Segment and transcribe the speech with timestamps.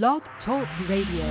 [0.00, 1.28] Blog Talk Radio.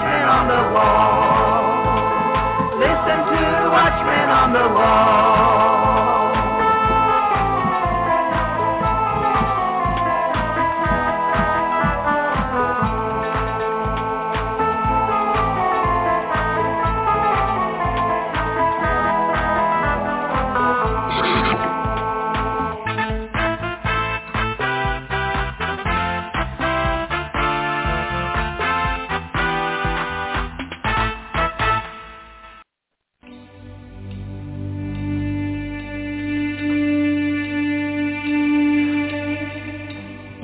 [0.00, 1.60] Watchman on the wall.
[2.78, 5.79] Listen to the watchman on the wall.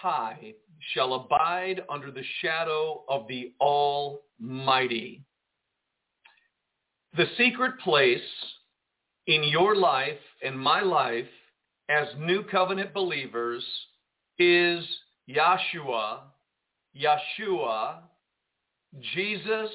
[0.00, 0.54] High
[0.92, 5.24] shall abide under the shadow of the Almighty.
[7.16, 8.20] The secret place
[9.26, 11.26] in your life and my life
[11.88, 13.64] as new covenant believers
[14.38, 14.84] is
[15.28, 16.20] Yahshua,
[16.96, 17.96] Yeshua,
[19.14, 19.70] Jesus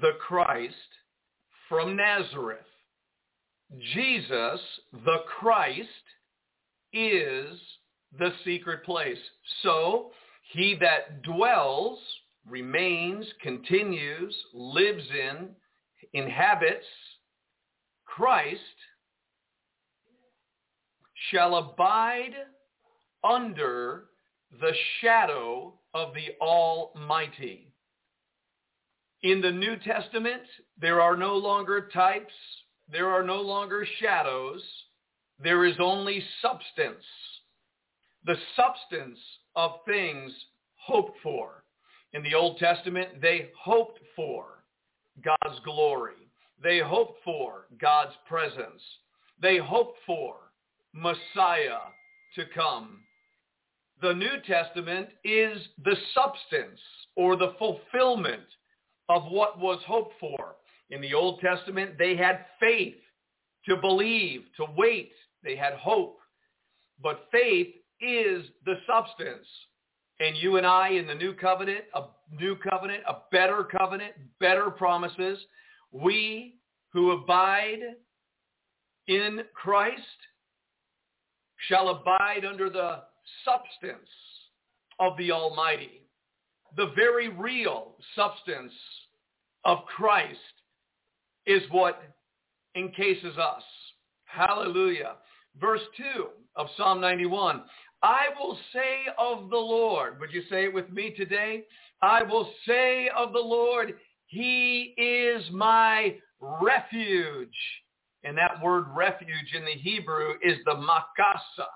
[0.00, 0.74] the Christ
[1.68, 2.58] from Nazareth.
[3.94, 4.60] Jesus,
[4.92, 5.88] the Christ,
[6.92, 7.58] is
[8.18, 9.18] the secret place.
[9.62, 10.10] So
[10.52, 11.98] he that dwells,
[12.48, 15.48] remains, continues, lives in,
[16.12, 16.84] inhabits
[18.04, 18.60] Christ
[21.30, 22.34] shall abide
[23.24, 24.04] under
[24.60, 27.72] the shadow of the Almighty.
[29.22, 30.42] In the New Testament,
[30.78, 32.32] there are no longer types,
[32.90, 34.62] there are no longer shadows.
[35.42, 37.04] There is only substance.
[38.24, 39.18] The substance
[39.56, 40.32] of things
[40.76, 41.64] hoped for.
[42.12, 44.64] In the Old Testament, they hoped for
[45.24, 46.28] God's glory.
[46.62, 48.82] They hoped for God's presence.
[49.40, 50.36] They hoped for
[50.92, 51.78] Messiah
[52.36, 53.00] to come.
[54.00, 56.80] The New Testament is the substance
[57.16, 58.42] or the fulfillment
[59.08, 60.56] of what was hoped for.
[60.90, 62.96] In the Old Testament, they had faith
[63.66, 65.12] to believe, to wait.
[65.42, 66.18] They had hope.
[67.02, 69.46] But faith is the substance.
[70.20, 72.02] And you and I in the new covenant, a
[72.38, 75.38] new covenant, a better covenant, better promises,
[75.90, 76.56] we
[76.92, 77.80] who abide
[79.08, 80.00] in Christ
[81.68, 83.02] shall abide under the
[83.44, 84.08] substance
[85.00, 86.02] of the Almighty.
[86.76, 88.72] The very real substance
[89.64, 90.38] of Christ
[91.46, 92.02] is what
[92.76, 93.62] encases us.
[94.24, 95.14] Hallelujah.
[95.60, 96.26] Verse 2
[96.56, 97.62] of Psalm 91.
[98.02, 101.64] I will say of the Lord, would you say it with me today?
[102.00, 103.94] I will say of the Lord,
[104.26, 107.48] he is my refuge.
[108.24, 111.66] And that word refuge in the Hebrew is the makasa,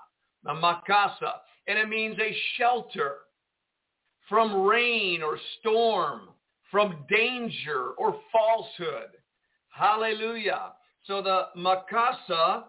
[0.43, 1.33] the makasa.
[1.67, 3.15] And it means a shelter
[4.29, 6.29] from rain or storm,
[6.71, 9.09] from danger or falsehood.
[9.69, 10.73] Hallelujah.
[11.05, 12.63] So the Makasa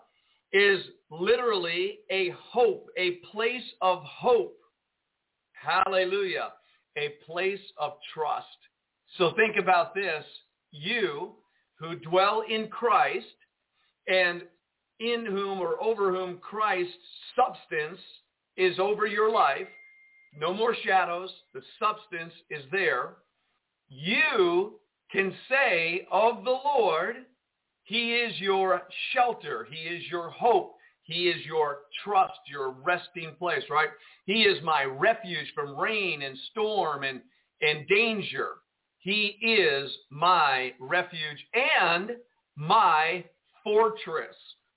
[0.53, 4.57] is literally a hope, a place of hope.
[5.53, 6.53] Hallelujah.
[6.97, 8.47] A place of trust.
[9.17, 10.25] So think about this.
[10.71, 11.33] You
[11.79, 13.27] who dwell in Christ
[14.07, 14.43] and
[15.01, 16.93] in whom or over whom Christ's
[17.37, 18.01] substance
[18.57, 19.69] is over your life,
[20.39, 21.31] no more shadows.
[21.55, 23.17] The substance is there.
[23.89, 27.17] You can say of the Lord,
[27.85, 28.83] he is your
[29.13, 29.67] shelter.
[29.71, 30.75] He is your hope.
[31.09, 33.89] He is your trust, your resting place, right?
[34.27, 37.23] He is my refuge from rain and storm and,
[37.63, 38.57] and danger.
[38.99, 42.11] He is my refuge and
[42.57, 43.25] my
[43.65, 44.37] fortress,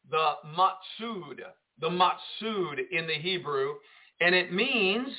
[0.09, 1.39] the matsud,
[1.81, 3.73] the matsud in the Hebrew.
[4.21, 5.09] And it means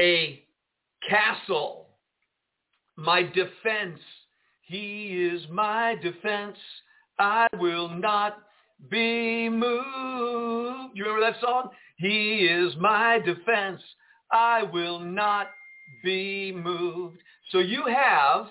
[0.00, 0.42] a
[1.08, 1.90] castle,
[2.96, 4.00] my defense.
[4.62, 6.56] He is my defense.
[7.20, 8.42] I will not
[8.90, 10.96] be moved.
[10.96, 11.70] You remember that song?
[11.96, 13.80] He is my defense.
[14.30, 15.48] I will not
[16.04, 17.18] be moved.
[17.50, 18.46] So you have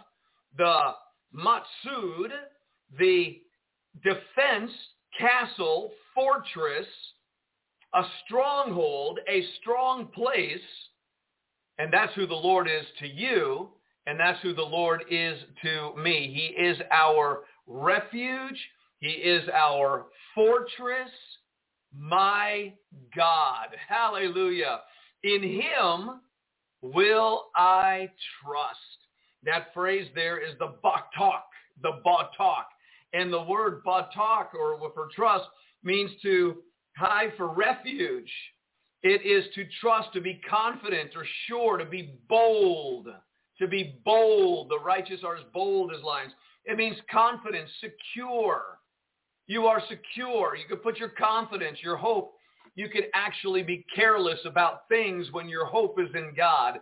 [0.58, 0.92] the
[1.36, 2.30] Matsud,
[2.98, 3.42] the
[4.04, 4.72] defense,
[5.18, 6.88] castle, fortress,
[7.94, 10.60] a stronghold, a strong place,
[11.78, 13.70] and that's who the Lord is to you,
[14.08, 16.32] and that's who the Lord is to me.
[16.34, 18.60] He is our refuge.
[19.00, 21.12] He is our fortress,
[21.96, 22.74] my
[23.16, 23.68] God.
[23.88, 24.82] Hallelujah.
[25.24, 26.22] In him
[26.82, 28.10] will I
[28.44, 28.80] trust.
[29.44, 31.44] That phrase there is the batak,
[31.82, 32.66] the batak.
[33.14, 35.46] And the word batak, or for trust,
[35.84, 36.58] means to
[36.98, 38.32] hide for refuge.
[39.04, 43.08] It is to trust, to be confident or sure, to be bold.
[43.60, 44.70] To be bold.
[44.70, 46.34] The righteous are as bold as lions.
[46.66, 48.80] It means confident, secure.
[49.48, 50.56] You are secure.
[50.56, 52.34] You can put your confidence, your hope.
[52.76, 56.80] You can actually be careless about things when your hope is in God.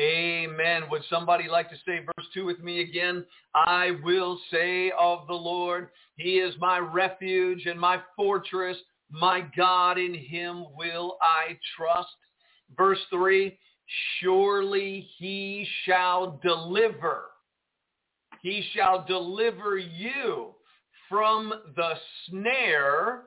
[0.00, 0.84] Amen.
[0.90, 3.24] Would somebody like to say verse 2 with me again?
[3.54, 8.76] I will say of the Lord, he is my refuge and my fortress.
[9.10, 12.08] My God, in him will I trust.
[12.76, 13.58] Verse 3,
[14.20, 17.26] surely he shall deliver.
[18.42, 20.54] He shall deliver you
[21.08, 21.92] from the
[22.26, 23.24] snare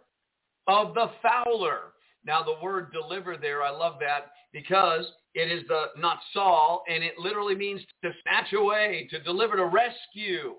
[0.68, 1.94] of the fowler.
[2.25, 7.04] Now the word deliver there, I love that because it is the not Saul, and
[7.04, 10.56] it literally means to snatch away, to deliver, to rescue.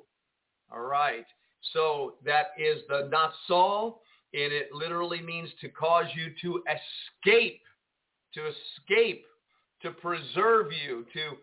[0.72, 1.26] All right.
[1.72, 4.02] So that is the not Saul,
[4.34, 7.60] and it literally means to cause you to escape,
[8.34, 9.24] to escape,
[9.82, 11.36] to preserve you, to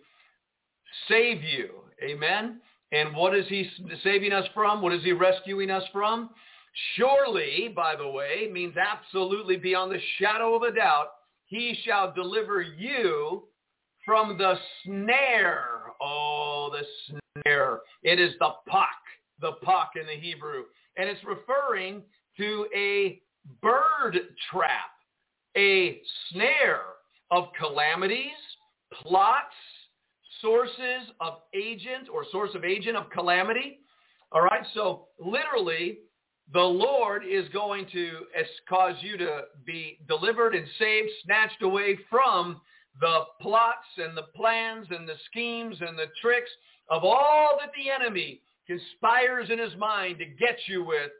[1.08, 1.70] save you.
[2.04, 2.60] Amen.
[2.92, 3.70] And what is he
[4.04, 4.82] saving us from?
[4.82, 6.32] What is he rescuing us from?
[6.96, 11.08] Surely, by the way, means absolutely beyond the shadow of a doubt,
[11.46, 13.44] he shall deliver you
[14.06, 15.66] from the snare.
[16.02, 17.82] Oh, the snare.
[18.04, 18.98] It is the pak,
[19.42, 20.64] the pak in the Hebrew.
[20.98, 22.04] And it's referring
[22.38, 23.22] to a
[23.62, 24.20] bird
[24.52, 24.92] trap,
[25.58, 26.02] a
[26.32, 26.82] snare
[27.32, 28.32] of calamities,
[28.94, 29.54] plots,
[30.42, 33.80] sources of agent or source of agent of calamity.
[34.32, 36.00] All right, so literally
[36.54, 38.12] the Lord is going to
[38.68, 42.62] cause you to be delivered and saved, snatched away from
[43.00, 46.50] the plots and the plans and the schemes and the tricks
[46.90, 51.12] of all that the enemy conspires in his mind to get you with.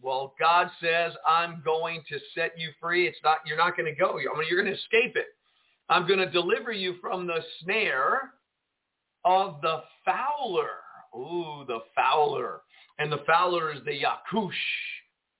[0.00, 3.06] Well, God says, I'm going to set you free.
[3.06, 4.10] It's not, you're not going to go.
[4.10, 5.26] I mean, you're going to escape it.
[5.88, 8.32] I'm going to deliver you from the snare
[9.28, 10.70] of the fowler.
[11.14, 12.62] Ooh, the fowler
[12.98, 14.50] and the fowler is the Yakush.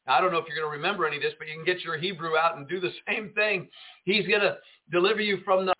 [0.06, 1.82] I don't know if you're going to remember any of this, but you can get
[1.82, 3.68] your Hebrew out and do the same thing.
[4.04, 4.58] He's going to
[4.90, 5.74] deliver you from the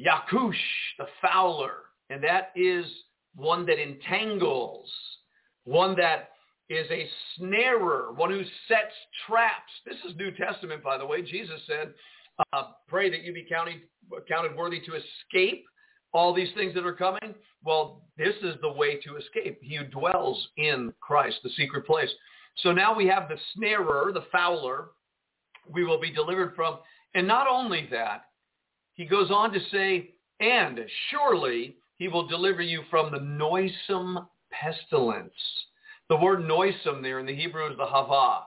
[0.00, 0.54] Yakush,
[0.98, 1.72] the fowler,
[2.10, 2.86] and that is
[3.34, 4.90] one that entangles,
[5.64, 6.30] one that
[6.68, 8.94] is a snarer, one who sets
[9.26, 9.72] traps.
[9.84, 11.22] This is New Testament, by the way.
[11.22, 11.94] Jesus said,
[12.52, 13.80] uh, pray that you be counted,
[14.28, 15.64] counted worthy to escape
[16.12, 17.34] all these things that are coming?
[17.64, 19.58] Well, this is the way to escape.
[19.62, 22.10] He dwells in Christ, the secret place.
[22.62, 24.90] So now we have the snarer, the fowler,
[25.70, 26.78] we will be delivered from.
[27.14, 28.26] And not only that,
[28.94, 35.32] he goes on to say, and surely he will deliver you from the noisome pestilence.
[36.08, 38.44] The word noisome there in the Hebrew is the hava,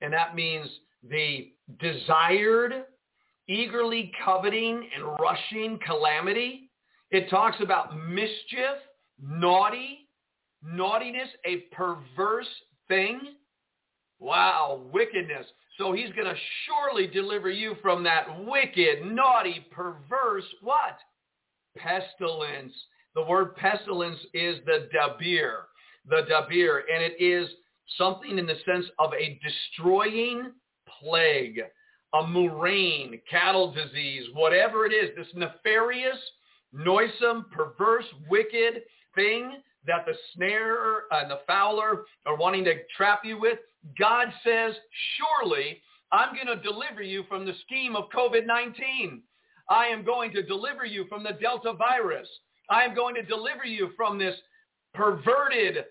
[0.00, 0.68] and that means
[1.08, 2.84] the desired,
[3.48, 6.70] eagerly coveting and rushing calamity
[7.12, 8.78] it talks about mischief,
[9.22, 10.08] naughty,
[10.64, 12.48] naughtiness, a perverse
[12.88, 13.20] thing.
[14.18, 15.46] Wow, wickedness.
[15.78, 20.98] So he's going to surely deliver you from that wicked, naughty, perverse, what?
[21.76, 22.72] Pestilence.
[23.14, 25.64] The word pestilence is the dabir,
[26.08, 27.48] the dabir, and it is
[27.98, 30.52] something in the sense of a destroying
[31.00, 31.60] plague,
[32.14, 36.18] a murrain, cattle disease, whatever it is, this nefarious,
[36.72, 38.82] noisome, perverse, wicked
[39.14, 43.58] thing that the snarer and the fowler are wanting to trap you with,
[43.98, 44.74] God says,
[45.16, 45.80] surely
[46.12, 49.20] I'm going to deliver you from the scheme of COVID-19.
[49.68, 52.28] I am going to deliver you from the Delta virus.
[52.68, 54.36] I am going to deliver you from this
[54.94, 55.84] perverted,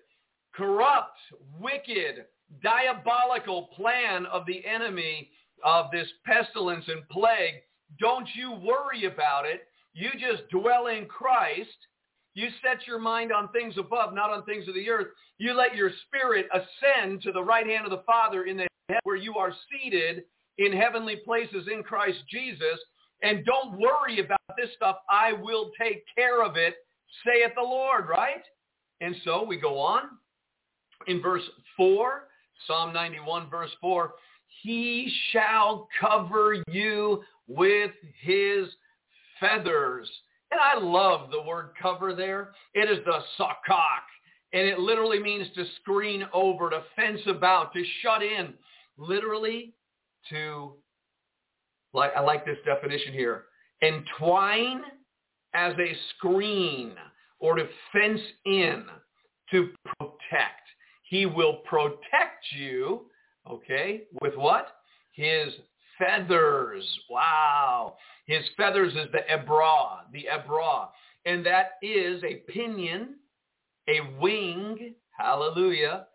[0.54, 1.18] corrupt,
[1.60, 2.26] wicked,
[2.62, 5.30] diabolical plan of the enemy
[5.64, 7.56] of this pestilence and plague.
[8.00, 9.68] Don't you worry about it.
[9.94, 11.70] You just dwell in Christ.
[12.34, 15.08] You set your mind on things above, not on things of the earth.
[15.38, 18.68] You let your spirit ascend to the right hand of the Father in the
[19.04, 20.24] where you are seated
[20.58, 22.80] in heavenly places in Christ Jesus.
[23.24, 24.98] And don't worry about this stuff.
[25.10, 26.76] I will take care of it,
[27.26, 28.44] saith the Lord, right?
[29.00, 30.04] And so we go on
[31.08, 31.44] in verse
[31.78, 32.28] 4,
[32.68, 34.14] Psalm 91, verse 4,
[34.62, 38.68] he shall cover you with his
[39.42, 40.10] feathers.
[40.52, 42.52] And I love the word cover there.
[42.74, 44.06] It is the sakak.
[44.54, 48.54] And it literally means to screen over, to fence about, to shut in.
[48.98, 49.74] Literally
[50.30, 50.74] to,
[51.94, 53.46] like I like this definition here,
[53.82, 54.82] entwine
[55.54, 56.92] as a screen
[57.40, 58.84] or to fence in,
[59.52, 60.62] to protect.
[61.04, 63.08] He will protect you,
[63.50, 64.68] okay, with what?
[65.14, 65.54] His
[66.02, 66.84] feathers.
[67.10, 67.96] Wow.
[68.26, 70.88] His feathers is the ebra, the ebra.
[71.26, 73.16] And that is a pinion,
[73.88, 76.08] a wing, hallelujah.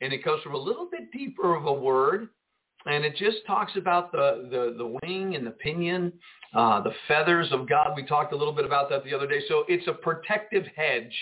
[0.00, 2.28] And it comes from a little bit deeper of a word.
[2.86, 6.12] And it just talks about the, the, the wing and the pinion,
[6.54, 7.92] uh, the feathers of God.
[7.96, 9.40] We talked a little bit about that the other day.
[9.48, 11.14] So it's a protective hedge.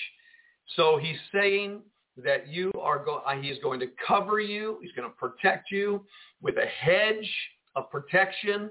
[0.76, 1.80] So he's saying
[2.22, 4.78] that you are going, he's going to cover you.
[4.82, 6.04] He's going to protect you
[6.42, 7.28] with a hedge
[7.76, 8.70] of protection.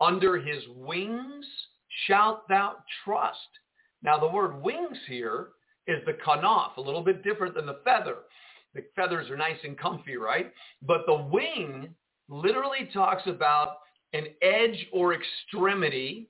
[0.00, 1.46] Under his wings
[2.06, 3.38] shalt thou trust.
[4.02, 5.48] Now the word wings here
[5.86, 8.16] is the kanaf, a little bit different than the feather.
[8.74, 10.52] The feathers are nice and comfy, right?
[10.82, 11.94] But the wing
[12.28, 13.78] literally talks about
[14.12, 16.28] an edge or extremity.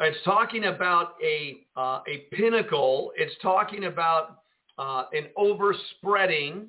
[0.00, 3.12] It's talking about a, uh, a pinnacle.
[3.16, 4.38] It's talking about
[4.78, 6.68] uh, an overspreading.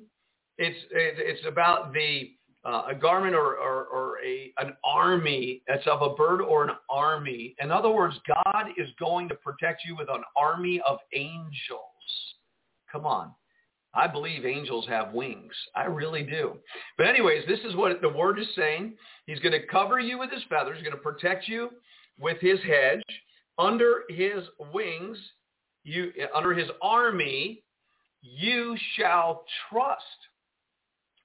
[0.58, 2.32] It's, it's about the
[2.64, 6.76] uh, a garment or, or, or a, an army that's of a bird or an
[6.90, 7.54] army.
[7.60, 11.80] In other words, God is going to protect you with an army of angels.
[12.90, 13.32] Come on.
[13.94, 15.52] I believe angels have wings.
[15.74, 16.54] I really do.
[16.96, 18.94] But anyways, this is what the word is saying.
[19.26, 20.78] He's going to cover you with his feathers.
[20.78, 21.70] He's going to protect you
[22.18, 23.02] with his hedge.
[23.58, 25.18] Under his wings,
[25.84, 27.62] you under his army,
[28.22, 30.02] you shall trust.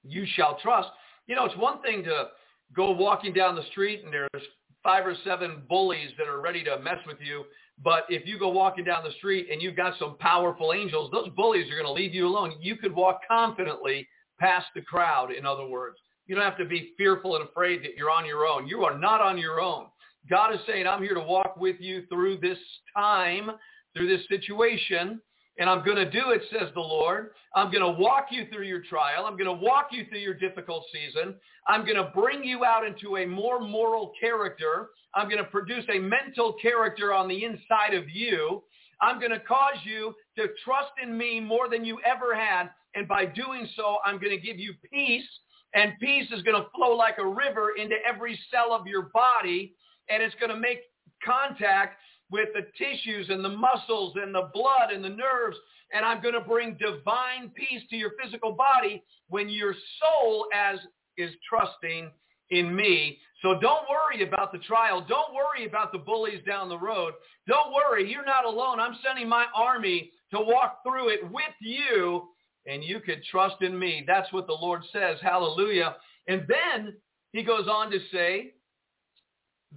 [0.03, 0.89] You shall trust.
[1.27, 2.27] You know, it's one thing to
[2.75, 4.43] go walking down the street and there's
[4.83, 7.43] five or seven bullies that are ready to mess with you.
[7.83, 11.29] But if you go walking down the street and you've got some powerful angels, those
[11.35, 12.55] bullies are going to leave you alone.
[12.59, 14.07] You could walk confidently
[14.39, 15.97] past the crowd, in other words.
[16.25, 18.67] You don't have to be fearful and afraid that you're on your own.
[18.67, 19.85] You are not on your own.
[20.29, 22.57] God is saying, I'm here to walk with you through this
[22.95, 23.51] time,
[23.95, 25.21] through this situation.
[25.59, 27.31] And I'm going to do it, says the Lord.
[27.55, 29.25] I'm going to walk you through your trial.
[29.25, 31.35] I'm going to walk you through your difficult season.
[31.67, 34.89] I'm going to bring you out into a more moral character.
[35.15, 38.63] I'm going to produce a mental character on the inside of you.
[39.01, 42.69] I'm going to cause you to trust in me more than you ever had.
[42.95, 45.27] And by doing so, I'm going to give you peace.
[45.73, 49.75] And peace is going to flow like a river into every cell of your body.
[50.09, 50.79] And it's going to make
[51.23, 55.57] contact with the tissues and the muscles and the blood and the nerves.
[55.93, 60.79] And I'm going to bring divine peace to your physical body when your soul as
[61.17, 62.11] is trusting
[62.49, 63.19] in me.
[63.41, 65.05] So don't worry about the trial.
[65.07, 67.13] Don't worry about the bullies down the road.
[67.47, 68.09] Don't worry.
[68.09, 68.79] You're not alone.
[68.79, 72.29] I'm sending my army to walk through it with you
[72.65, 74.03] and you could trust in me.
[74.05, 75.17] That's what the Lord says.
[75.21, 75.95] Hallelujah.
[76.27, 76.93] And then
[77.31, 78.53] he goes on to say,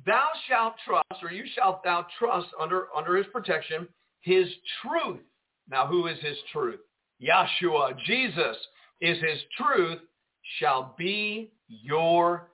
[0.06, 3.88] thou shalt trust, or you shalt thou trust under, under his protection,
[4.20, 4.46] his
[4.82, 5.20] truth.
[5.68, 6.80] Now, who is his truth?
[7.22, 8.56] Yeshua, Jesus
[9.00, 9.98] is his truth,
[10.58, 12.50] shall be your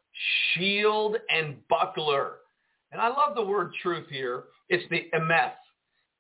[0.55, 2.37] shield and buckler.
[2.93, 4.45] And I love the word truth here.
[4.69, 5.53] It's the emeth.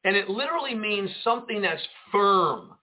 [0.04, 1.82] And it literally means something that's
[2.12, 2.74] firm,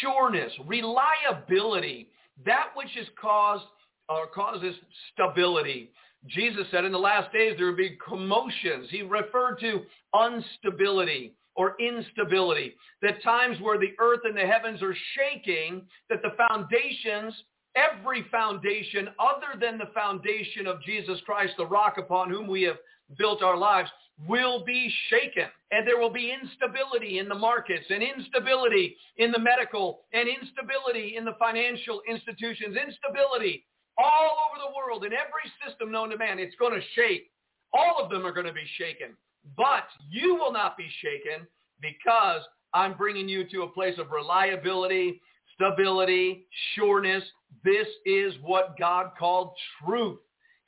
[0.00, 2.10] sureness, reliability,
[2.44, 3.64] that which is caused
[4.08, 4.74] or causes
[5.12, 5.90] stability,
[6.26, 8.88] Jesus said in the last days there would be commotions.
[8.90, 9.82] He referred to
[10.14, 16.34] instability or instability, that times where the earth and the heavens are shaking, that the
[16.48, 17.34] foundations
[17.76, 22.76] every foundation other than the foundation of Jesus Christ, the rock upon whom we have
[23.18, 23.90] built our lives,
[24.28, 25.46] will be shaken.
[25.72, 31.16] And there will be instability in the markets and instability in the medical and instability
[31.16, 33.64] in the financial institutions, instability
[33.98, 36.38] all over the world in every system known to man.
[36.38, 37.30] It's going to shake.
[37.72, 39.16] All of them are going to be shaken.
[39.56, 41.46] But you will not be shaken
[41.80, 45.20] because I'm bringing you to a place of reliability,
[45.54, 47.22] stability, sureness.
[47.64, 49.52] This is what God called
[49.84, 50.18] truth.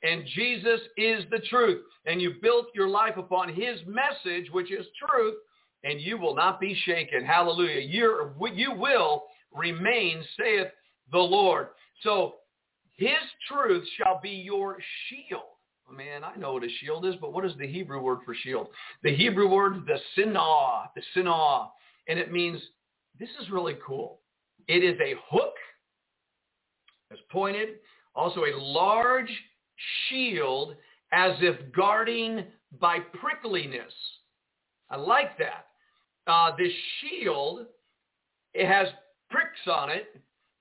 [0.03, 1.83] And Jesus is the truth.
[2.05, 5.35] And you built your life upon his message, which is truth,
[5.83, 7.25] and you will not be shaken.
[7.25, 7.81] Hallelujah.
[7.81, 10.67] You're, you will remain, saith
[11.11, 11.69] the Lord.
[12.03, 12.35] So
[12.97, 13.09] his
[13.47, 14.77] truth shall be your
[15.07, 15.41] shield.
[15.89, 18.35] Oh, man, I know what a shield is, but what is the Hebrew word for
[18.35, 18.67] shield?
[19.03, 21.69] The Hebrew word, the sinah, the sinah,
[22.07, 22.59] and it means,
[23.19, 24.19] this is really cool.
[24.67, 25.53] It is a hook,
[27.11, 27.69] as pointed,
[28.15, 29.31] also a large
[30.09, 30.75] shield
[31.13, 32.43] as if guarding
[32.79, 33.93] by prickliness.
[34.89, 35.67] I like that.
[36.25, 37.67] Uh, this shield,
[38.53, 38.87] it has
[39.29, 40.19] pricks on it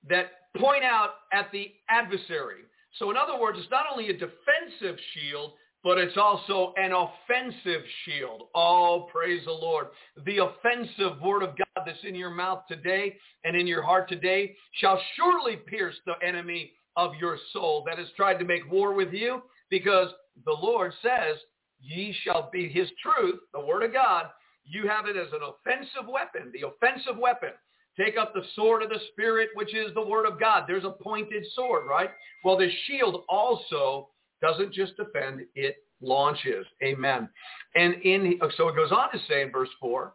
[0.09, 0.27] that
[0.59, 2.63] point out at the adversary.
[2.99, 5.53] So in other words, it's not only a defensive shield,
[5.85, 8.49] but it's also an offensive shield.
[8.55, 9.87] Oh, praise the Lord.
[10.25, 14.57] The offensive word of God that's in your mouth today and in your heart today
[14.81, 19.13] shall surely pierce the enemy of your soul that has tried to make war with
[19.13, 20.09] you because
[20.45, 21.37] the Lord says,
[21.81, 24.27] ye shall be his truth, the word of God.
[24.65, 27.51] You have it as an offensive weapon, the offensive weapon.
[27.99, 30.65] Take up the sword of the Spirit, which is the word of God.
[30.67, 32.11] There's a pointed sword, right?
[32.45, 34.11] Well, the shield also
[34.43, 36.67] doesn't just defend, it launches.
[36.83, 37.29] Amen.
[37.75, 40.13] And in so it goes on to say in verse 4,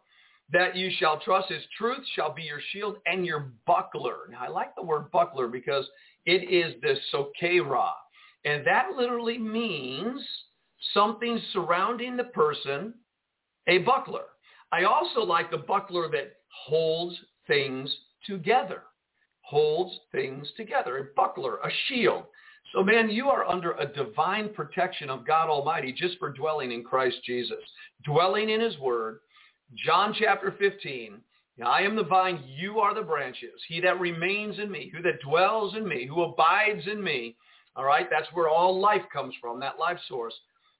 [0.52, 4.28] that you shall trust his truth shall be your shield and your buckler.
[4.30, 5.88] Now, I like the word buckler because
[6.26, 7.90] it is the sokera.
[8.44, 10.20] And that literally means
[10.92, 12.94] something surrounding the person,
[13.66, 14.24] a buckler.
[14.72, 16.34] I also like the buckler that
[16.66, 17.94] holds things
[18.26, 18.82] together.
[19.42, 20.98] Holds things together.
[20.98, 22.24] A buckler, a shield.
[22.72, 26.84] So man, you are under a divine protection of God Almighty just for dwelling in
[26.84, 27.58] Christ Jesus.
[28.04, 29.20] Dwelling in his word.
[29.74, 31.20] John chapter 15.
[31.64, 33.60] I am the vine, you are the branches.
[33.68, 37.36] He that remains in me, who that dwells in me, who abides in me.
[37.76, 40.34] All right, that's where all life comes from, that life source.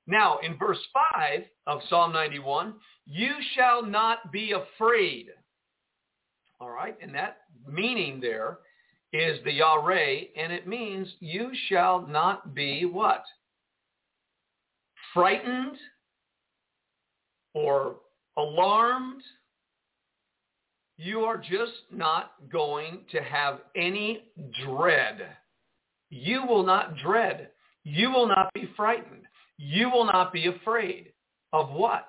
[0.07, 0.81] Now, in verse
[1.15, 2.75] 5 of Psalm 91,
[3.07, 5.29] you shall not be afraid.
[6.63, 8.59] All right, and that meaning there
[9.13, 13.25] is the Yare, and it means you shall not be what?
[15.13, 15.77] Frightened
[17.53, 17.97] or
[18.37, 19.23] alarmed.
[20.99, 24.27] You are just not going to have any
[24.65, 25.31] dread.
[26.11, 27.49] You will not dread.
[27.83, 29.25] You will not be frightened.
[29.59, 31.13] You will not be afraid
[31.53, 32.07] of what?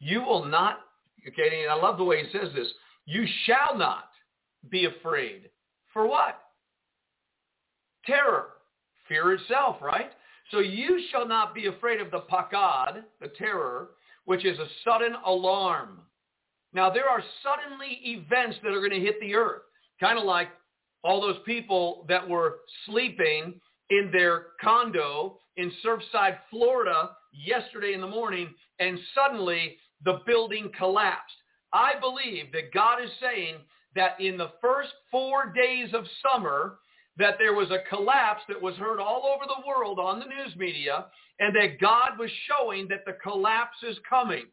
[0.00, 0.80] You will not,
[1.28, 2.66] okay, and I love the way he says this.
[3.06, 4.10] You shall not
[4.68, 5.50] be afraid.
[5.92, 6.40] For what?
[8.06, 8.48] Terror.
[9.08, 10.10] Fear itself, right?
[10.50, 13.90] So you shall not be afraid of the pakad, the terror,
[14.24, 16.00] which is a sudden alarm.
[16.72, 19.62] Now, there are suddenly events that are going to hit the earth,
[20.00, 20.48] kind of like
[21.04, 23.60] all those people that were sleeping
[23.90, 31.34] in their condo in Surfside, Florida yesterday in the morning, and suddenly the building collapsed.
[31.72, 33.56] I believe that God is saying
[33.94, 36.78] that in the first four days of summer,
[37.18, 40.56] that there was a collapse that was heard all over the world on the news
[40.56, 41.06] media,
[41.40, 44.46] and that God was showing that the collapse is coming.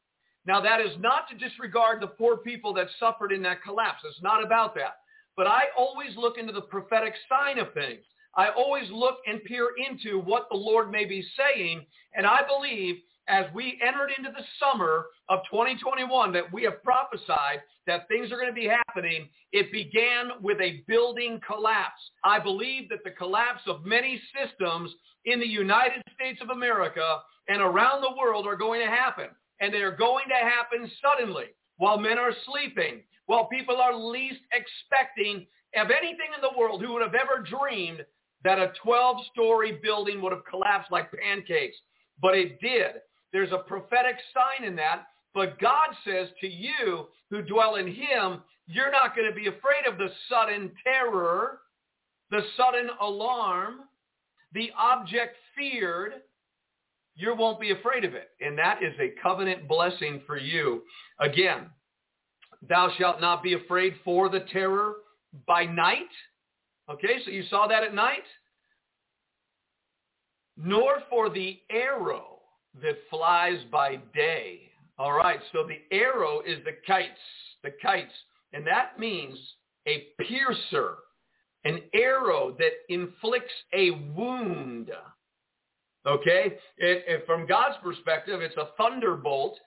[0.46, 4.02] Now, that is not to disregard the poor people that suffered in that collapse.
[4.04, 4.98] It's not about that.
[5.38, 8.04] But I always look into the prophetic sign of things.
[8.36, 12.96] I always look and peer into what the Lord may be saying, and I believe
[13.30, 18.38] as we entered into the summer of 2021 that we have prophesied that things are
[18.38, 22.02] going to be happening, it began with a building collapse.
[22.24, 24.92] I believe that the collapse of many systems
[25.26, 29.28] in the United States of America and around the world are going to happen.
[29.62, 31.46] And they are going to happen suddenly
[31.78, 36.94] while men are sleeping, while people are least expecting of anything in the world who
[36.94, 38.04] would have ever dreamed
[38.44, 41.78] that a 12-story building would have collapsed like pancakes.
[42.22, 43.02] But it did.
[43.32, 45.06] There's a prophetic sign in that.
[45.34, 49.86] But God says to you who dwell in him, you're not going to be afraid
[49.88, 51.60] of the sudden terror,
[52.32, 53.82] the sudden alarm,
[54.54, 56.14] the object feared.
[57.16, 58.30] You won't be afraid of it.
[58.42, 60.84] And that is a covenant blessing for you.
[61.20, 61.70] Again,
[62.68, 64.96] thou shalt not be afraid for the terror
[65.48, 66.10] by night.
[66.90, 68.24] Okay, so you saw that at night?
[70.58, 72.39] Nor for the arrow
[72.82, 74.62] that flies by day.
[74.98, 77.20] All right, so the arrow is the kites,
[77.64, 78.14] the kites.
[78.54, 79.38] And that means
[79.88, 80.96] a piercer,
[81.64, 84.92] an arrow that inflicts a wound.
[86.06, 86.58] Okay?
[86.78, 89.58] It, it, from God's perspective, it's a thunderbolt.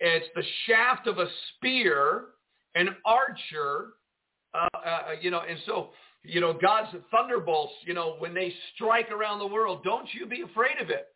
[0.00, 2.26] It's the shaft of a spear,
[2.74, 3.94] an archer,
[4.54, 5.90] uh, uh, you know, and so,
[6.24, 10.42] you know, God's thunderbolts, you know, when they strike around the world, don't you be
[10.42, 11.08] afraid of it.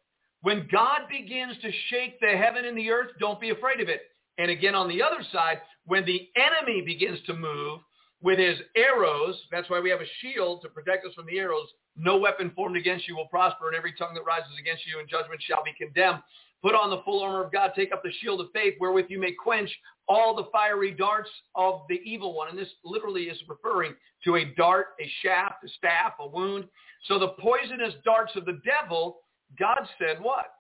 [0.47, 4.03] When God begins to shake the heaven and the earth, don't be afraid of it.
[4.39, 7.81] And again, on the other side, when the enemy begins to move
[8.23, 11.67] with his arrows, that's why we have a shield to protect us from the arrows.
[11.97, 15.09] No weapon formed against you will prosper, and every tongue that rises against you in
[15.09, 16.23] judgment shall be condemned.
[16.63, 17.73] Put on the full armor of God.
[17.75, 21.81] Take up the shield of faith wherewith you may quench all the fiery darts of
[21.89, 22.51] the evil one.
[22.51, 26.67] And this literally is referring to a dart, a shaft, a staff, a wound.
[27.07, 29.23] So the poisonous darts of the devil,
[29.59, 30.53] God said what?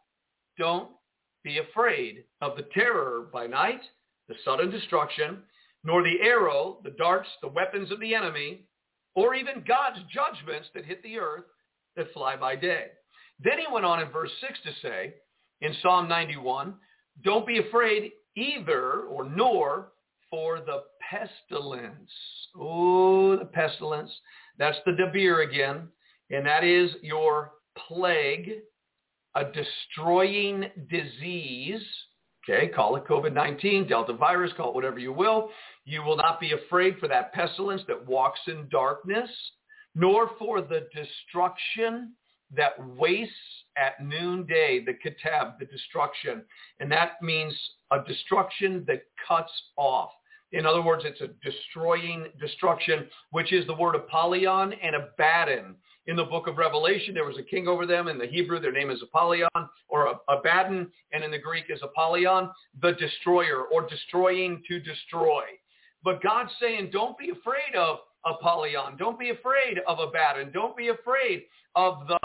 [0.58, 0.90] Don't
[1.44, 3.80] be afraid of the terror by night,
[4.28, 5.38] the sudden destruction,
[5.84, 8.66] nor the arrow, the darts, the weapons of the enemy,
[9.14, 11.44] or even God's judgments that hit the earth
[11.96, 12.86] that fly by day.
[13.42, 15.14] Then he went on in verse 6 to say,
[15.60, 16.74] in Psalm 91,
[17.24, 19.92] don't be afraid either or nor
[20.30, 22.10] for the pestilence.
[22.58, 24.10] Oh, the pestilence.
[24.58, 25.88] That's the Debir again.
[26.30, 27.52] And that is your
[27.86, 28.50] plague,
[29.36, 31.82] a destroying disease.
[32.48, 35.50] Okay, call it COVID-19, Delta virus, call it whatever you will.
[35.84, 39.28] You will not be afraid for that pestilence that walks in darkness,
[39.94, 42.12] nor for the destruction
[42.54, 43.34] that wastes
[43.76, 46.44] at noonday, the katab, the destruction.
[46.80, 47.52] And that means
[47.90, 50.10] a destruction that cuts off.
[50.52, 55.74] In other words, it's a destroying destruction, which is the word Apollyon and Abaddon.
[56.06, 58.06] In the book of Revelation, there was a king over them.
[58.06, 59.48] In the Hebrew, their name is Apollyon
[59.88, 65.42] or Abaddon, and in the Greek is Apollyon, the destroyer or destroying to destroy.
[66.04, 68.96] But God's saying, don't be afraid of Apollyon.
[68.96, 70.52] Don't be afraid of Abaddon.
[70.52, 71.42] Don't be afraid
[71.74, 72.18] of the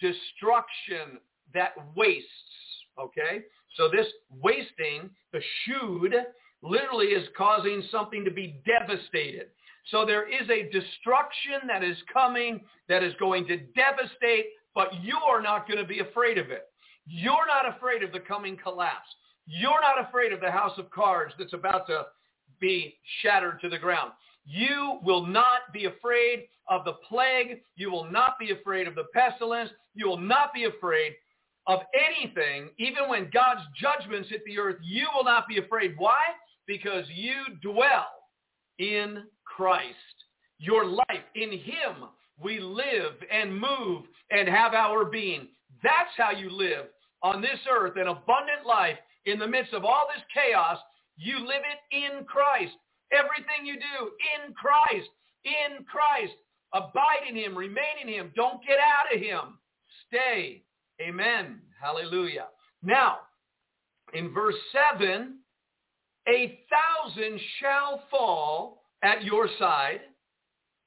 [0.00, 1.20] destruction
[1.54, 2.26] that wastes.
[2.98, 3.44] Okay?
[3.76, 4.06] So this
[4.42, 5.40] wasting, the
[6.62, 9.48] literally is causing something to be devastated.
[9.86, 15.42] So there is a destruction that is coming that is going to devastate, but you're
[15.42, 16.66] not going to be afraid of it.
[17.06, 19.08] You're not afraid of the coming collapse.
[19.46, 22.04] You're not afraid of the house of cards that's about to
[22.60, 24.12] be shattered to the ground.
[24.44, 27.62] You will not be afraid of the plague.
[27.76, 29.70] You will not be afraid of the pestilence.
[29.94, 31.14] You will not be afraid
[31.66, 32.70] of anything.
[32.78, 35.94] Even when God's judgments hit the earth, you will not be afraid.
[35.98, 36.20] Why?
[36.66, 38.06] Because you dwell
[38.78, 39.24] in
[39.60, 39.94] Christ.
[40.58, 42.08] Your life, in him,
[42.42, 45.48] we live and move and have our being.
[45.82, 46.86] That's how you live
[47.22, 48.96] on this earth, an abundant life
[49.26, 50.78] in the midst of all this chaos.
[51.18, 52.72] You live it in Christ.
[53.12, 54.10] Everything you do
[54.46, 55.10] in Christ,
[55.44, 56.32] in Christ.
[56.72, 58.32] Abide in him, remain in him.
[58.34, 59.58] Don't get out of him.
[60.08, 60.62] Stay.
[61.02, 61.60] Amen.
[61.78, 62.46] Hallelujah.
[62.82, 63.18] Now,
[64.14, 64.54] in verse
[64.98, 65.34] 7,
[66.28, 70.00] a thousand shall fall at your side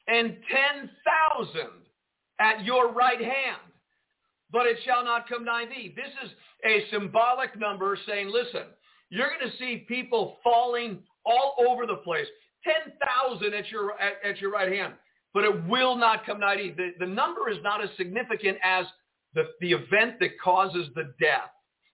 [0.08, 1.62] and 10,000
[2.40, 3.62] at your right hand,
[4.52, 5.94] but it shall not come nigh thee.
[5.96, 6.32] This is
[6.66, 8.68] a symbolic number saying, listen,
[9.10, 12.28] you're going to see people falling all over the place.
[12.64, 14.94] 10,000 at your, at, at, your right hand,
[15.34, 16.74] but it will not come nigh thee.
[16.76, 18.86] The, the number is not as significant as
[19.34, 21.50] the, the event that causes the death.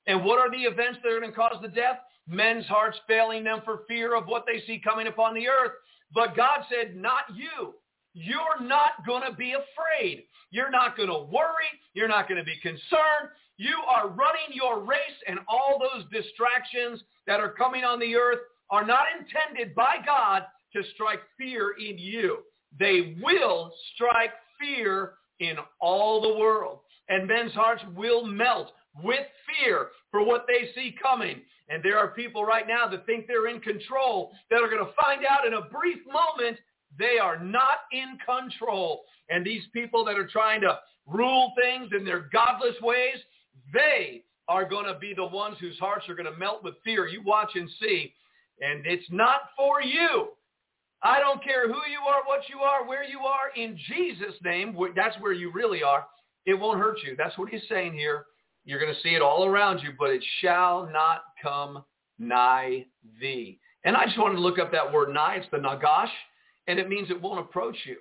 [0.08, 1.97] And what are the events that are going to cause the death?
[2.27, 5.71] Men's hearts failing them for fear of what they see coming upon the earth.
[6.13, 7.74] But God said, not you.
[8.13, 10.24] You're not going to be afraid.
[10.52, 11.69] You're not going to worry.
[11.93, 13.30] You're not going to be concerned.
[13.58, 18.39] You are running your race and all those distractions that are coming on the earth
[18.72, 20.43] are not intended by God
[20.74, 22.39] to strike fear in you.
[22.80, 26.80] They will strike fear in all the world.
[27.10, 28.72] And men's hearts will melt
[29.04, 31.41] with fear for what they see coming.
[31.69, 34.91] And there are people right now that think they're in control that are going to
[34.99, 36.58] find out in a brief moment
[36.97, 39.03] they are not in control.
[39.29, 43.17] And these people that are trying to rule things in their godless ways,
[43.71, 47.08] they are going to be the ones whose hearts are going to melt with fear.
[47.08, 48.13] You watch and see
[48.62, 50.29] and it's not for you.
[51.01, 53.51] I don't care who you are, what you are, where you are.
[53.55, 56.05] In Jesus' name, that's where you really are.
[56.45, 57.15] It won't hurt you.
[57.17, 58.25] That's what he's saying here.
[58.65, 61.84] You're going to see it all around you, but it shall not come
[62.17, 62.86] nigh
[63.19, 63.60] thee.
[63.86, 65.36] And I just wanted to look up that word nigh.
[65.36, 66.10] It's the nagash,
[66.67, 67.97] and it means it won't approach you.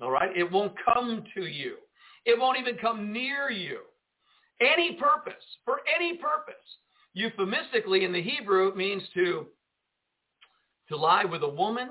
[0.00, 0.34] All right?
[0.36, 1.76] It won't come to you.
[2.24, 3.80] It won't even come near you.
[4.60, 6.54] Any purpose, for any purpose.
[7.14, 9.46] Euphemistically in the Hebrew, it means to,
[10.88, 11.90] to lie with a woman.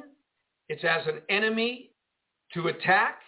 [0.69, 1.91] It's as an enemy
[2.53, 3.19] to attack.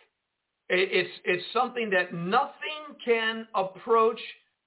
[0.70, 4.20] It's, it's something that nothing can approach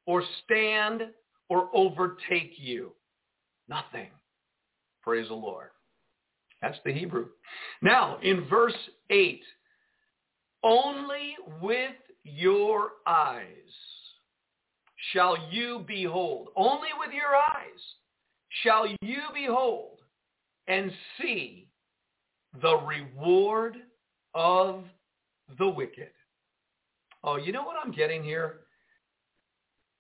[0.07, 1.03] or stand
[1.49, 2.93] or overtake you.
[3.69, 4.09] Nothing.
[5.03, 5.69] Praise the Lord.
[6.63, 7.27] That's the Hebrew.
[7.83, 8.73] Now, in verse
[9.11, 9.43] 8,
[10.63, 13.45] only with your eyes
[15.13, 16.49] shall you behold.
[16.57, 17.81] Only with your eyes
[18.63, 19.99] shall you behold
[20.67, 21.69] and see
[22.63, 23.77] the reward
[24.35, 24.85] of
[25.59, 26.11] the wicked.
[27.23, 28.61] Oh, you know what I'm getting here?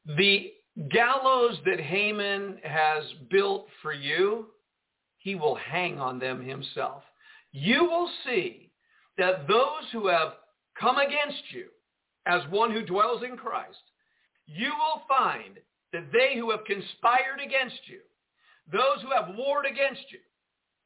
[0.06, 0.52] The
[0.90, 4.46] gallows that Haman has built for you,
[5.18, 7.02] he will hang on them himself.
[7.52, 8.70] You will see
[9.16, 10.34] that those who have
[10.78, 11.66] come against you
[12.26, 13.78] as one who dwells in Christ,
[14.46, 15.58] you will find
[15.92, 18.00] that they who have conspired against you,
[18.72, 20.18] those who have warred against you,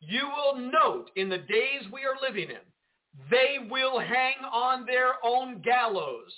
[0.00, 2.56] you will note in the days we are living in,
[3.30, 6.32] they will hang on their own gallows,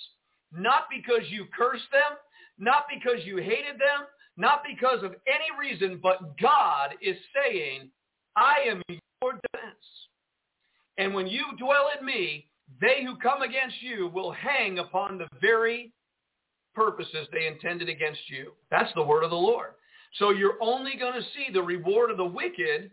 [0.51, 2.17] not because you curse them,
[2.61, 7.89] not because you hated them, not because of any reason, but God is saying,
[8.37, 9.75] I am your defense.
[10.97, 12.47] And when you dwell in me,
[12.79, 15.91] they who come against you will hang upon the very
[16.73, 18.53] purposes they intended against you.
[18.69, 19.71] That's the word of the Lord.
[20.19, 22.91] So you're only going to see the reward of the wicked.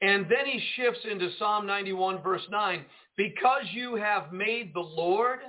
[0.00, 2.84] And then he shifts into Psalm 91 verse 9.
[3.16, 5.40] Because you have made the Lord,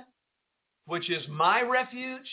[0.86, 2.28] which is my refuge,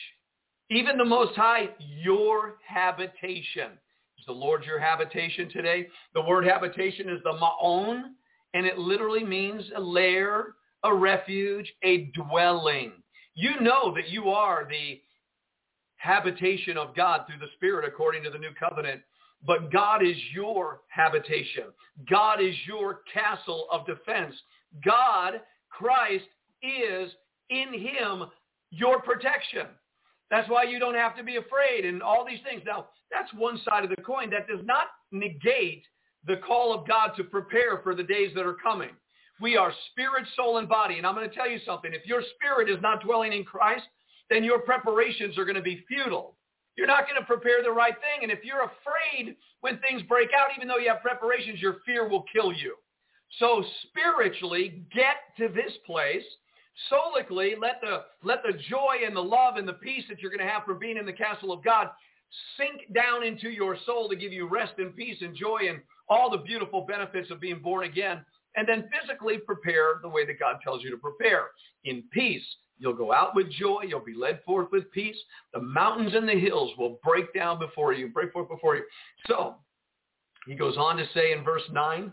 [0.69, 3.71] even the Most High, your habitation.
[4.17, 5.87] Is the Lord your habitation today?
[6.13, 8.03] The word habitation is the ma'on,
[8.53, 12.93] and it literally means a lair, a refuge, a dwelling.
[13.35, 15.01] You know that you are the
[15.97, 19.01] habitation of God through the Spirit according to the new covenant.
[19.45, 21.65] But God is your habitation.
[22.09, 24.35] God is your castle of defense.
[24.85, 26.25] God, Christ,
[26.61, 27.11] is
[27.49, 28.23] in him
[28.71, 29.67] your protection.
[30.33, 32.63] That's why you don't have to be afraid and all these things.
[32.65, 34.31] Now, that's one side of the coin.
[34.31, 35.83] That does not negate
[36.25, 38.89] the call of God to prepare for the days that are coming.
[39.39, 40.97] We are spirit, soul, and body.
[40.97, 41.93] And I'm going to tell you something.
[41.93, 43.83] If your spirit is not dwelling in Christ,
[44.31, 46.35] then your preparations are going to be futile.
[46.75, 48.23] You're not going to prepare the right thing.
[48.23, 52.09] And if you're afraid when things break out, even though you have preparations, your fear
[52.09, 52.75] will kill you.
[53.37, 56.25] So spiritually, get to this place
[56.91, 60.45] solically, let the, let the joy and the love and the peace that you're going
[60.45, 61.89] to have from being in the castle of God
[62.57, 66.29] sink down into your soul to give you rest and peace and joy and all
[66.29, 68.25] the beautiful benefits of being born again.
[68.55, 71.47] And then physically prepare the way that God tells you to prepare.
[71.85, 72.43] In peace,
[72.77, 73.83] you'll go out with joy.
[73.87, 75.17] You'll be led forth with peace.
[75.53, 78.83] The mountains and the hills will break down before you, break forth before you.
[79.27, 79.55] So
[80.45, 82.11] he goes on to say in verse 9,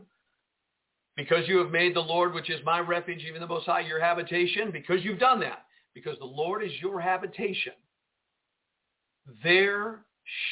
[1.20, 4.00] because you have made the Lord, which is my refuge, even the Most High, your
[4.00, 7.74] habitation, because you've done that, because the Lord is your habitation,
[9.44, 10.00] there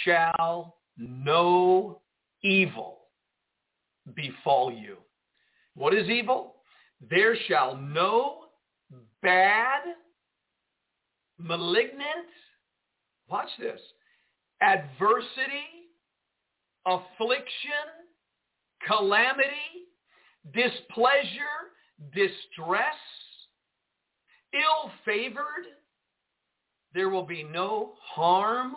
[0.04, 2.02] shall no
[2.42, 2.98] evil
[4.14, 4.98] befall you.
[5.74, 6.56] What is evil?
[7.08, 8.40] There shall no
[9.22, 9.80] bad,
[11.38, 12.28] malignant,
[13.30, 13.80] watch this,
[14.60, 15.88] adversity,
[16.84, 17.88] affliction,
[18.86, 19.87] calamity,
[20.52, 21.72] displeasure,
[22.14, 22.94] distress,
[24.54, 25.66] ill-favored.
[26.94, 28.76] There will be no harm,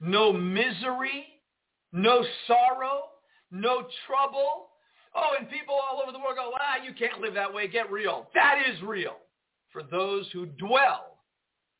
[0.00, 1.26] no misery,
[1.92, 3.04] no sorrow,
[3.50, 4.68] no trouble.
[5.14, 7.68] Oh, and people all over the world go, ah, you can't live that way.
[7.68, 8.28] Get real.
[8.34, 9.16] That is real
[9.72, 11.18] for those who dwell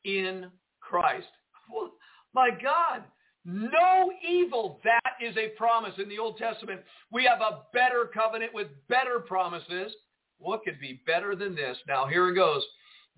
[0.05, 0.51] in
[0.81, 1.27] Christ.
[1.73, 1.93] Well,
[2.35, 3.03] my God,
[3.47, 4.81] no evil.
[4.83, 6.81] That is a promise in the Old Testament.
[7.13, 9.93] We have a better covenant with better promises.
[10.39, 11.79] What could be better than this?
[11.87, 12.63] Now here it goes.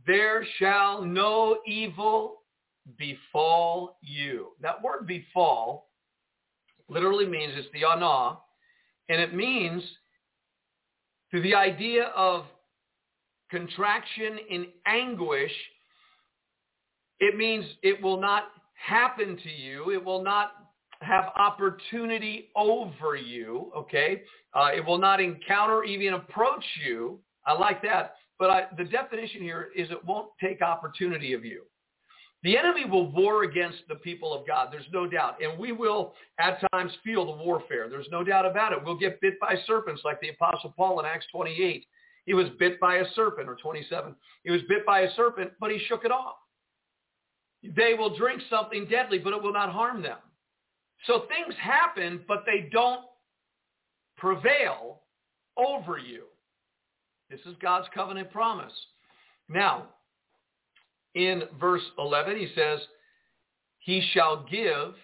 [0.07, 2.43] There shall no evil
[2.99, 4.49] befall you.
[4.61, 5.88] That word befall
[6.88, 8.38] literally means it's the ana,
[9.09, 9.83] and it means
[11.33, 12.45] to the idea of
[13.51, 15.53] contraction in anguish.
[17.21, 18.45] It means it will not
[18.79, 19.91] happen to you.
[19.91, 20.53] It will not
[21.01, 24.23] have opportunity over you, okay?
[24.55, 27.21] Uh, it will not encounter, even approach you.
[27.47, 28.14] I like that.
[28.38, 31.62] But I, the definition here is it won't take opportunity of you.
[32.45, 34.69] The enemy will war against the people of God.
[34.71, 35.43] There's no doubt.
[35.43, 37.88] And we will at times feel the warfare.
[37.88, 38.79] There's no doubt about it.
[38.85, 41.85] We'll get bit by serpents like the Apostle Paul in Acts 28
[42.27, 44.14] He was bit by a serpent, or 27.
[44.45, 46.37] He was bit by a serpent, but he shook it off.
[47.62, 50.18] They will drink something deadly, but it will not harm them.
[51.07, 53.03] So things happen, but they don't
[54.16, 55.01] prevail
[55.57, 56.25] over you.
[57.31, 58.73] This is God's covenant promise.
[59.49, 59.88] Now,
[61.14, 62.81] in verse 11, he says,
[63.81, 64.94] he shall give.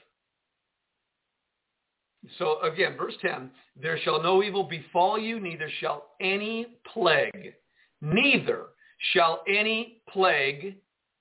[2.39, 7.55] So again, verse 10, there shall no evil befall you, neither shall any plague,
[8.01, 8.67] neither
[9.13, 10.77] shall any plague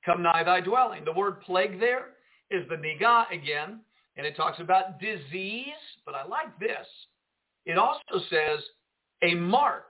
[0.06, 1.06] come nigh thy dwelling.
[1.06, 2.08] The word plague there
[2.52, 3.80] is the niga again,
[4.18, 5.68] and it talks about disease,
[6.06, 6.88] but I like this.
[7.66, 8.60] It also says
[9.24, 9.89] a mark,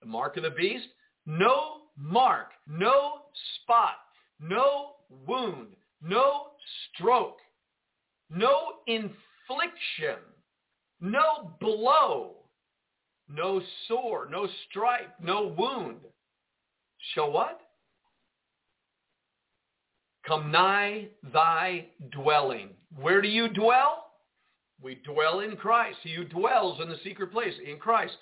[0.00, 0.88] the mark of the beast,
[1.26, 3.22] no mark, no
[3.62, 3.96] spot,
[4.40, 4.96] no
[5.26, 5.68] wound,
[6.02, 6.48] no
[6.92, 7.38] stroke,
[8.30, 10.20] no infliction,
[11.00, 12.36] no blow,
[13.28, 16.00] no sore, no stripe, no wound
[17.14, 17.60] shall what?
[20.26, 22.70] Come nigh thy dwelling.
[22.98, 24.06] Where do you dwell?
[24.80, 25.98] We dwell in Christ.
[26.02, 28.14] He who dwells in the secret place, in Christ.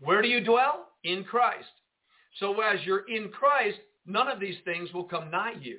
[0.00, 0.88] Where do you dwell?
[1.04, 1.68] In Christ.
[2.38, 5.78] So as you're in Christ, none of these things will come nigh you.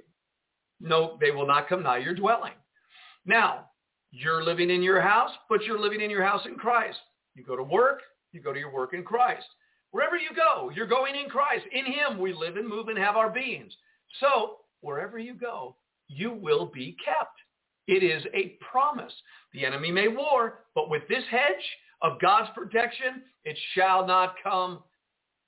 [0.80, 2.54] No, they will not come nigh your dwelling.
[3.26, 3.66] Now,
[4.12, 6.98] you're living in your house, but you're living in your house in Christ.
[7.36, 9.46] You go to work, you go to your work in Christ.
[9.92, 11.66] Wherever you go, you're going in Christ.
[11.72, 13.74] In him we live and move and have our beings.
[14.20, 15.76] So wherever you go,
[16.08, 17.38] you will be kept.
[17.88, 19.14] It is a promise.
[19.54, 21.66] The enemy may war, but with this hedge
[22.02, 24.80] of God's protection, it shall not come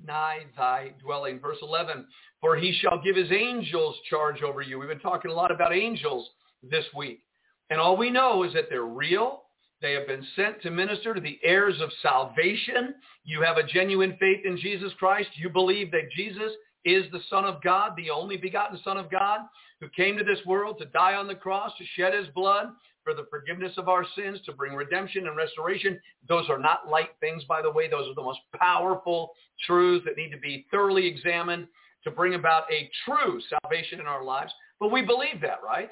[0.06, 1.40] nigh thy dwelling.
[1.40, 2.06] Verse 11,
[2.42, 4.80] for he shall give his angels charge over you.
[4.80, 6.30] We've been talking a lot about angels
[6.62, 7.22] this week.
[7.70, 9.44] And all we know is that they're real.
[9.82, 12.96] They have been sent to minister to the heirs of salvation.
[13.24, 15.30] You have a genuine faith in Jesus Christ.
[15.36, 16.52] You believe that Jesus
[16.86, 19.42] is the Son of God, the only begotten Son of God,
[19.80, 22.68] who came to this world to die on the cross, to shed his blood
[23.04, 26.00] for the forgiveness of our sins, to bring redemption and restoration.
[26.28, 27.90] Those are not light things, by the way.
[27.90, 29.32] Those are the most powerful
[29.66, 31.68] truths that need to be thoroughly examined
[32.04, 34.54] to bring about a true salvation in our lives.
[34.80, 35.90] But we believe that, right?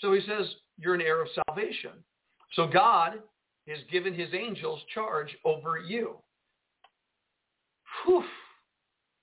[0.00, 0.46] So he says,
[0.78, 1.90] you're an heir of salvation.
[2.54, 3.20] So God
[3.68, 6.16] has given his angels charge over you.
[8.04, 8.24] Whew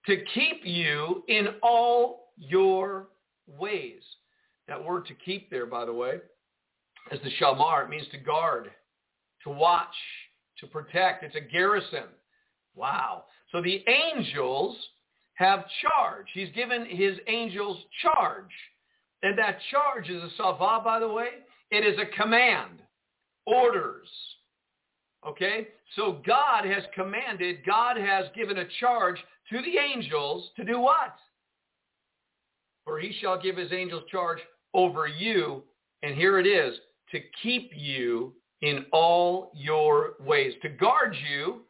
[0.07, 3.07] to keep you in all your
[3.47, 4.01] ways.
[4.67, 6.19] That word to keep there, by the way,
[7.11, 7.85] is the shamar.
[7.85, 8.71] It means to guard,
[9.43, 9.95] to watch,
[10.59, 11.23] to protect.
[11.23, 12.05] It's a garrison.
[12.75, 13.25] Wow.
[13.51, 14.75] So the angels
[15.35, 16.27] have charge.
[16.33, 18.51] He's given his angels charge.
[19.23, 21.27] And that charge is a savah, by the way.
[21.71, 22.79] It is a command,
[23.45, 24.07] orders.
[25.27, 25.67] Okay?
[25.95, 29.17] So God has commanded, God has given a charge
[29.51, 31.15] to the angels to do what?
[32.85, 34.39] For he shall give his angels charge
[34.73, 35.63] over you,
[36.03, 36.77] and here it is,
[37.11, 41.61] to keep you in all your ways, to guard you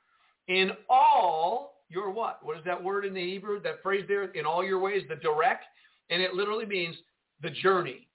[0.47, 2.39] in all your what?
[2.43, 5.15] What is that word in the Hebrew, that phrase there, in all your ways, the
[5.15, 5.59] derek?
[6.09, 6.95] And it literally means
[7.41, 8.07] the journey.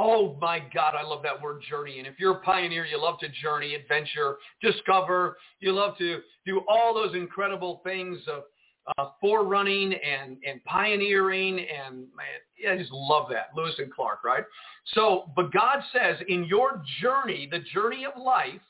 [0.00, 1.98] Oh my God, I love that word journey.
[1.98, 5.36] And if you're a pioneer, you love to journey, adventure, discover.
[5.58, 8.44] You love to do all those incredible things of
[8.96, 13.48] uh, forerunning and, and pioneering and man, I just love that.
[13.56, 14.44] Lewis and Clark, right?
[14.94, 18.60] So, but God says in your journey, the journey of life,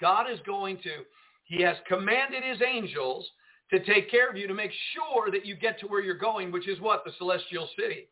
[0.00, 0.90] God is going to,
[1.42, 3.28] he has commanded his angels
[3.72, 6.52] to take care of you to make sure that you get to where you're going,
[6.52, 7.04] which is what?
[7.04, 8.06] The celestial city.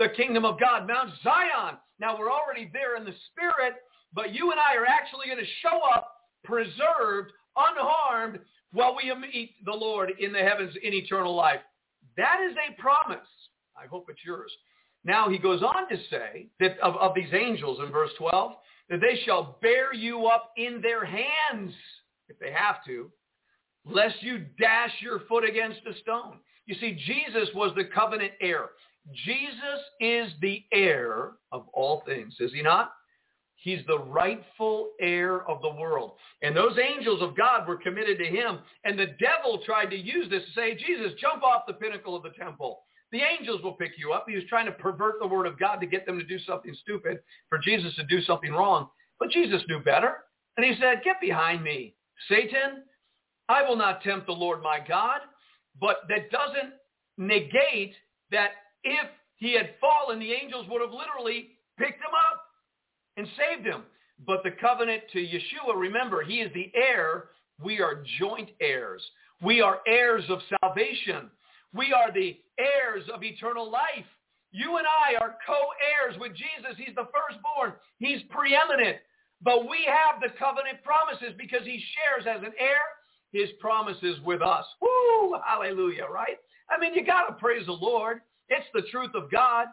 [0.00, 1.76] The kingdom of God, Mount Zion.
[2.00, 3.74] Now we're already there in the spirit,
[4.14, 6.10] but you and I are actually going to show up
[6.42, 8.38] preserved, unharmed,
[8.72, 11.60] while we meet the Lord in the heavens in eternal life.
[12.16, 13.28] That is a promise.
[13.76, 14.50] I hope it's yours.
[15.04, 18.52] Now he goes on to say that of, of these angels in verse 12,
[18.88, 21.74] that they shall bear you up in their hands,
[22.30, 23.10] if they have to,
[23.84, 26.38] lest you dash your foot against a stone.
[26.64, 28.70] You see, Jesus was the covenant heir.
[29.12, 32.92] Jesus is the heir of all things, is he not?
[33.56, 36.12] He's the rightful heir of the world.
[36.42, 38.60] And those angels of God were committed to him.
[38.84, 42.22] And the devil tried to use this to say, Jesus, jump off the pinnacle of
[42.22, 42.80] the temple.
[43.12, 44.24] The angels will pick you up.
[44.26, 46.74] He was trying to pervert the word of God to get them to do something
[46.80, 47.18] stupid,
[47.50, 48.88] for Jesus to do something wrong.
[49.18, 50.18] But Jesus knew better.
[50.56, 51.94] And he said, get behind me,
[52.28, 52.84] Satan.
[53.48, 55.20] I will not tempt the Lord my God.
[55.78, 56.72] But that doesn't
[57.18, 57.94] negate
[58.30, 58.50] that
[58.84, 62.42] if he had fallen, the angels would have literally picked him up
[63.16, 63.82] and saved him.
[64.26, 67.30] But the covenant to Yeshua, remember, he is the heir
[67.62, 69.02] We are joint heirs.
[69.42, 71.30] We are heirs of salvation.
[71.74, 74.06] We are the heirs of eternal life.
[74.52, 76.76] You and I are co-heirs with Jesus.
[76.76, 77.78] He's the firstborn.
[77.98, 78.96] He's preeminent.
[79.42, 82.82] But we have the covenant promises because he shares as an heir
[83.32, 84.64] his promises with us.
[84.82, 85.36] Woo!
[85.46, 86.36] Hallelujah, right?
[86.68, 88.20] I mean, you got to praise the Lord.
[88.50, 89.66] It's the truth of God.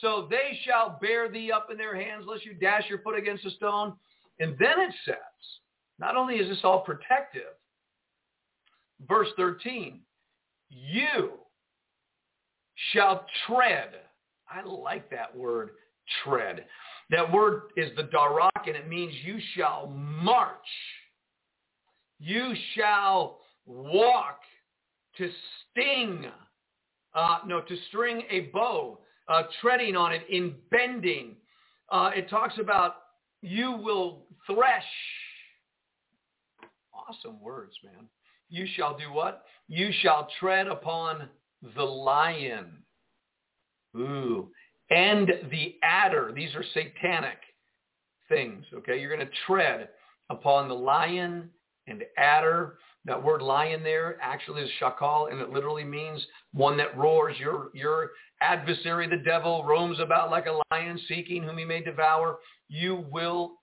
[0.00, 3.44] So they shall bear thee up in their hands lest you dash your foot against
[3.44, 3.94] a stone.
[4.40, 5.16] And then it says,
[5.98, 7.54] not only is this all protective,
[9.08, 10.00] verse 13,
[10.68, 11.30] you
[12.92, 13.90] shall tread.
[14.50, 15.70] I like that word,
[16.24, 16.64] tread.
[17.10, 20.50] That word is the darak, and it means you shall march.
[22.18, 24.40] You shall walk
[25.18, 25.30] to
[25.70, 26.26] sting,
[27.14, 28.98] uh, no, to string a bow,
[29.28, 31.36] uh, treading on it in bending.
[31.90, 32.96] Uh, it talks about
[33.42, 34.84] you will thresh.
[36.92, 38.06] Awesome words, man.
[38.48, 39.44] You shall do what?
[39.68, 41.28] You shall tread upon
[41.76, 42.78] the lion.
[43.96, 44.50] Ooh.
[44.90, 46.32] And the adder.
[46.34, 47.38] These are satanic
[48.28, 49.00] things, okay?
[49.00, 49.88] You're going to tread
[50.30, 51.50] upon the lion
[51.86, 52.78] and adder.
[53.06, 57.36] That word lion there actually is shakal, and it literally means one that roars.
[57.38, 62.38] Your, your adversary, the devil, roams about like a lion seeking whom he may devour.
[62.68, 63.56] You will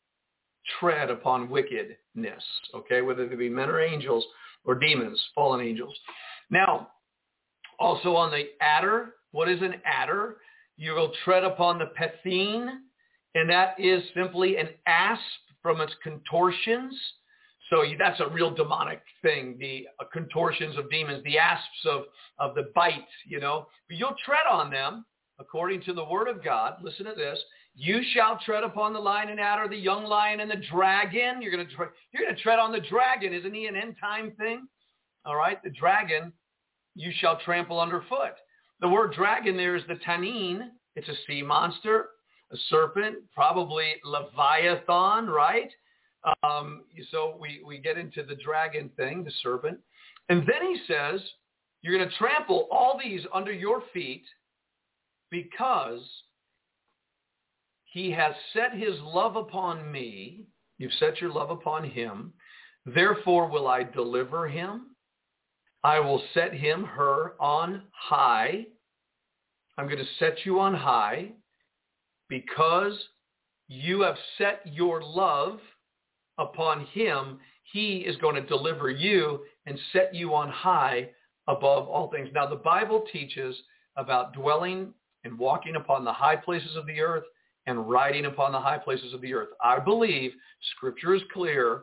[0.79, 2.43] tread upon wickedness,
[2.75, 4.23] okay, whether they be men or angels
[4.63, 5.97] or demons, fallen angels.
[6.49, 6.89] Now,
[7.79, 10.37] also on the adder, what is an adder?
[10.77, 12.69] You will tread upon the pethine,
[13.33, 15.21] and that is simply an asp
[15.63, 16.93] from its contortions.
[17.71, 22.01] So that's a real demonic thing, the uh, contortions of demons, the asps of,
[22.37, 23.67] of the bite, you know.
[23.87, 25.05] But you'll tread on them
[25.39, 26.75] according to the word of God.
[26.83, 27.39] Listen to this.
[27.73, 31.41] You shall tread upon the lion and adder, the young lion and the dragon.
[31.41, 33.33] You're going to, tre- you're going to tread on the dragon.
[33.33, 34.67] Isn't he an end time thing?
[35.25, 35.63] All right.
[35.63, 36.33] The dragon
[36.95, 38.33] you shall trample underfoot.
[38.81, 40.71] The word dragon there is the tanin.
[40.97, 42.09] It's a sea monster,
[42.51, 45.69] a serpent, probably Leviathan, right?
[46.43, 49.79] Um, so we, we get into the dragon thing, the serpent.
[50.29, 51.21] And then he says,
[51.81, 54.23] you're going to trample all these under your feet
[55.31, 56.01] because
[57.85, 60.45] he has set his love upon me.
[60.77, 62.33] You've set your love upon him.
[62.85, 64.95] Therefore will I deliver him.
[65.83, 68.65] I will set him, her, on high.
[69.77, 71.31] I'm going to set you on high
[72.29, 72.93] because
[73.67, 75.59] you have set your love
[76.37, 77.39] upon him.
[77.71, 81.09] He is going to deliver you and set you on high
[81.47, 82.29] above all things.
[82.33, 83.55] Now, the Bible teaches
[83.95, 87.23] about dwelling and walking upon the high places of the earth
[87.67, 89.49] and riding upon the high places of the earth.
[89.63, 90.31] I believe
[90.75, 91.81] Scripture is clear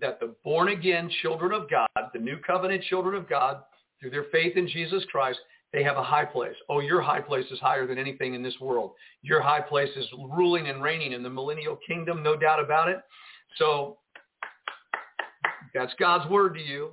[0.00, 3.62] that the born again children of God, the new covenant children of God,
[4.00, 5.38] through their faith in Jesus Christ,
[5.72, 6.54] they have a high place.
[6.70, 8.92] Oh, your high place is higher than anything in this world.
[9.22, 13.00] Your high place is ruling and reigning in the millennial kingdom, no doubt about it.
[13.56, 13.98] So
[15.74, 16.92] that's God's word to you.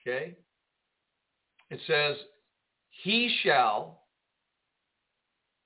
[0.00, 0.36] Okay?
[1.70, 2.16] It says,
[3.02, 4.02] he shall,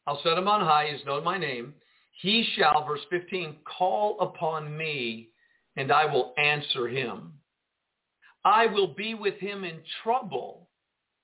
[0.07, 1.75] I'll set him on high, he's known my name.
[2.21, 5.31] He shall, verse 15, call upon me
[5.77, 7.33] and I will answer him.
[8.45, 10.69] I will be with him in trouble.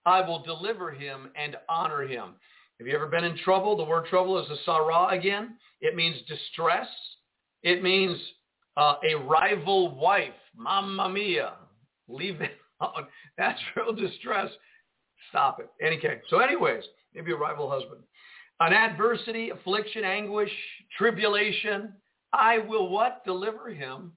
[0.07, 2.35] I will deliver him and honor him.
[2.79, 3.77] Have you ever been in trouble?
[3.77, 5.57] The word trouble is a sarah again.
[5.83, 6.89] It means distress.
[7.63, 8.19] It means
[8.81, 10.33] uh, a rival wife.
[10.57, 11.53] Mamma mia.
[12.09, 13.07] Leave it alone.
[13.39, 14.49] That's real distress.
[15.29, 15.99] Stop it.
[15.99, 16.21] Okay.
[16.31, 16.83] So anyways,
[17.15, 18.01] maybe a rival husband.
[18.61, 20.51] An adversity, affliction, anguish,
[20.97, 21.93] tribulation.
[22.33, 23.23] I will what?
[23.25, 24.13] Deliver him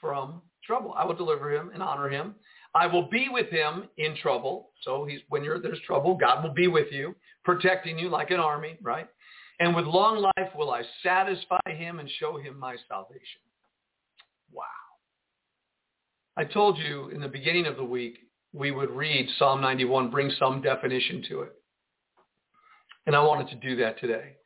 [0.00, 0.94] from trouble.
[0.96, 2.34] I will deliver him and honor him.
[2.74, 4.70] I will be with him in trouble.
[4.82, 7.14] So he's when you're there's trouble, God will be with you,
[7.44, 9.08] protecting you like an army, right?
[9.60, 13.40] And with long life will I satisfy him and show him my salvation.
[14.52, 14.64] Wow.
[16.36, 18.18] I told you in the beginning of the week
[18.52, 21.52] we would read Psalm 91, bring some definition to it.
[23.06, 24.36] And I wanted to do that today.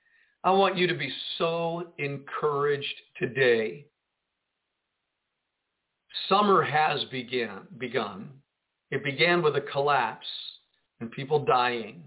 [0.43, 3.87] I want you to be so encouraged today
[6.29, 8.31] Summer has began, begun.
[8.91, 10.27] It began with a collapse
[11.01, 12.03] and people dying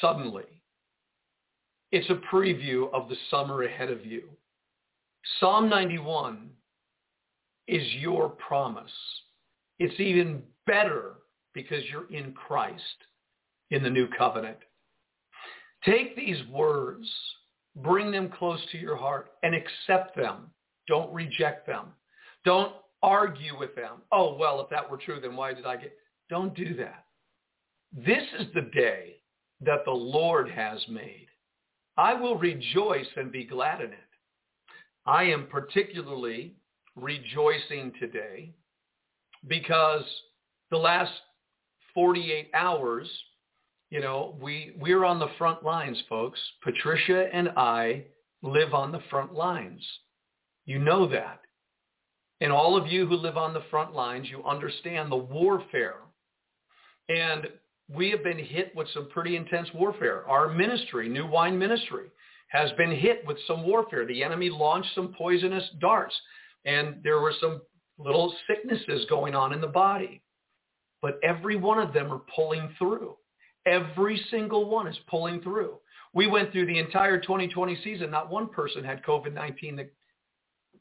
[0.00, 0.44] suddenly.
[1.90, 4.28] It's a preview of the summer ahead of you.
[5.40, 6.50] Psalm 91
[7.66, 8.90] is your promise.
[9.78, 11.14] It's even better
[11.54, 12.82] because you're in Christ
[13.70, 14.58] in the new covenant.
[15.84, 17.06] Take these words,
[17.76, 20.50] bring them close to your heart, and accept them.
[20.86, 21.86] Don't reject them.
[22.44, 24.02] Don't argue with them.
[24.10, 25.92] Oh, well, if that were true, then why did I get...
[26.28, 27.04] Don't do that.
[27.92, 29.16] This is the day
[29.60, 31.28] that the Lord has made.
[31.96, 33.98] I will rejoice and be glad in it.
[35.08, 36.54] I am particularly
[36.94, 38.52] rejoicing today
[39.46, 40.04] because
[40.70, 41.12] the last
[41.94, 43.08] 48 hours,
[43.88, 46.38] you know, we, we're on the front lines, folks.
[46.62, 48.04] Patricia and I
[48.42, 49.82] live on the front lines.
[50.66, 51.40] You know that.
[52.42, 56.00] And all of you who live on the front lines, you understand the warfare.
[57.08, 57.48] And
[57.88, 60.28] we have been hit with some pretty intense warfare.
[60.28, 62.10] Our ministry, New Wine Ministry,
[62.48, 64.06] has been hit with some warfare.
[64.06, 66.14] The enemy launched some poisonous darts,
[66.64, 67.60] and there were some
[67.98, 70.22] little sicknesses going on in the body.
[71.00, 73.16] But every one of them are pulling through.
[73.66, 75.78] Every single one is pulling through.
[76.14, 78.10] We went through the entire 2020 season.
[78.10, 79.92] Not one person had COVID-19 that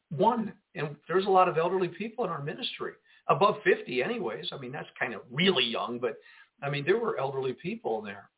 [0.09, 0.53] one.
[0.75, 2.93] And there's a lot of elderly people in our ministry,
[3.27, 4.49] above 50 anyways.
[4.51, 6.17] I mean, that's kind of really young, but
[6.63, 8.29] I mean, there were elderly people there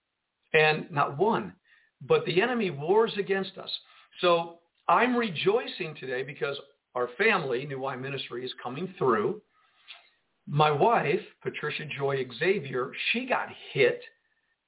[0.53, 1.53] and not one.
[2.07, 3.69] But the enemy wars against us.
[4.21, 6.57] So I'm rejoicing today because
[6.95, 9.41] our family, New Wine Ministry, is coming through.
[10.47, 14.01] My wife, Patricia Joy Xavier, she got hit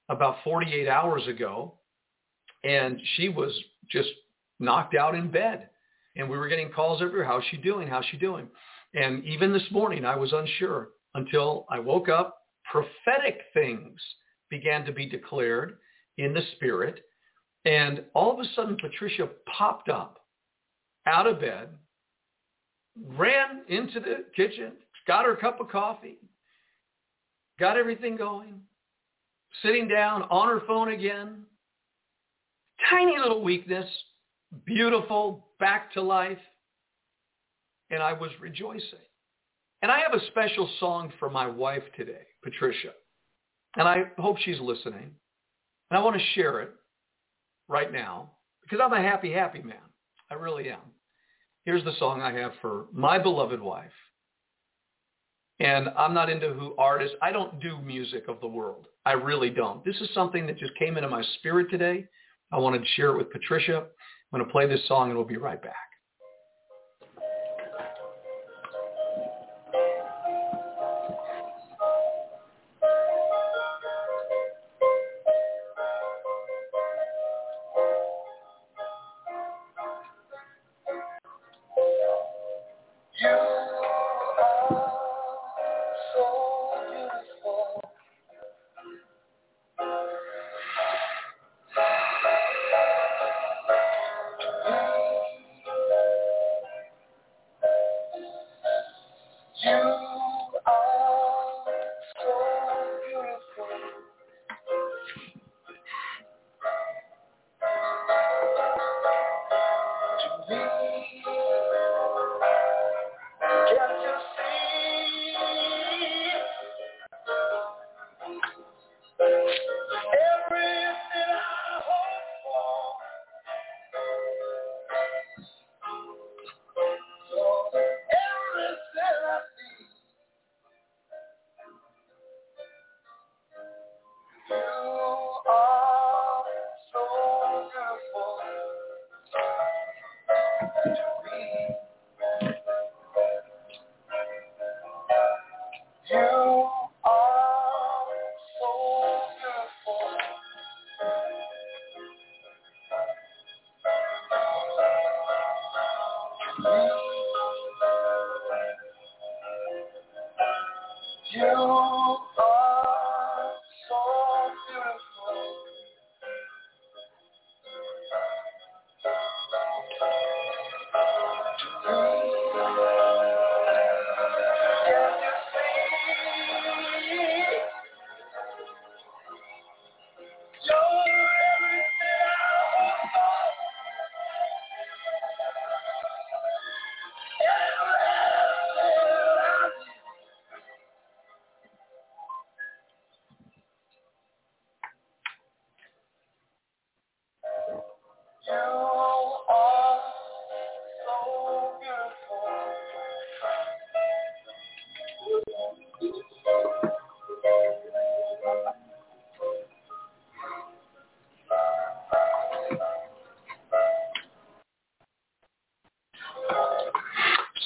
[0.10, 1.74] about 48 hours ago,
[2.64, 3.52] and she was
[3.90, 4.10] just
[4.60, 5.70] knocked out in bed.
[6.16, 7.26] And we were getting calls everywhere.
[7.26, 7.88] How's she doing?
[7.88, 8.48] How's she doing?
[8.94, 12.40] And even this morning, I was unsure until I woke up.
[12.70, 14.00] Prophetic things
[14.50, 15.78] began to be declared
[16.18, 17.00] in the spirit.
[17.66, 20.20] And all of a sudden, Patricia popped up
[21.06, 21.70] out of bed,
[23.18, 24.74] ran into the kitchen,
[25.08, 26.18] got her cup of coffee,
[27.60, 28.62] got everything going,
[29.62, 31.44] sitting down on her phone again.
[32.90, 33.88] Tiny little weakness,
[34.66, 36.40] beautiful, back to life.
[37.92, 39.00] And I was rejoicing.
[39.84, 42.92] And I have a special song for my wife today, Patricia.
[43.76, 45.12] And I hope she's listening.
[45.90, 46.74] And I want to share it
[47.72, 48.30] right now
[48.62, 49.78] because I'm a happy, happy man.
[50.30, 50.80] I really am.
[51.66, 53.92] Here's the song I have for my beloved wife.
[55.60, 57.16] And I'm not into who artists.
[57.22, 58.88] I don't do music of the world.
[59.06, 59.86] I really don't.
[59.86, 62.06] This is something that just came into my spirit today.
[62.52, 63.78] I wanted to share it with Patricia.
[63.78, 65.76] I'm going to play this song and we'll be right back.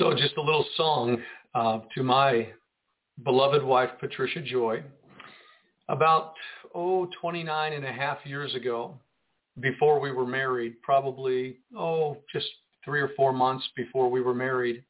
[0.06, 1.18] So just a little song
[1.56, 2.50] uh, to my
[3.24, 4.84] beloved wife, Patricia Joy.
[5.90, 6.34] About,
[6.76, 9.00] oh, 29 and a half years ago,
[9.62, 12.46] before we were married, probably, oh, just
[12.84, 14.84] three or four months before we were married,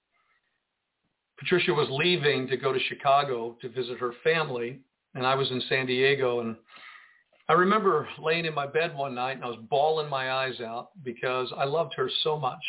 [1.40, 4.82] Patricia was leaving to go to Chicago to visit her family,
[5.14, 6.42] and I was in San Diego.
[6.42, 6.58] And
[7.48, 10.90] I remember laying in my bed one night, and I was bawling my eyes out
[11.06, 12.60] because I loved her so much.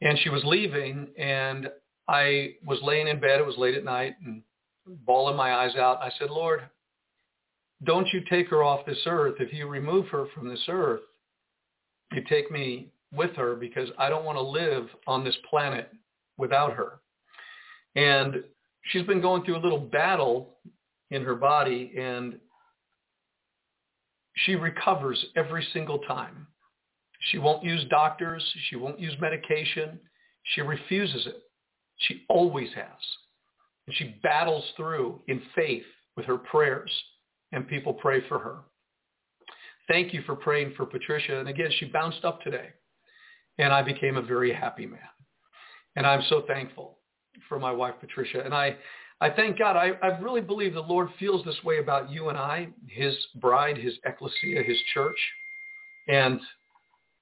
[0.00, 1.70] And she was leaving, and
[2.08, 3.40] I was laying in bed.
[3.40, 4.42] It was late at night, and
[4.86, 6.02] bawling my eyes out.
[6.02, 6.62] I said, Lord,
[7.84, 9.36] don't you take her off this earth.
[9.40, 11.00] If you remove her from this earth,
[12.12, 15.90] you take me with her because I don't want to live on this planet
[16.38, 17.00] without her.
[17.94, 18.44] And
[18.84, 20.56] she's been going through a little battle
[21.10, 22.38] in her body and
[24.34, 26.46] she recovers every single time.
[27.30, 28.44] She won't use doctors.
[28.68, 29.98] She won't use medication.
[30.54, 31.42] She refuses it.
[31.98, 32.86] She always has.
[33.86, 35.84] And she battles through in faith
[36.16, 36.90] with her prayers
[37.52, 38.58] and people pray for her.
[39.88, 41.38] Thank you for praying for Patricia.
[41.38, 42.70] And again, she bounced up today
[43.58, 45.00] and I became a very happy man.
[45.94, 46.98] And I'm so thankful
[47.48, 48.42] for my wife, Patricia.
[48.44, 48.76] And I,
[49.20, 49.76] I thank God.
[49.76, 53.78] I, I really believe the Lord feels this way about you and I, his bride,
[53.78, 55.16] his ecclesia, his church.
[56.08, 56.40] And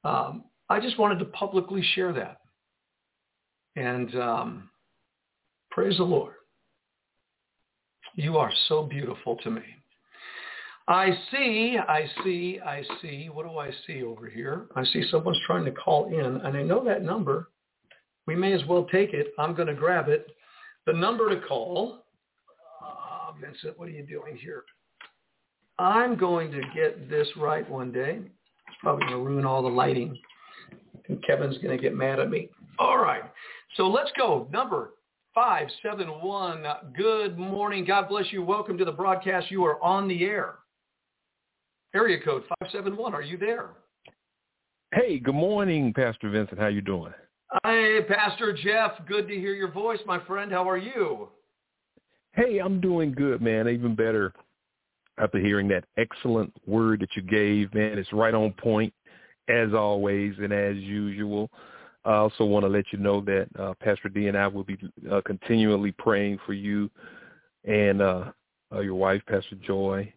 [0.05, 2.39] um, I just wanted to publicly share that.
[3.77, 4.71] And um,
[5.71, 6.35] praise the Lord.
[8.15, 9.63] You are so beautiful to me.
[10.87, 13.29] I see, I see, I see.
[13.33, 14.67] What do I see over here?
[14.77, 17.49] I see someone's trying to call in, and I know that number.
[18.27, 19.29] We may as well take it.
[19.39, 20.27] I'm going to grab it.
[20.87, 22.05] The number to call,
[22.83, 24.65] uh, Vincent, what are you doing here?
[25.79, 28.21] I'm going to get this right one day.
[28.75, 30.19] It's probably going to ruin all the lighting,
[31.09, 32.49] and Kevin's going to get mad at me.
[32.81, 33.23] All right,
[33.77, 34.49] so let's go.
[34.53, 34.95] Number
[35.33, 36.65] 571.
[36.97, 37.85] Good morning.
[37.85, 38.43] God bless you.
[38.43, 39.49] Welcome to the broadcast.
[39.49, 40.57] You are on the air.
[41.95, 43.15] Area code 571.
[43.15, 43.71] Are you there?
[44.93, 46.59] Hey, good morning, Pastor Vincent.
[46.59, 47.13] How you doing?
[47.63, 49.07] Hey, Pastor Jeff.
[49.07, 50.51] Good to hear your voice, my friend.
[50.51, 51.29] How are you?
[52.33, 53.69] Hey, I'm doing good, man.
[53.69, 54.35] Even better
[55.19, 57.99] after hearing that excellent word that you gave, man.
[57.99, 58.93] It's right on point,
[59.49, 61.51] as always and as usual.
[62.05, 64.77] I also want to let you know that uh, Pastor D and I will be
[65.11, 66.91] uh, continually praying for you
[67.65, 68.25] and uh,
[68.75, 70.13] uh your wife, Pastor Joy,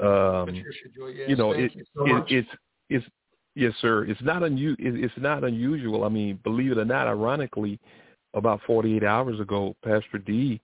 [0.00, 2.48] um, Patricia Joy, yes, you know, it, you so it, it's
[2.88, 3.06] it's
[3.54, 4.04] yes, sir.
[4.04, 6.04] It's not unu- It's not unusual.
[6.04, 7.78] I mean, believe it or not, ironically,
[8.34, 10.60] about 48 hours ago, Pastor D,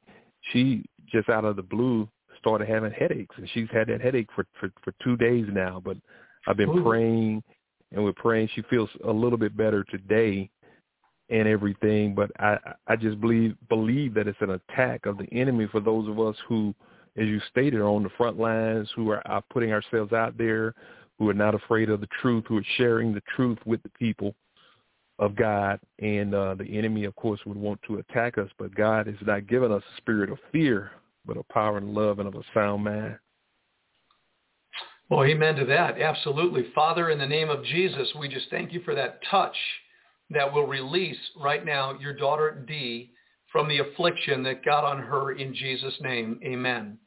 [0.52, 2.08] she just out of the blue
[2.38, 5.80] started having headaches, and she's had that headache for for, for two days now.
[5.84, 5.96] But
[6.46, 6.82] I've been Ooh.
[6.82, 7.42] praying,
[7.92, 8.50] and we're praying.
[8.54, 10.50] She feels a little bit better today,
[11.30, 12.14] and everything.
[12.14, 16.08] But I I just believe believe that it's an attack of the enemy for those
[16.08, 16.74] of us who
[17.18, 20.74] as you stated, are on the front lines, who are, are putting ourselves out there,
[21.18, 24.34] who are not afraid of the truth, who are sharing the truth with the people
[25.18, 25.80] of God.
[25.98, 29.48] And uh, the enemy, of course, would want to attack us, but God has not
[29.48, 30.92] given us a spirit of fear,
[31.24, 33.18] but of power and love and of a sound mind.
[35.10, 36.00] Well, amen to that.
[36.00, 36.66] Absolutely.
[36.74, 39.56] Father, in the name of Jesus, we just thank you for that touch
[40.30, 43.12] that will release right now your daughter Dee
[43.50, 46.38] from the affliction that got on her in Jesus' name.
[46.44, 46.98] Amen.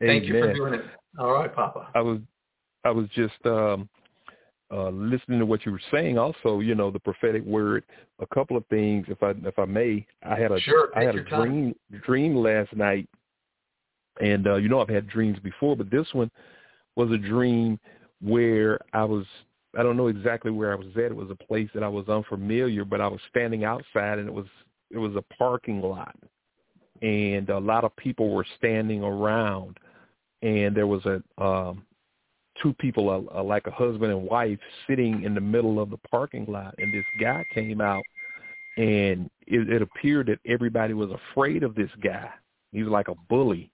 [0.00, 0.84] Thank you for doing it.
[1.18, 1.88] All right, Papa.
[1.94, 2.18] I was
[2.84, 3.88] I was just um
[4.70, 7.84] uh listening to what you were saying also, you know, the prophetic word,
[8.20, 10.06] a couple of things if I if I may.
[10.22, 12.00] I had a sure, I had a dream time.
[12.04, 13.08] dream last night
[14.20, 16.30] and uh you know I've had dreams before, but this one
[16.96, 17.78] was a dream
[18.20, 19.24] where I was
[19.76, 21.04] I don't know exactly where I was at.
[21.04, 24.34] It was a place that I was unfamiliar, but I was standing outside and it
[24.34, 24.46] was
[24.90, 26.16] it was a parking lot.
[27.02, 29.78] And a lot of people were standing around
[30.42, 31.84] and there was a um
[32.62, 35.98] two people uh, uh, like a husband and wife sitting in the middle of the
[36.10, 38.02] parking lot and this guy came out
[38.76, 42.30] and it, it appeared that everybody was afraid of this guy.
[42.72, 43.70] He was like a bully.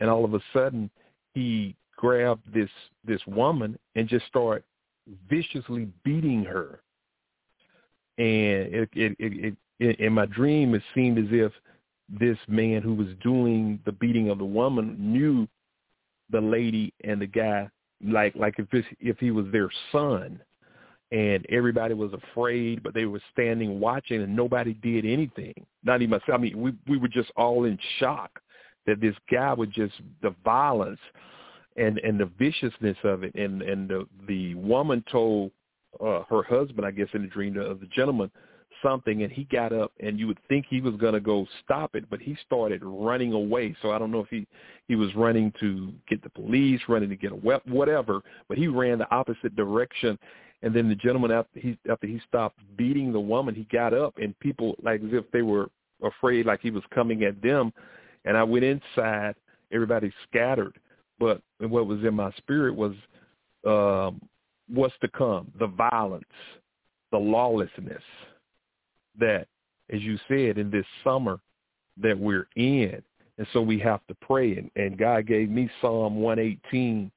[0.00, 0.90] And all of a sudden
[1.34, 2.70] he grabbed this
[3.04, 4.62] this woman and just started
[5.28, 6.80] viciously beating her.
[8.18, 11.52] And it it it, it in my dream it seemed as if
[12.08, 15.46] this man who was doing the beating of the woman knew
[16.30, 17.68] the lady and the guy
[18.04, 20.40] like like if this, if he was their son
[21.10, 26.10] and everybody was afraid but they were standing watching and nobody did anything not even
[26.10, 26.34] myself.
[26.34, 28.40] I mean we we were just all in shock
[28.86, 31.00] that this guy would just the violence
[31.76, 33.34] and and the viciousness of it.
[33.34, 35.50] And and the the woman told
[36.04, 38.30] uh her husband i guess in the dream of the gentleman
[38.82, 41.94] something and he got up and you would think he was going to go stop
[41.94, 43.74] it but he started running away.
[43.82, 44.46] So i don't know if he
[44.86, 48.68] he was running to get the police running to get a weapon whatever but he
[48.68, 50.18] ran the opposite direction.
[50.62, 54.18] And then the gentleman after he after he stopped beating the woman he got up
[54.18, 55.70] and people like as if they were
[56.02, 57.72] afraid like he was coming at them.
[58.24, 59.34] And i went inside.
[59.72, 60.78] Everybody scattered.
[61.18, 62.92] But what was in my spirit was
[63.66, 64.20] um
[64.68, 65.50] what's to come?
[65.58, 66.24] The violence
[67.10, 68.02] the lawlessness
[69.18, 69.46] that,
[69.92, 71.40] as you said, in this summer
[72.00, 73.02] that we're in.
[73.38, 74.56] And so we have to pray.
[74.56, 77.10] And, and God gave me Psalm 118,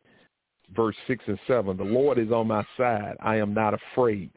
[0.76, 1.78] verse 6 and 7.
[1.78, 3.18] The Lord is on my side.
[3.22, 4.32] I am not afraid.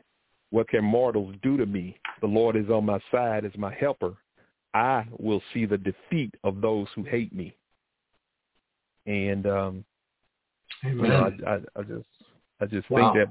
[0.50, 1.98] What can mortals do to me?
[2.20, 4.14] The Lord is on my side as my helper.
[4.72, 7.56] I will see the defeat of those who hate me.
[9.06, 9.84] And um,
[10.84, 12.06] You know, I, I, I just
[12.60, 13.12] I just wow.
[13.12, 13.30] think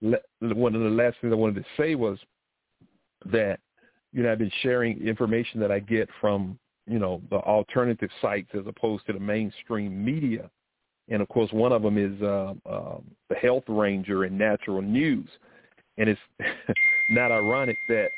[0.00, 0.20] But
[0.56, 2.18] one of the last things I wanted to say was
[3.26, 3.60] that
[4.12, 8.50] you know I've been sharing information that I get from you know the alternative sites
[8.54, 10.50] as opposed to the mainstream media,
[11.08, 12.98] and of course one of them is uh, uh,
[13.28, 15.28] the Health Ranger and Natural News,
[15.98, 16.20] and it's
[17.10, 18.08] not ironic that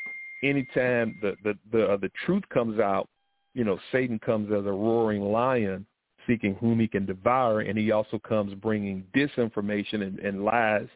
[0.43, 3.07] anytime the the the, uh, the truth comes out,
[3.53, 5.85] you know Satan comes as a roaring lion
[6.27, 10.87] seeking whom he can devour, and he also comes bringing disinformation and, and lies.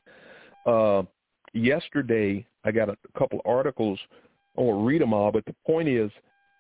[0.66, 1.04] Uh,
[1.54, 4.00] yesterday, I got a couple articles.
[4.58, 6.12] I won't read them all, but the point is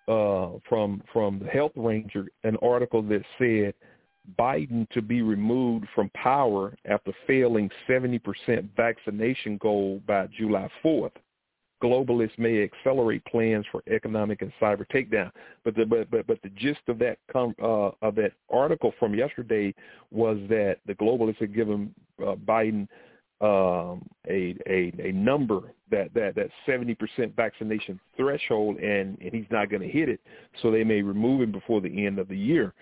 [0.07, 3.73] uh, from from the Health Ranger, an article that said
[4.37, 8.21] Biden to be removed from power after failing 70%
[8.75, 11.11] vaccination goal by July 4th.
[11.81, 15.31] Globalists may accelerate plans for economic and cyber takedown.
[15.63, 19.13] But the but but, but the gist of that com, uh, of that article from
[19.13, 19.75] yesterday
[20.09, 22.87] was that the globalists had given uh, Biden
[23.39, 29.45] um, a, a a number that that that seventy percent vaccination threshold, and and he's
[29.51, 30.19] not going to hit it,
[30.61, 32.73] so they may remove him before the end of the year.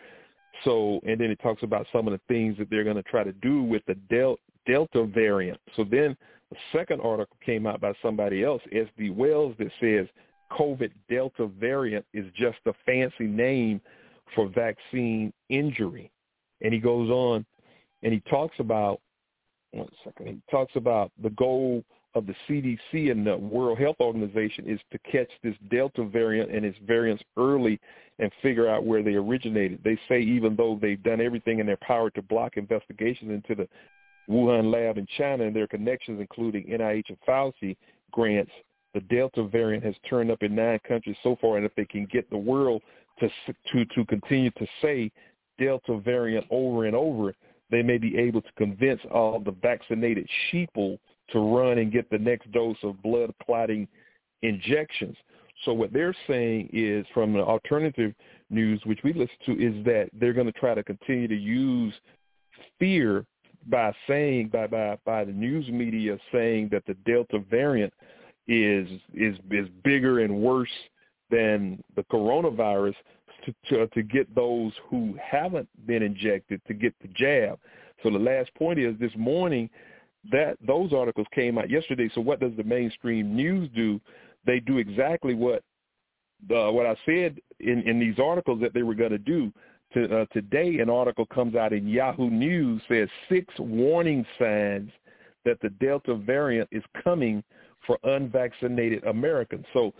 [0.63, 3.23] So, and then it talks about some of the things that they're going to try
[3.23, 5.59] to do with the del- Delta variant.
[5.75, 6.15] So then
[6.51, 9.09] a second article came out by somebody else, S.D.
[9.09, 10.07] Wells, that says
[10.51, 13.81] COVID Delta variant is just a fancy name
[14.33, 16.11] for vaccine injury.
[16.61, 17.45] And he goes on
[18.03, 19.01] and he talks about
[19.75, 20.27] one second.
[20.27, 21.83] He talks about the goal
[22.15, 26.65] of the CDC and the World Health Organization is to catch this Delta variant and
[26.65, 27.79] its variants early
[28.19, 29.81] and figure out where they originated.
[29.83, 33.67] They say even though they've done everything in their power to block investigations into the
[34.29, 37.75] Wuhan lab in China and their connections, including NIH and Fauci
[38.11, 38.51] grants,
[38.93, 41.57] the Delta variant has turned up in nine countries so far.
[41.57, 42.81] And if they can get the world
[43.19, 43.29] to
[43.73, 45.11] to to continue to say
[45.59, 47.35] Delta variant over and over,
[47.71, 50.97] they may be able to convince all the vaccinated sheeple
[51.31, 53.87] to run and get the next dose of blood clotting
[54.41, 55.15] injections.
[55.63, 58.13] So what they're saying is from the alternative
[58.49, 61.93] news, which we listen to, is that they're going to try to continue to use
[62.79, 63.25] fear
[63.67, 67.91] by saying by by by the news media saying that the Delta variant
[68.47, 70.69] is is is bigger and worse
[71.31, 72.93] than the coronavirus
[73.45, 77.59] to, to to get those who haven't been injected to get the jab.
[78.03, 79.69] So the last point is this morning
[80.31, 82.09] that those articles came out yesterday.
[82.13, 83.99] So what does the mainstream news do?
[84.45, 85.63] They do exactly what
[86.51, 89.51] uh, what I said in, in these articles that they were going to do.
[89.93, 94.91] To, uh, today, an article comes out in Yahoo News says six warning signs
[95.45, 97.43] that the Delta variant is coming
[97.85, 99.65] for unvaccinated Americans.
[99.73, 99.93] So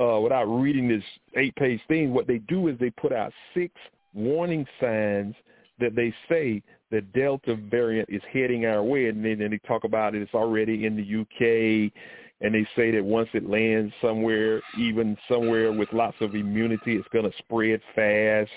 [0.00, 1.04] uh, without reading this
[1.36, 3.72] eight-page thing, what they do is they put out six
[4.14, 5.34] warning signs
[5.78, 10.14] that they say the Delta variant is heading our way, and then, they talk about
[10.14, 10.22] it.
[10.22, 11.92] It's already in the UK,
[12.40, 17.08] and they say that once it lands somewhere, even somewhere with lots of immunity, it's
[17.08, 18.50] going to spread fast,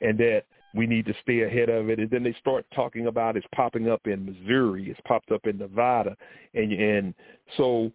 [0.00, 0.42] and that
[0.74, 1.98] we need to stay ahead of it.
[1.98, 5.58] And then they start talking about it's popping up in Missouri, it's popped up in
[5.58, 6.16] Nevada,
[6.54, 7.14] and and
[7.56, 7.92] so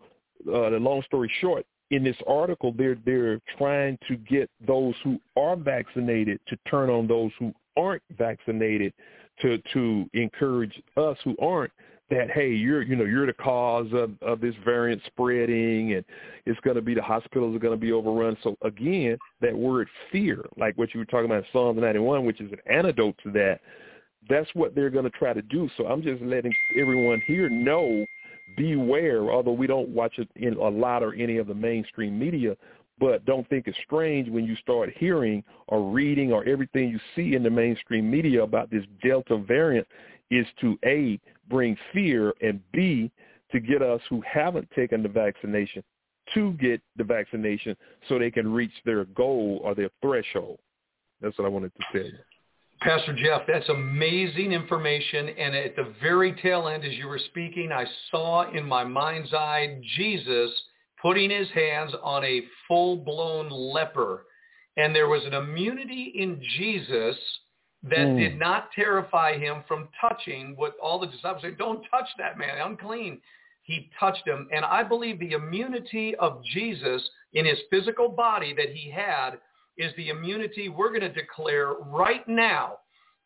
[0.48, 5.20] uh, the long story short, in this article, they're they're trying to get those who
[5.36, 8.94] are vaccinated to turn on those who aren't vaccinated
[9.42, 11.72] to to encourage us who aren't
[12.10, 16.06] that hey you're you know you're the cause of of this variant spreading and
[16.46, 18.38] it's going to be the hospitals are going to be overrun.
[18.44, 22.42] So again that word fear like what you were talking about in Psalm 91 which
[22.42, 23.60] is an antidote to that
[24.30, 25.70] that's what they're going to try to do.
[25.78, 28.06] So I'm just letting everyone here know
[28.56, 32.56] beware, although we don't watch it in a lot or any of the mainstream media,
[33.00, 37.36] but don't think it's strange when you start hearing or reading or everything you see
[37.36, 39.88] in the mainstream media about this Delta variant
[40.32, 41.20] is to A,
[41.50, 43.12] bring fear, and B,
[43.52, 45.84] to get us who haven't taken the vaccination
[46.34, 47.76] to get the vaccination
[48.08, 50.60] so they can reach their goal or their threshold.
[51.22, 52.18] That's what I wanted to tell you.
[52.82, 55.30] Pastor Jeff, that's amazing information.
[55.30, 59.34] And at the very tail end, as you were speaking, I saw in my mind's
[59.34, 60.52] eye Jesus
[61.02, 64.26] putting his hands on a full-blown leper.
[64.78, 67.16] And there was an immunity in Jesus
[67.84, 68.20] that mm.
[68.20, 72.58] did not terrify him from touching what all the disciples said, don't touch that man,
[72.64, 73.22] unclean.
[73.64, 74.48] He touched him.
[74.52, 79.40] And I believe the immunity of Jesus in his physical body that he had
[79.78, 82.78] is the immunity we're going to declare right now.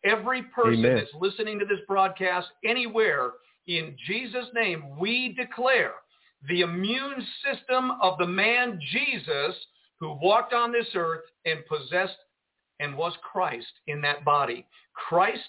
[0.04, 0.96] Every person Amen.
[0.96, 3.32] that's listening to this broadcast anywhere,
[3.68, 5.94] in Jesus' name, we declare
[6.50, 9.56] the immune system of the man Jesus
[10.00, 12.18] who walked on this earth and possessed
[12.80, 14.66] and was Christ in that body.
[14.94, 15.40] Christ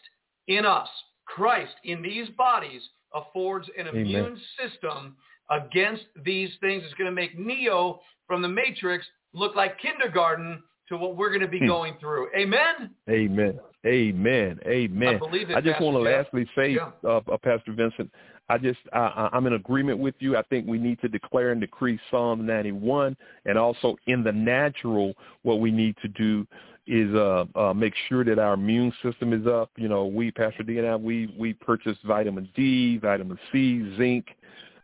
[0.48, 0.88] in us,
[1.24, 2.82] Christ in these bodies
[3.14, 4.02] affords an Amen.
[4.02, 5.16] immune system
[5.50, 6.82] against these things.
[6.84, 11.40] It's going to make Neo from the Matrix look like kindergarten to what we're going
[11.40, 11.66] to be hmm.
[11.66, 12.28] going through.
[12.36, 12.90] Amen?
[13.08, 13.58] Amen.
[13.84, 14.60] Amen.
[14.66, 15.14] Amen.
[15.16, 16.26] I, believe it, I just Pastor want to Jeff.
[16.26, 16.90] lastly say, yeah.
[17.04, 18.10] uh, uh, Pastor Vincent,
[18.48, 20.36] I just I, I'm in agreement with you.
[20.36, 23.16] I think we need to declare and decree Psalm 91,
[23.46, 26.46] and also in the natural, what we need to do
[26.86, 29.70] is uh, uh, make sure that our immune system is up.
[29.76, 34.26] You know, we Pastor D and I we we purchase vitamin D, vitamin C, zinc,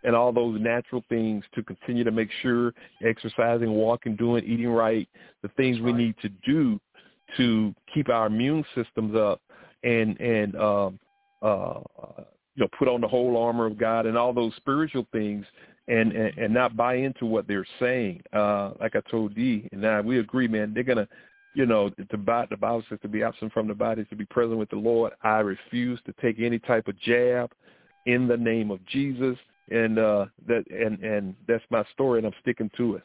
[0.08, 2.72] and all those natural things to continue to make sure
[3.04, 5.06] exercising, walking, doing, eating right,
[5.42, 6.80] the things we need to do
[7.36, 9.42] to keep our immune systems up
[9.84, 10.98] and and um,
[11.42, 11.80] uh,
[12.54, 15.44] you know put on the whole armor of God and all those spiritual things
[15.88, 18.22] and and, and not buy into what they're saying.
[18.32, 20.72] Uh, like I told D and I, we agree, man.
[20.72, 21.06] They're gonna
[21.54, 24.24] you know, the, the Bible says to be absent from the body is to be
[24.24, 25.12] present with the Lord.
[25.22, 27.50] I refuse to take any type of jab
[28.06, 29.36] in the name of Jesus,
[29.70, 33.02] and uh, that and and that's my story, and I'm sticking to it.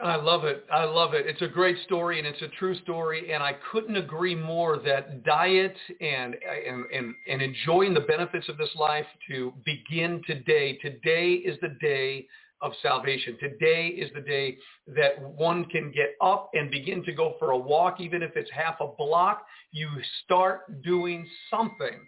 [0.00, 0.64] I love it.
[0.72, 1.26] I love it.
[1.26, 3.32] It's a great story and it's a true story.
[3.32, 6.36] And I couldn't agree more that diet and,
[6.66, 10.78] and, and, and enjoying the benefits of this life to begin today.
[10.78, 12.26] Today is the day
[12.62, 13.36] of salvation.
[13.40, 17.58] Today is the day that one can get up and begin to go for a
[17.58, 19.44] walk, even if it's half a block.
[19.72, 19.88] You
[20.24, 22.06] start doing something.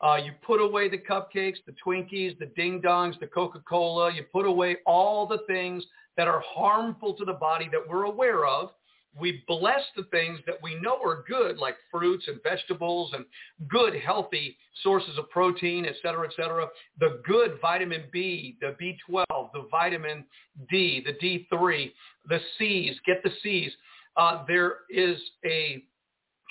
[0.00, 4.12] Uh, you put away the cupcakes, the Twinkies, the ding dongs, the Coca-Cola.
[4.12, 5.84] You put away all the things
[6.16, 8.70] that are harmful to the body that we're aware of
[9.18, 13.24] we bless the things that we know are good, like fruits and vegetables and
[13.68, 16.66] good, healthy sources of protein, et cetera, et cetera.
[16.98, 20.24] The good vitamin B, the B12, the vitamin
[20.68, 21.92] D, the D3,
[22.28, 23.72] the C's, get the C's.
[24.16, 25.82] Uh, there is a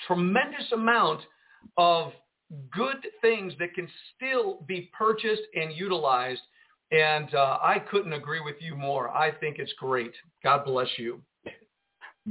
[0.06, 1.20] tremendous amount
[1.76, 2.12] of
[2.70, 6.42] good things that can still be purchased and utilized.
[6.92, 9.08] And uh, I couldn't agree with you more.
[9.08, 10.12] I think it's great.
[10.42, 11.20] God bless you.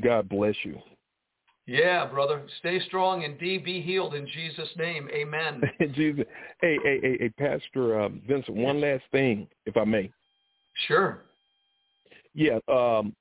[0.01, 0.80] God bless you.
[1.66, 2.43] Yeah, brother.
[2.59, 5.07] Stay strong and D be healed in Jesus' name.
[5.14, 5.61] Amen.
[5.93, 6.26] Jesus.
[6.61, 10.11] Hey, hey, hey, hey Pastor uh, Vincent, one last thing, if I may.
[10.88, 11.24] Sure.
[12.34, 13.16] Yeah, um,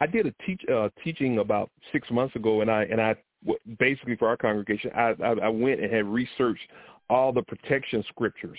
[0.00, 3.14] I did a teach uh, teaching about six months ago, and I and I
[3.78, 6.62] basically for our congregation, I, I, I went and had researched
[7.08, 8.58] all the protection scriptures,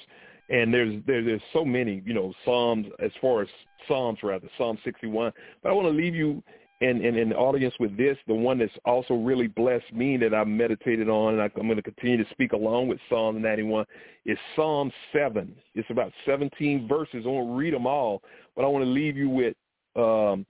[0.50, 3.48] and there's there, there's so many, you know, Psalms as far as
[3.88, 5.32] Psalms rather, Psalm 61.
[5.64, 6.44] But I want to leave you
[6.82, 10.48] and, and, the audience with this, the one that's also really blessed me that I've
[10.48, 13.86] meditated on, and I'm going to continue to speak along with Psalm 91,
[14.26, 15.56] is Psalm 7.
[15.76, 17.24] It's about 17 verses.
[17.26, 18.24] I won't read them all,
[18.56, 19.54] but I want to leave you with
[19.96, 20.46] um,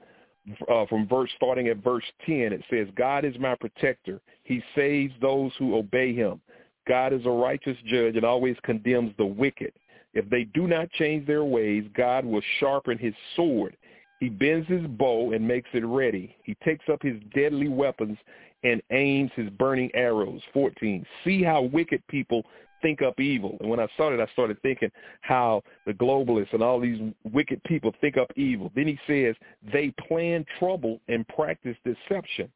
[0.70, 2.54] uh, from verse starting at verse 10.
[2.54, 4.22] It says, God is my protector.
[4.44, 6.42] He saves those who obey him.
[6.88, 9.74] God is a righteous judge and always condemns the wicked.
[10.14, 13.78] If they do not change their ways, God will sharpen his sword
[14.22, 16.36] he bends his bow and makes it ready.
[16.44, 18.18] He takes up his deadly weapons
[18.64, 20.42] and aims his burning arrows.
[20.54, 21.04] 14.
[21.24, 22.46] See how wicked people
[22.82, 23.58] think up evil.
[23.60, 27.94] And when I it, I started thinking how the globalists and all these wicked people
[28.02, 28.72] think up evil.
[28.76, 29.36] Then he says
[29.72, 32.52] they plan trouble and practice deception.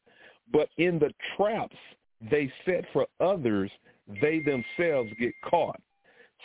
[0.52, 1.76] But in the traps
[2.30, 3.72] they set for others,
[4.22, 5.80] they themselves get caught.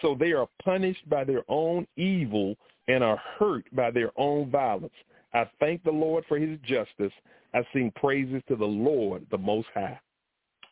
[0.02, 2.56] So they are punished by their own evil
[2.88, 4.94] and are hurt by their own violence.
[5.32, 7.12] I thank the Lord for his justice.
[7.54, 10.00] I sing praises to the Lord, the Most High.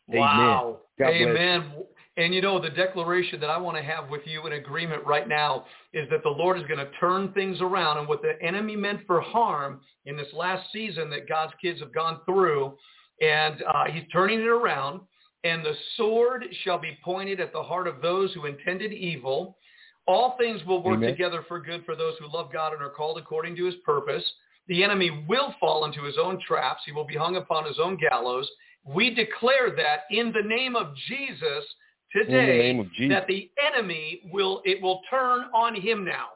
[0.08, 0.80] Wow.
[1.00, 1.28] Amen.
[1.28, 1.72] Amen.
[2.18, 5.28] And you know, the declaration that I want to have with you in agreement right
[5.28, 8.74] now is that the Lord is going to turn things around and what the enemy
[8.74, 12.74] meant for harm in this last season that God's kids have gone through,
[13.20, 15.00] and uh, he's turning it around.
[15.44, 19.56] And the sword shall be pointed at the heart of those who intended evil.
[20.08, 21.10] All things will work Amen.
[21.10, 24.24] together for good for those who love God and are called according to his purpose.
[24.66, 26.82] The enemy will fall into his own traps.
[26.84, 28.50] He will be hung upon his own gallows.
[28.88, 31.64] We declare that in the name of Jesus
[32.12, 33.14] today of Jesus.
[33.14, 36.28] that the enemy will it will turn on him now.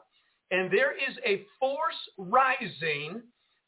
[0.51, 3.21] And there is a force rising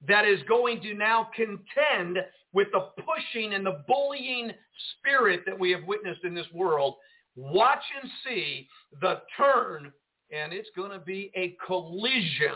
[0.07, 2.19] that is going to now contend
[2.53, 4.51] with the pushing and the bullying
[4.99, 6.95] spirit that we have witnessed in this world.
[7.35, 8.67] Watch and see
[9.01, 9.91] the turn,
[10.31, 12.55] and it's going to be a collision.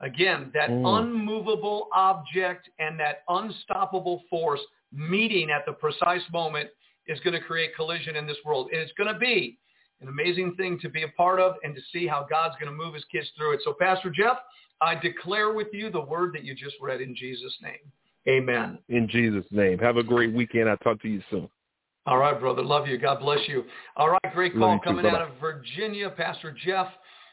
[0.00, 1.00] Again, that Mm.
[1.00, 4.60] unmovable object and that unstoppable force
[4.92, 6.70] meeting at the precise moment
[7.06, 8.68] is going to create collision in this world.
[8.72, 9.58] And it's going to be
[10.00, 12.76] an amazing thing to be a part of and to see how God's going to
[12.76, 13.60] move his kids through it.
[13.64, 14.38] So Pastor Jeff,
[14.80, 17.78] I declare with you the word that you just read in Jesus' name.
[18.28, 18.78] Amen.
[18.88, 19.78] In Jesus' name.
[19.78, 20.68] Have a great weekend.
[20.68, 21.48] I'll talk to you soon.
[22.06, 22.62] All right, brother.
[22.62, 22.98] Love you.
[22.98, 23.64] God bless you.
[23.96, 24.84] All right, great call too.
[24.84, 26.10] coming out of Virginia.
[26.10, 26.88] Pastor Jeff,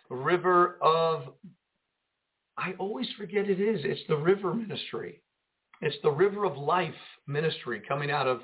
[0.09, 1.33] River of,
[2.57, 3.81] I always forget it is.
[3.83, 5.21] It's the River Ministry.
[5.83, 6.93] It's the River of Life
[7.27, 8.43] Ministry coming out of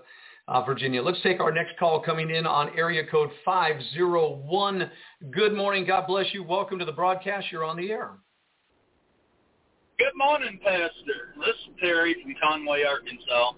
[0.50, 1.02] uh, Virginia.
[1.02, 4.92] Let's take our next call coming in on area code 501.
[5.32, 5.88] Good morning.
[5.88, 6.44] God bless you.
[6.44, 7.48] Welcome to the broadcast.
[7.50, 8.18] You're on the air.
[10.00, 11.32] Good morning, Pastor.
[11.40, 13.54] This is Terry from Conway, Arkansas.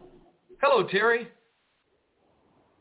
[0.61, 1.27] Hello, Terry.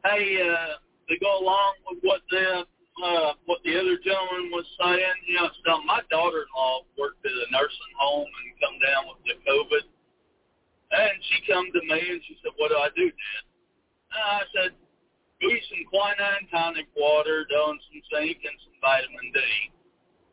[0.04, 0.76] Hey, uh,
[1.08, 2.64] to go along with what the
[3.02, 7.48] uh, what the other gentleman was saying, you know, so my daughter-in-law worked at a
[7.50, 9.88] nursing home and come down with the COVID,
[10.90, 13.44] and she come to me and she said, "What do I do, Dad?"
[14.10, 14.70] And I said,
[15.40, 19.40] "Go eat some quinine tonic water, down some zinc, and some vitamin D."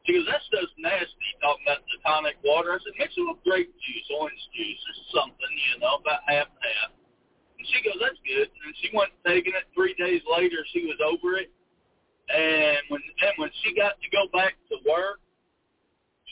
[0.07, 2.71] She goes, that stuff's nasty, talking about the tonic water.
[2.71, 6.47] I said, mix it with grape juice, orange juice, or something, you know, about half
[6.47, 6.95] and half.
[7.59, 8.47] And she goes, that's good.
[8.47, 9.67] And she went taking it.
[9.75, 11.51] Three days later, she was over it.
[12.31, 15.19] And when and when she got to go back to work,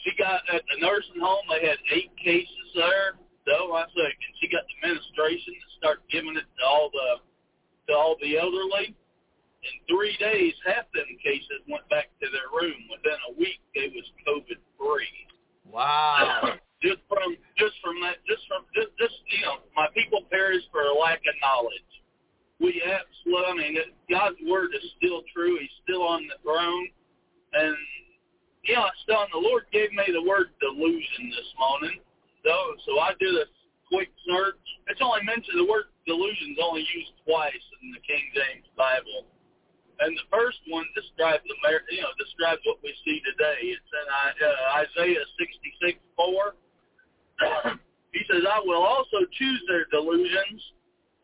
[0.04, 1.44] she got at the nursing home.
[1.52, 3.20] They had eight cases there.
[3.46, 7.22] So I said, and she got the administration to start giving it to all the
[7.88, 8.90] to all the elderly.
[9.62, 12.76] In three days, half them cases went back to their room.
[12.90, 15.16] Within a week, they was COVID free.
[15.66, 16.58] Wow.
[16.82, 20.82] just from just from that just from just, just you know my people perish for
[20.82, 21.90] a lack of knowledge.
[22.58, 25.58] We absolutely I mean it, God's word is still true.
[25.60, 26.86] He's still on the throne,
[27.54, 27.76] and
[28.66, 29.22] you know it's still.
[29.30, 32.02] The Lord gave me the word delusion this morning.
[32.46, 32.54] So
[32.86, 33.50] so I did a
[33.90, 34.62] quick search.
[34.86, 39.26] It's only mentioned the word delusion is only used twice in the King James Bible.
[39.98, 41.56] And the first one describes the
[41.90, 43.74] you know describes what we see today.
[43.74, 44.06] It's in
[44.46, 46.54] uh, Isaiah 66 4.
[48.14, 50.62] he says, "I will also choose their delusions,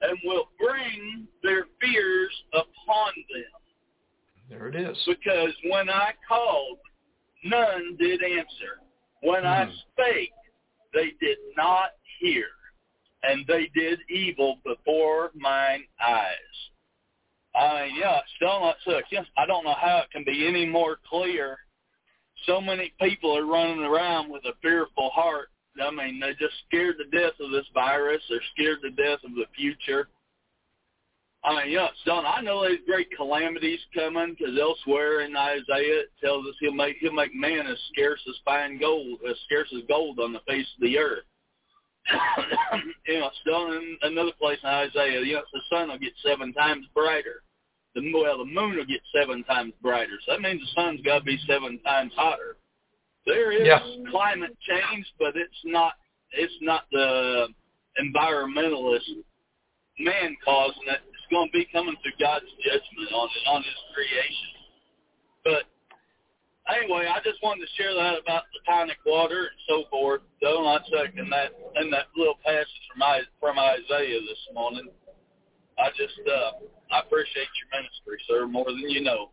[0.01, 3.53] and will bring their fears upon them."
[4.49, 4.97] there it is.
[5.07, 6.79] Because when I called,
[7.45, 8.81] none did answer.
[9.23, 9.77] When I Hmm.
[9.93, 10.33] spake,
[10.93, 11.91] they did not
[12.21, 12.47] hear,
[13.23, 16.37] and they did evil before mine eyes.
[17.55, 19.05] I mean, yeah, not such.
[19.11, 21.59] Yes, I don't know how it can be any more clear.
[22.47, 25.49] So many people are running around with a fearful heart.
[25.81, 28.23] I mean, they're just scared to death of this virus.
[28.29, 30.09] They're scared to death of the future.
[31.45, 36.13] I mean, yeah, son, I know there's great calamities coming because elsewhere in Isaiah it
[36.23, 39.83] tells us he'll make he'll make man as scarce as fine gold, as scarce as
[39.89, 41.25] gold on the face of the earth.
[43.07, 46.53] you know, son, in another place in Isaiah, you know, the sun will get seven
[46.53, 47.43] times brighter.
[47.95, 50.19] The well, the moon will get seven times brighter.
[50.25, 52.57] So that means the sun's got to be seven times hotter.
[53.27, 53.81] There is Yeah.
[54.11, 55.95] climate change, but it's not
[56.33, 57.49] it's not the
[58.01, 59.23] environmentalist
[59.99, 61.01] man causing it.
[61.33, 64.53] Going to be coming through God's judgment on on His creation.
[65.43, 65.65] But
[66.69, 70.21] anyway, I just wanted to share that about the tonic water and so forth.
[70.45, 74.93] Though not second that in that little passage from I, from Isaiah this morning.
[75.81, 76.61] I just uh,
[76.93, 79.31] I appreciate your ministry, sir, more than you know.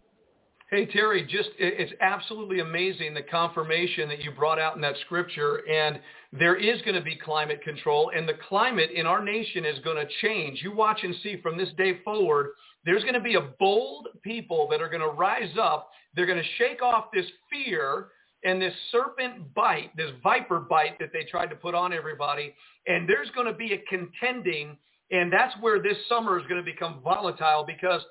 [0.72, 5.67] Hey Terry, just it's absolutely amazing the confirmation that you brought out in that scripture
[5.67, 5.99] and
[6.32, 9.97] there is going to be climate control and the climate in our nation is going
[9.97, 10.59] to change.
[10.61, 12.51] You watch and see from this day forward,
[12.86, 15.89] there's going to be a bold people that are going to rise up.
[16.15, 18.09] They're going to shake off this fear
[18.43, 22.53] and this serpent bite, this viper bite that they tried to put on everybody.
[22.86, 24.78] And there's going to be a contending
[25.11, 28.01] and that's where this summer is going to become volatile because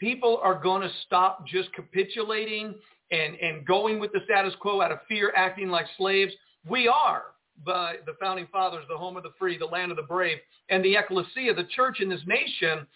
[0.00, 2.74] people are going to stop just capitulating
[3.12, 6.32] and, and going with the status quo out of fear, acting like slaves.
[6.68, 7.22] We are
[7.64, 10.38] by the founding fathers, the home of the free, the land of the brave,
[10.70, 12.86] and the ecclesia, the church in this nation.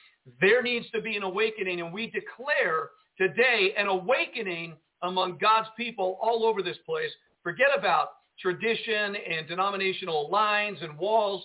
[0.41, 6.19] There needs to be an awakening, and we declare today an awakening among God's people
[6.23, 7.11] all over this place.
[7.43, 8.09] Forget about
[8.41, 11.45] tradition and denominational lines and walls.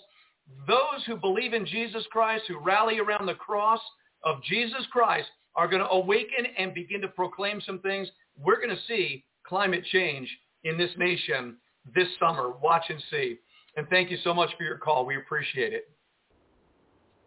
[0.66, 3.80] Those who believe in Jesus Christ, who rally around the cross
[4.24, 8.08] of Jesus Christ, are going to awaken and begin to proclaim some things.
[8.42, 10.28] We're going to see climate change
[10.64, 11.56] in this nation
[11.94, 12.52] this summer.
[12.62, 13.38] Watch and see.
[13.76, 15.06] And thank you so much for your call.
[15.06, 15.90] We appreciate it.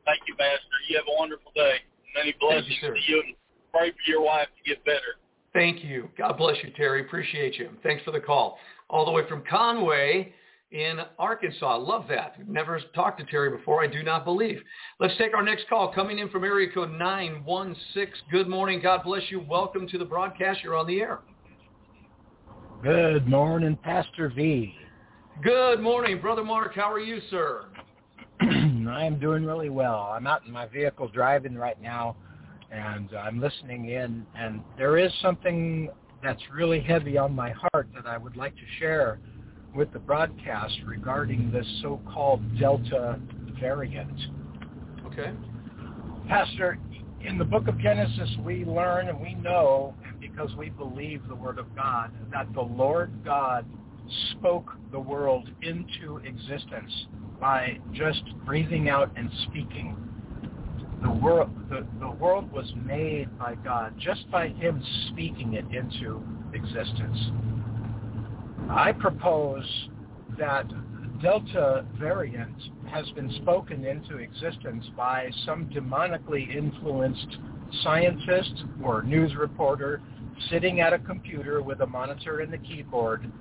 [0.06, 0.60] Thank you, Pastor.
[0.90, 1.76] You have a wonderful day.
[2.16, 3.36] Many blessings you, to you and
[3.74, 5.18] pray for your wife to get better.
[5.54, 6.10] Thank you.
[6.18, 7.02] God bless you, Terry.
[7.02, 7.70] Appreciate you.
[7.84, 8.58] Thanks for the call.
[8.90, 10.34] All the way from Conway
[10.74, 11.78] in Arkansas.
[11.78, 12.36] Love that.
[12.50, 14.60] Never talked to Terry before, I do not believe.
[15.00, 18.06] Let's take our next call coming in from area code 916.
[18.32, 18.82] Good morning.
[18.82, 19.46] God bless you.
[19.48, 20.62] Welcome to the broadcast.
[20.64, 21.20] You're on the air.
[22.82, 24.74] Good morning, Pastor V.
[25.44, 26.74] Good morning, Brother Mark.
[26.76, 27.66] How are you, sir?
[28.42, 30.12] I'm doing really well.
[30.12, 32.16] I'm out in my vehicle driving right now,
[32.72, 35.90] and I'm listening in, and there is something
[36.24, 39.20] that's really heavy on my heart that I would like to share
[39.76, 43.20] with the broadcast regarding this so-called Delta
[43.60, 44.20] variant.
[45.08, 45.32] Okay.
[46.28, 46.78] Pastor,
[47.22, 51.58] in the book of Genesis, we learn and we know, because we believe the word
[51.58, 53.66] of God, that the Lord God
[54.32, 56.92] spoke the world into existence
[57.40, 59.98] by just breathing out and speaking.
[61.02, 66.24] The world, the, the world was made by God just by him speaking it into
[66.54, 67.18] existence.
[68.70, 69.66] I propose
[70.38, 70.66] that
[71.22, 72.56] Delta variant
[72.92, 77.38] has been spoken into existence by some demonically influenced
[77.82, 80.02] scientist or news reporter
[80.50, 83.32] sitting at a computer with a monitor and the keyboard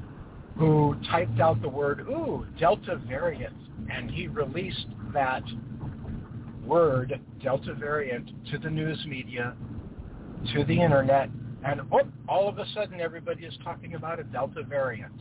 [0.56, 3.56] who typed out the word, ooh, Delta variant,
[3.90, 5.42] and he released that
[6.64, 9.54] word, Delta variant, to the news media,
[10.54, 11.30] to the internet,
[11.64, 15.12] and oh, all of a sudden everybody is talking about a Delta variant.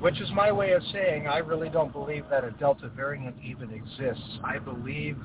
[0.00, 3.72] Which is my way of saying I really don't believe that a Delta variant even
[3.72, 4.38] exists.
[4.44, 5.16] I believe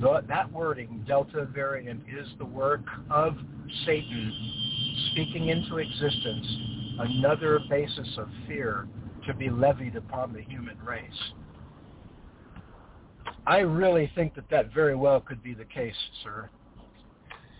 [0.00, 3.36] the, that wording, Delta variant, is the work of
[3.84, 4.32] Satan
[5.12, 6.46] speaking into existence
[6.98, 8.88] another basis of fear
[9.26, 11.32] to be levied upon the human race.
[13.46, 16.48] I really think that that very well could be the case, sir.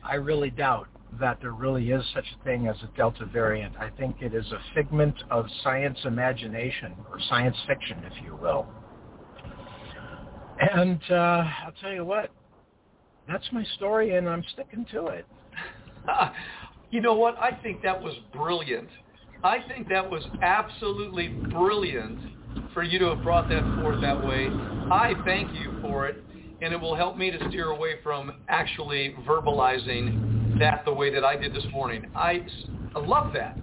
[0.02, 0.88] I really doubt
[1.20, 3.74] that there really is such a thing as a Delta variant.
[3.76, 8.66] I think it is a figment of science imagination, or science fiction, if you will.
[10.58, 12.30] And uh, I'll tell you what,
[13.28, 15.26] that's my story, and I'm sticking to it.
[16.90, 17.36] you know what?
[17.38, 18.88] I think that was brilliant.
[19.42, 22.18] I think that was absolutely brilliant
[22.72, 24.48] for you to have brought that forth that way.
[24.90, 26.24] I thank you for it,
[26.62, 31.24] and it will help me to steer away from actually verbalizing that the way that
[31.24, 32.06] I did this morning.
[32.14, 32.46] I,
[32.94, 33.56] I love that.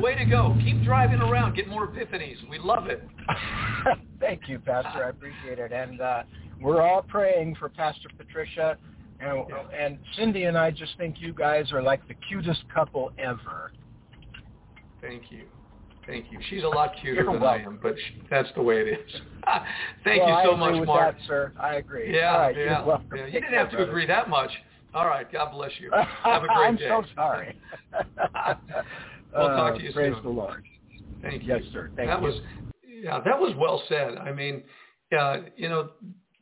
[0.00, 0.56] Way to go.
[0.64, 1.54] Keep driving around.
[1.54, 2.36] Get more epiphanies.
[2.48, 3.06] We love it.
[4.20, 5.04] Thank you, Pastor.
[5.04, 5.72] I appreciate it.
[5.72, 6.22] And uh,
[6.60, 8.78] we're all praying for Pastor Patricia.
[9.20, 9.44] And,
[9.78, 13.72] and Cindy and I just think you guys are like the cutest couple ever.
[15.02, 15.44] Thank you.
[16.10, 16.38] Thank you.
[16.50, 19.20] She's a lot cuter than I am, but she, that's the way it is.
[20.04, 21.16] Thank well, you so I much, Mark.
[21.16, 21.52] That, sir.
[21.58, 22.12] I agree.
[22.12, 22.84] Yeah, All right, yeah.
[23.14, 23.26] yeah.
[23.26, 23.90] You didn't have to brother.
[23.90, 24.50] agree that much.
[24.92, 25.30] All right.
[25.30, 25.90] God bless you.
[26.24, 26.88] Have a great day.
[26.90, 27.56] I'm so sorry.
[29.32, 30.22] we'll talk Uh, to you praise soon.
[30.24, 30.64] the Lord.
[31.22, 31.54] Thank you.
[31.54, 31.90] Yes, sir.
[31.94, 32.26] Thank that you.
[32.26, 32.34] was
[32.88, 34.18] yeah, that was well said.
[34.18, 34.64] I mean,
[35.16, 35.90] uh, you know,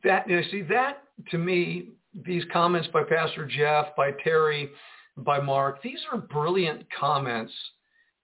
[0.03, 1.89] that you know, see that to me,
[2.25, 4.71] these comments by Pastor Jeff, by Terry,
[5.17, 7.53] by Mark, these are brilliant comments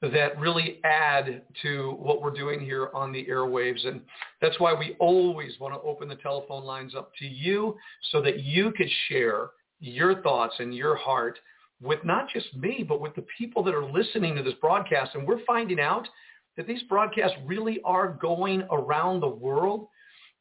[0.01, 3.88] that really add to what we're doing here on the airwaves.
[3.88, 4.01] And
[4.41, 7.76] that's why we always want to open the telephone lines up to you
[8.11, 9.49] so that you could share
[9.80, 11.39] your thoughts and your heart
[11.81, 15.11] with not just me, but with the people that are listening to this broadcast.
[15.15, 16.07] And we're finding out
[16.57, 19.88] that these broadcasts really are going around the world.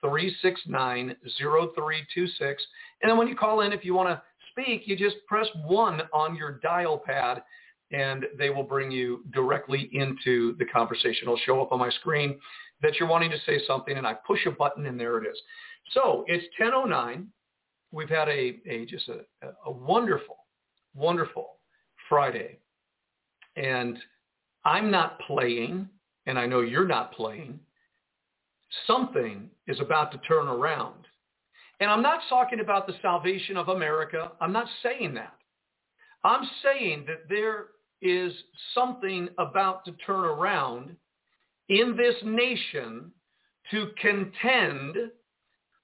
[0.04, 2.56] 818-369-0326.
[3.00, 4.20] And then when you call in, if you want to
[4.50, 7.44] speak, you just press 1 on your dial pad,
[7.92, 11.20] and they will bring you directly into the conversation.
[11.22, 12.40] It'll show up on my screen
[12.82, 15.40] that you're wanting to say something, and I push a button, and there it is.
[15.92, 17.28] So it's 10.09.
[17.92, 19.20] We've had a, a just a,
[19.64, 20.38] a wonderful,
[20.96, 21.60] wonderful
[22.08, 22.58] Friday.
[23.54, 24.00] And
[24.66, 25.88] I'm not playing,
[26.26, 27.60] and I know you're not playing.
[28.84, 31.06] Something is about to turn around.
[31.78, 34.32] And I'm not talking about the salvation of America.
[34.40, 35.34] I'm not saying that.
[36.24, 37.66] I'm saying that there
[38.02, 38.32] is
[38.74, 40.96] something about to turn around
[41.68, 43.12] in this nation
[43.70, 44.96] to contend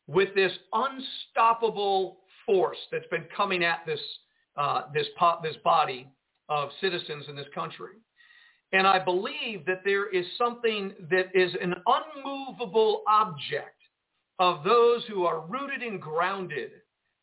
[0.09, 4.01] with this unstoppable force that's been coming at this
[4.57, 6.09] uh, this po- this body
[6.49, 7.95] of citizens in this country.
[8.73, 13.77] And I believe that there is something that is an unmovable object
[14.39, 16.71] of those who are rooted and grounded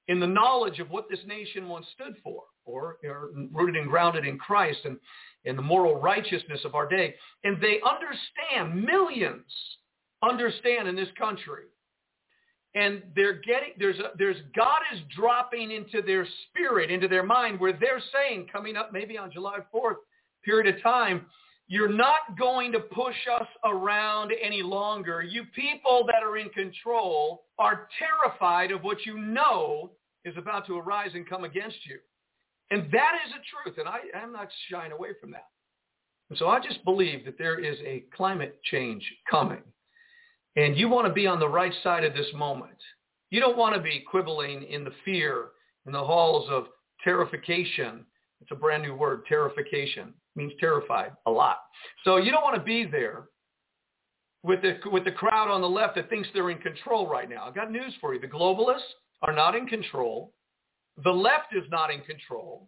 [0.08, 4.26] in the knowledge of what this nation once stood for, or, or rooted and grounded
[4.26, 4.98] in Christ and
[5.46, 7.16] in the moral righteousness of our day.
[7.44, 9.46] And they understand, millions
[10.22, 11.66] understand in this country.
[12.76, 17.60] And they're getting, there's, a, there's, God is dropping into their spirit, into their mind,
[17.60, 19.96] where they're saying, coming up maybe on July 4th,
[20.44, 21.26] period of time,
[21.70, 25.22] you're not going to push us around any longer.
[25.22, 29.92] You people that are in control are terrified of what you know
[30.26, 32.00] is about to arise and come against you.
[32.72, 35.46] And that is a truth, and I, am not shying away from that.
[36.30, 39.62] And so I just believe that there is a climate change coming.
[40.56, 42.78] And you want to be on the right side of this moment.
[43.30, 45.50] You don't want to be quibbling in the fear
[45.86, 46.66] in the halls of
[47.04, 48.06] terrification.
[48.42, 51.58] It's a brand new word, terrification means terrified a lot.
[52.04, 53.26] So you don't want to be there
[54.44, 57.44] with the with the crowd on the left that thinks they're in control right now.
[57.46, 58.20] I've got news for you.
[58.20, 58.90] The globalists
[59.22, 60.34] are not in control.
[61.04, 62.68] The left is not in control.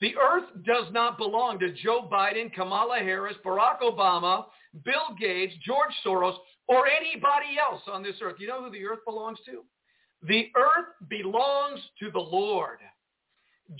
[0.00, 4.44] The earth does not belong to Joe Biden, Kamala Harris, Barack Obama,
[4.84, 6.36] Bill Gates, George Soros,
[6.68, 8.36] or anybody else on this earth.
[8.38, 9.62] You know who the earth belongs to?
[10.22, 12.78] The earth belongs to the Lord.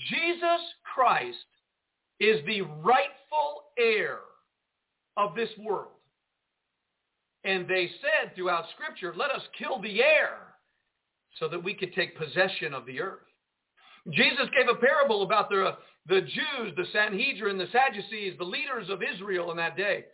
[0.09, 0.61] Jesus
[0.93, 1.37] Christ
[2.19, 4.19] is the rightful heir
[5.17, 5.91] of this world.
[7.43, 10.37] And they said throughout Scripture, let us kill the heir
[11.39, 13.19] so that we could take possession of the earth.
[14.11, 15.75] Jesus gave a parable about the,
[16.07, 20.05] the Jews, the Sanhedrin, the Sadducees, the leaders of Israel in that day.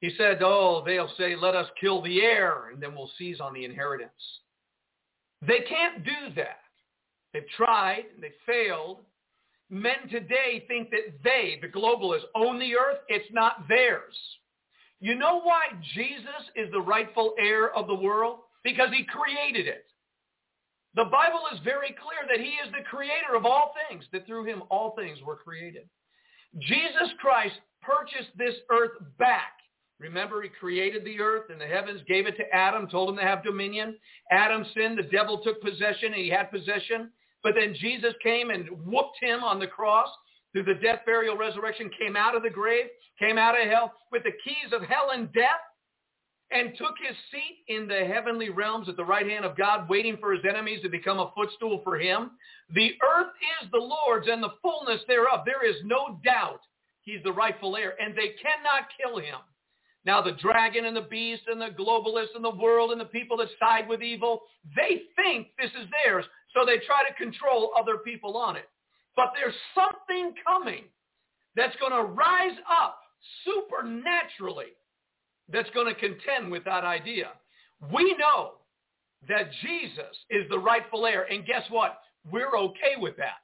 [0.00, 3.52] He said, oh, they'll say, let us kill the heir, and then we'll seize on
[3.52, 4.10] the inheritance.
[5.46, 6.60] They can't do that.
[7.32, 8.98] They've tried, and they failed,
[9.70, 12.98] men today think that they, the globalists, own the earth.
[13.08, 14.14] It's not theirs.
[15.00, 15.62] You know why
[15.94, 18.40] Jesus is the rightful heir of the world?
[18.62, 19.86] Because he created it.
[20.94, 24.44] The Bible is very clear that he is the creator of all things, that through
[24.44, 25.88] him all things were created.
[26.58, 29.52] Jesus Christ purchased this earth back.
[30.00, 33.22] Remember, he created the earth and the heavens, gave it to Adam, told him to
[33.22, 33.96] have dominion.
[34.30, 37.10] Adam sinned, the devil took possession, and he had possession.
[37.42, 40.08] But then Jesus came and whooped him on the cross
[40.52, 42.86] through the death, burial, resurrection, came out of the grave,
[43.18, 45.60] came out of hell with the keys of hell and death,
[46.50, 50.16] and took his seat in the heavenly realms at the right hand of God, waiting
[50.18, 52.32] for his enemies to become a footstool for him.
[52.74, 55.44] The earth is the Lord's and the fullness thereof.
[55.46, 56.60] There is no doubt
[57.02, 59.38] he's the rightful heir, and they cannot kill him.
[60.04, 63.36] Now the dragon and the beast and the globalists and the world and the people
[63.38, 64.42] that side with evil,
[64.74, 66.24] they think this is theirs.
[66.54, 68.68] So they try to control other people on it.
[69.14, 70.84] But there's something coming
[71.54, 73.00] that's going to rise up
[73.44, 74.72] supernaturally
[75.52, 77.30] that's going to contend with that idea.
[77.92, 78.52] We know
[79.28, 81.24] that Jesus is the rightful heir.
[81.30, 81.98] And guess what?
[82.30, 83.40] We're okay with that.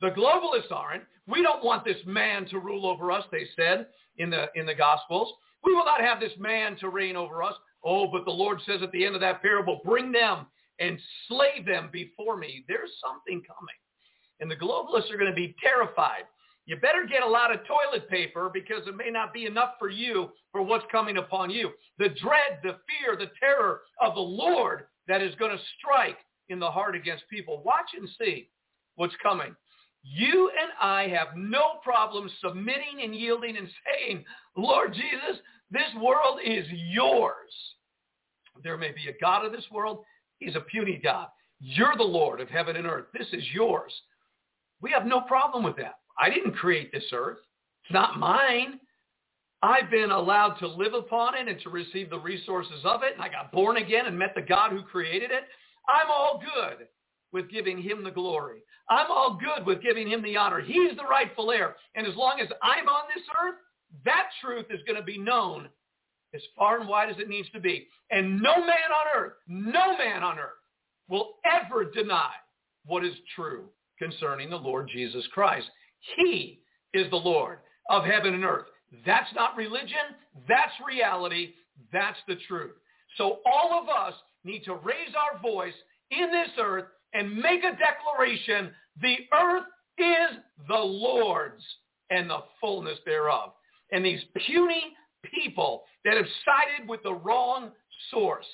[0.00, 1.04] The globalists aren't.
[1.26, 4.74] We don't want this man to rule over us, they said in the, in the
[4.74, 5.32] Gospels.
[5.64, 7.54] We will not have this man to reign over us.
[7.84, 10.46] Oh, but the Lord says at the end of that parable, bring them
[10.78, 12.64] and slay them before me.
[12.68, 13.74] There's something coming.
[14.40, 16.24] And the globalists are going to be terrified.
[16.66, 19.90] You better get a lot of toilet paper because it may not be enough for
[19.90, 21.70] you for what's coming upon you.
[21.98, 26.18] The dread, the fear, the terror of the Lord that is going to strike
[26.48, 27.62] in the heart against people.
[27.64, 28.50] Watch and see
[28.94, 29.54] what's coming.
[30.02, 34.24] You and I have no problem submitting and yielding and saying,
[34.56, 35.40] Lord Jesus,
[35.70, 37.52] this world is yours.
[38.62, 40.04] There may be a God of this world.
[40.38, 41.28] He's a puny God.
[41.60, 43.06] You're the Lord of heaven and earth.
[43.12, 43.92] This is yours.
[44.80, 45.96] We have no problem with that.
[46.18, 47.38] I didn't create this earth.
[47.84, 48.80] It's not mine.
[49.62, 53.12] I've been allowed to live upon it and to receive the resources of it.
[53.14, 55.44] And I got born again and met the God who created it.
[55.86, 56.86] I'm all good
[57.32, 58.62] with giving him the glory.
[58.88, 60.60] I'm all good with giving him the honor.
[60.60, 61.76] He's the rightful heir.
[61.94, 63.54] And as long as I'm on this earth,
[64.04, 65.68] that truth is going to be known
[66.34, 67.86] as far and wide as it needs to be.
[68.10, 70.50] And no man on earth, no man on earth
[71.08, 72.30] will ever deny
[72.86, 73.64] what is true
[73.98, 75.68] concerning the Lord Jesus Christ.
[76.16, 76.60] He
[76.94, 77.58] is the Lord
[77.88, 78.66] of heaven and earth.
[79.06, 80.16] That's not religion.
[80.48, 81.54] That's reality.
[81.92, 82.72] That's the truth.
[83.16, 85.74] So all of us need to raise our voice
[86.10, 88.70] in this earth and make a declaration.
[89.00, 89.64] The earth
[89.98, 90.38] is
[90.68, 91.62] the Lord's
[92.10, 93.52] and the fullness thereof.
[93.92, 97.70] And these puny people that have sided with the wrong
[98.10, 98.46] source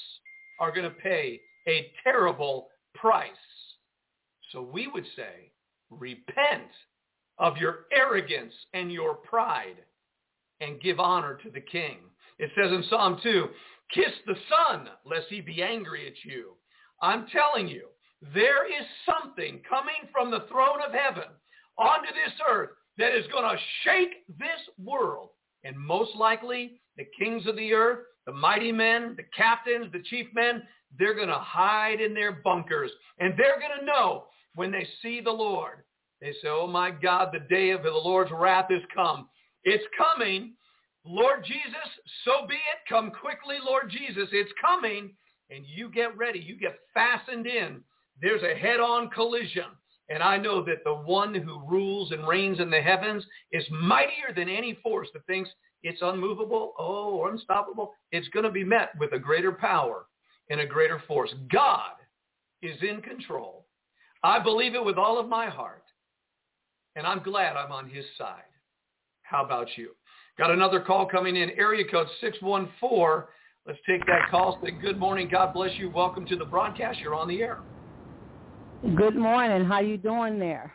[0.61, 3.31] are going to pay a terrible price.
[4.53, 5.53] So we would say,
[5.91, 6.71] repent
[7.39, 9.77] of your arrogance and your pride
[10.61, 11.99] and give honor to the king.
[12.39, 13.49] It says in Psalm 2,
[13.93, 16.53] kiss the son lest he be angry at you.
[17.03, 17.89] I'm telling you,
[18.35, 21.29] there is something coming from the throne of heaven
[21.79, 25.31] onto this earth that is going to shake this world.
[25.65, 30.27] And most likely, the kings of the earth, the mighty men, the captains, the chief
[30.35, 30.63] men,
[30.99, 32.91] they're going to hide in their bunkers.
[33.19, 34.25] And they're going to know
[34.55, 35.85] when they see the Lord.
[36.21, 39.29] They say, oh my God, the day of the Lord's wrath is come.
[39.65, 40.55] It's coming.
[41.05, 41.89] Lord Jesus,
[42.25, 42.89] so be it.
[42.89, 44.29] Come quickly, Lord Jesus.
[44.33, 45.15] It's coming.
[45.51, 46.41] And you get ready.
[46.41, 47.83] You get fastened in.
[48.21, 49.65] There's a head-on collision.
[50.09, 54.33] And I know that the one who rules and reigns in the heavens is mightier
[54.35, 55.51] than any force that thinks
[55.83, 57.93] it's unmovable, oh, or unstoppable.
[58.13, 60.07] It's going to be met with a greater power
[60.49, 61.33] and a greater force.
[61.53, 61.93] God
[62.63, 63.67] is in control.
[64.23, 65.85] I believe it with all of my heart.
[66.95, 68.43] And I'm glad I'm on his side.
[69.23, 69.91] How about you?
[70.39, 73.29] Got another call coming in, area code 614.
[73.67, 74.59] Let's take that call.
[74.65, 75.29] Say good morning.
[75.31, 75.91] God bless you.
[75.91, 77.01] Welcome to the broadcast.
[77.01, 77.61] You're on the air.
[78.95, 79.67] Good morning.
[79.67, 80.73] How you doing there?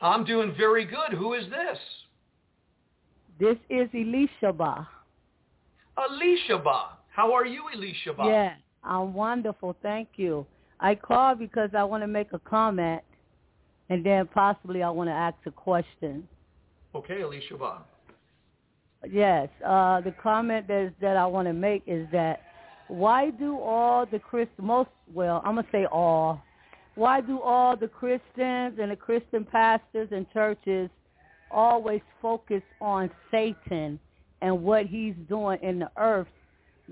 [0.00, 1.18] I'm doing very good.
[1.18, 1.78] Who is this?
[3.40, 4.86] This is Elishaba.
[5.98, 6.90] Elishaba.
[7.08, 8.26] How are you, Elishaba?
[8.26, 8.54] Yeah,
[8.84, 9.76] I'm wonderful.
[9.82, 10.46] Thank you.
[10.78, 13.02] I called because I want to make a comment,
[13.88, 16.28] and then possibly I want to ask a question.
[16.94, 17.78] Okay, Elishaba.
[19.10, 22.42] Yes, uh, the comment that is, that I want to make is that
[22.86, 26.42] why do all the Christ most well I'm gonna say all
[27.00, 30.90] why do all the Christians and the Christian pastors and churches
[31.50, 33.98] always focus on Satan
[34.42, 36.28] and what he's doing in the earth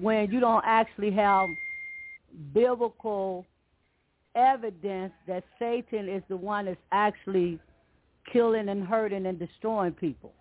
[0.01, 1.47] when you don't actually have
[2.55, 3.45] biblical
[4.35, 7.59] evidence that Satan is the one that's actually
[8.33, 10.33] killing and hurting and destroying people.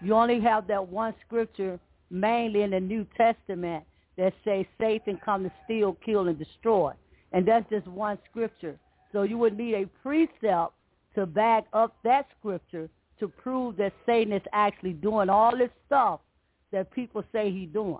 [0.00, 1.80] You only have that one scripture
[2.10, 3.82] mainly in the New Testament
[4.16, 6.92] that says Satan come to steal, kill, and destroy.
[7.32, 8.78] And that's just one scripture.
[9.12, 10.72] So you would need a precept
[11.14, 12.88] to back up that scripture
[13.18, 16.20] to prove that Satan is actually doing all this stuff
[16.72, 17.98] that people say he's doing.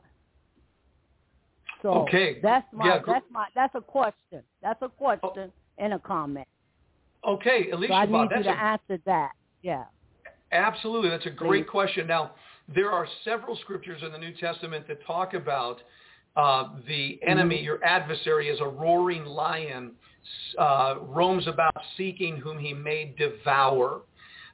[1.82, 2.38] So okay.
[2.42, 4.42] that's my yeah, that's my that's a question.
[4.62, 5.52] That's a question oh.
[5.78, 6.46] and a comment.
[7.26, 9.32] Okay, Alicia, so I need Bob, you to a, answer that.
[9.62, 9.84] Yeah.
[10.52, 11.70] Absolutely, that's a great Please.
[11.70, 12.06] question.
[12.06, 12.32] Now,
[12.74, 15.80] there are several scriptures in the New Testament that talk about
[16.36, 17.64] uh, the enemy, Mm-hmm.
[17.64, 19.92] your adversary, as a roaring lion
[20.58, 24.02] uh, roams about seeking whom he may devour.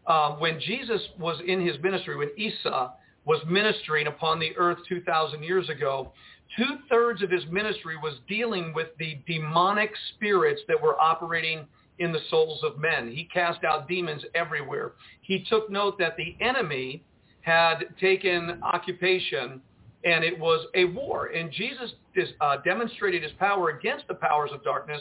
[0.07, 2.93] Uh, when Jesus was in his ministry, when Isa
[3.25, 6.13] was ministering upon the earth 2,000 years ago,
[6.57, 11.67] two-thirds of his ministry was dealing with the demonic spirits that were operating
[11.99, 13.11] in the souls of men.
[13.11, 14.93] He cast out demons everywhere.
[15.23, 17.03] He took note that the enemy
[17.41, 19.61] had taken occupation
[20.05, 21.27] and it was a war.
[21.27, 21.93] And Jesus
[22.41, 25.01] uh, demonstrated his power against the powers of darkness,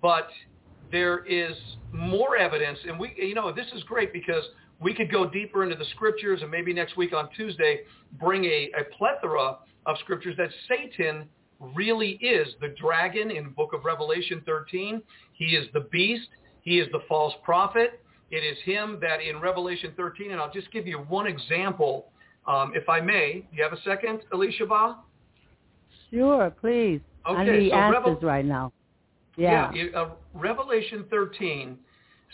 [0.00, 0.28] but
[0.90, 1.56] there is
[1.92, 2.78] more evidence.
[2.86, 4.44] And we, you know, this is great because
[4.80, 7.80] we could go deeper into the scriptures and maybe next week on Tuesday
[8.20, 11.28] bring a, a plethora of scriptures that Satan
[11.74, 15.02] really is the dragon in book of Revelation 13.
[15.32, 16.28] He is the beast.
[16.62, 18.00] He is the false prophet.
[18.30, 22.12] It is him that in Revelation 13, and I'll just give you one example,
[22.46, 23.44] um, if I may.
[23.50, 24.96] Do you have a second, Elishaba?
[26.10, 27.00] Sure, please.
[27.26, 28.72] Okay, I need so answers Revel- right now.
[29.38, 29.70] Yeah.
[29.72, 31.78] it- uh, Revelation 13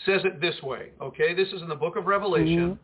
[0.05, 1.33] says it this way, okay?
[1.33, 2.79] This is in the book of Revelation.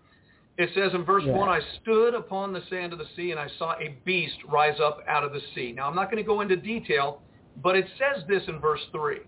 [0.58, 1.34] It says in verse Yeah.
[1.34, 4.80] 1, I stood upon the sand of the sea and I saw a beast rise
[4.80, 5.72] up out of the sea.
[5.72, 7.22] Now, I'm not going to go into detail,
[7.58, 9.22] but it says this in verse 3.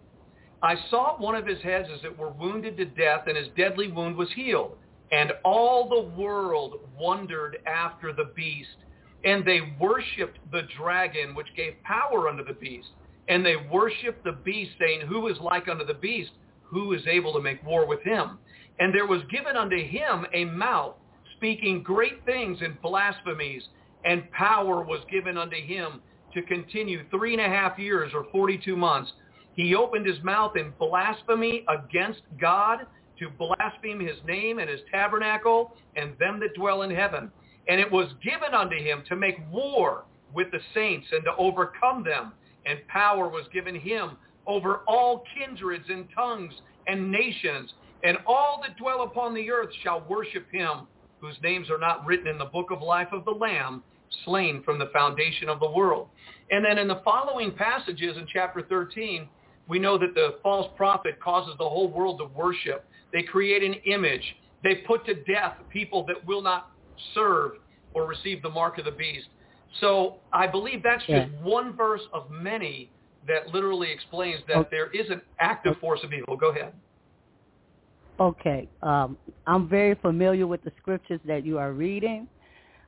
[0.61, 3.91] I saw one of his heads as it were wounded to death, and his deadly
[3.91, 4.77] wound was healed.
[5.11, 8.77] And all the world wondered after the beast.
[9.25, 12.89] And they worshipped the dragon, which gave power unto the beast.
[13.27, 16.31] And they worshipped the beast, saying, Who is like unto the beast?
[16.63, 18.37] Who is able to make war with him?
[18.79, 20.95] And there was given unto him a mouth,
[21.37, 23.63] speaking great things and blasphemies.
[24.03, 26.01] And power was given unto him
[26.33, 29.11] to continue three and a half years or 42 months.
[29.55, 32.79] He opened his mouth in blasphemy against God
[33.19, 37.31] to blaspheme his name and his tabernacle and them that dwell in heaven.
[37.67, 42.03] And it was given unto him to make war with the saints and to overcome
[42.03, 42.33] them.
[42.65, 46.53] And power was given him over all kindreds and tongues
[46.87, 47.73] and nations.
[48.03, 50.87] And all that dwell upon the earth shall worship him,
[51.19, 53.83] whose names are not written in the book of life of the Lamb,
[54.25, 56.07] slain from the foundation of the world.
[56.51, 59.27] And then in the following passages in chapter 13,
[59.67, 62.85] We know that the false prophet causes the whole world to worship.
[63.13, 64.35] They create an image.
[64.63, 66.71] They put to death people that will not
[67.13, 67.53] serve
[67.93, 69.27] or receive the mark of the beast.
[69.81, 71.43] So I believe that's just yeah.
[71.43, 72.89] one verse of many
[73.27, 74.69] that literally explains that okay.
[74.71, 76.35] there is an active force of evil.
[76.35, 76.73] Go ahead.
[78.19, 78.67] Okay.
[78.81, 79.17] Um,
[79.47, 82.27] I'm very familiar with the scriptures that you are reading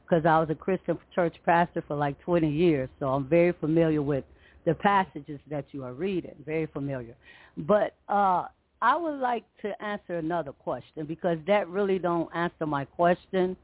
[0.03, 2.89] because I was a Christian church pastor for like 20 years.
[2.99, 4.23] So I'm very familiar with
[4.65, 7.15] the passages that you are reading, very familiar.
[7.57, 8.45] But uh,
[8.81, 13.55] I would like to answer another question because that really don't answer my question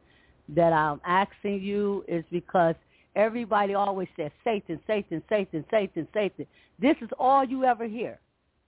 [0.49, 2.75] that I'm asking you is because
[3.15, 6.45] everybody always says Satan, Satan, Satan, Satan, Satan.
[6.79, 8.19] This is all you ever hear.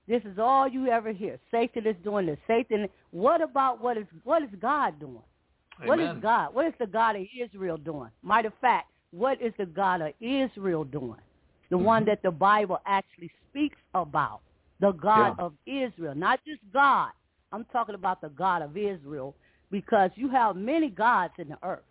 [0.07, 1.39] This is all you ever hear.
[1.49, 2.37] Satan is doing this.
[2.47, 2.87] Satan.
[3.11, 5.21] What about what is what is God doing?
[5.81, 5.87] Amen.
[5.87, 6.53] What is God?
[6.53, 8.09] What is the God of Israel doing?
[8.23, 11.15] Matter of fact, what is the God of Israel doing?
[11.69, 11.85] The mm-hmm.
[11.85, 14.41] one that the Bible actually speaks about.
[14.79, 15.45] The God yeah.
[15.45, 16.15] of Israel.
[16.15, 17.11] Not just God.
[17.51, 19.35] I'm talking about the God of Israel
[19.71, 21.83] because you have many gods in the earth.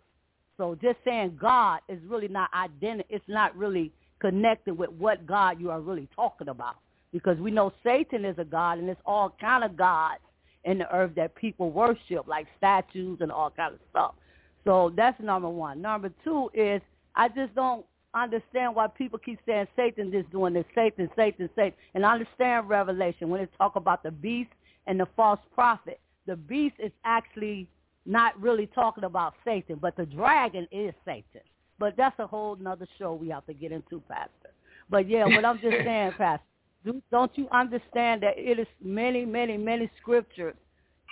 [0.57, 3.07] So just saying God is really not identity.
[3.09, 6.75] It's not really connected with what God you are really talking about
[7.11, 10.21] because we know Satan is a god and there's all kind of gods
[10.65, 14.15] in the earth that people worship, like statues and all kind of stuff.
[14.63, 15.81] So that's number one.
[15.81, 16.81] Number two is
[17.15, 21.73] I just don't understand why people keep saying Satan is doing this, Satan, Satan, Satan.
[21.93, 24.51] And I understand Revelation when it talk about the beast
[24.87, 25.99] and the false prophet.
[26.25, 27.67] The beast is actually
[28.05, 31.41] not really talking about Satan, but the dragon is Satan.
[31.79, 34.53] But that's a whole nother show we have to get into, Pastor.
[34.89, 36.45] But yeah, what I'm just saying, Pastor,
[36.85, 40.55] do, don't you understand that it is many, many, many scriptures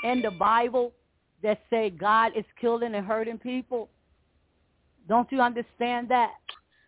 [0.04, 0.92] in the Bible
[1.44, 3.90] that say God is killing and hurting people?
[5.08, 6.32] Don't you understand that?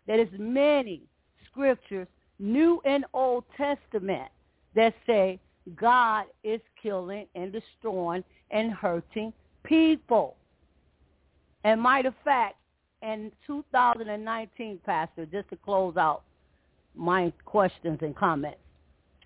[0.06, 1.02] That is many
[1.50, 2.06] scriptures,
[2.38, 4.28] New and Old Testament,
[4.74, 5.40] that say
[5.76, 9.32] God is killing and destroying and hurting
[9.64, 10.36] people.
[11.64, 12.56] And matter of fact,
[13.02, 16.22] in 2019, Pastor, just to close out
[16.94, 18.58] my questions and comments,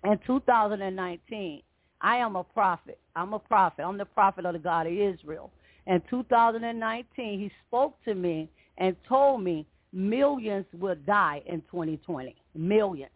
[0.03, 1.61] in 2019,
[2.01, 2.99] I am a prophet.
[3.15, 3.83] I'm a prophet.
[3.83, 5.51] I'm the prophet of the God of Israel.
[5.87, 12.35] In 2019, he spoke to me and told me millions will die in 2020.
[12.55, 13.11] Millions.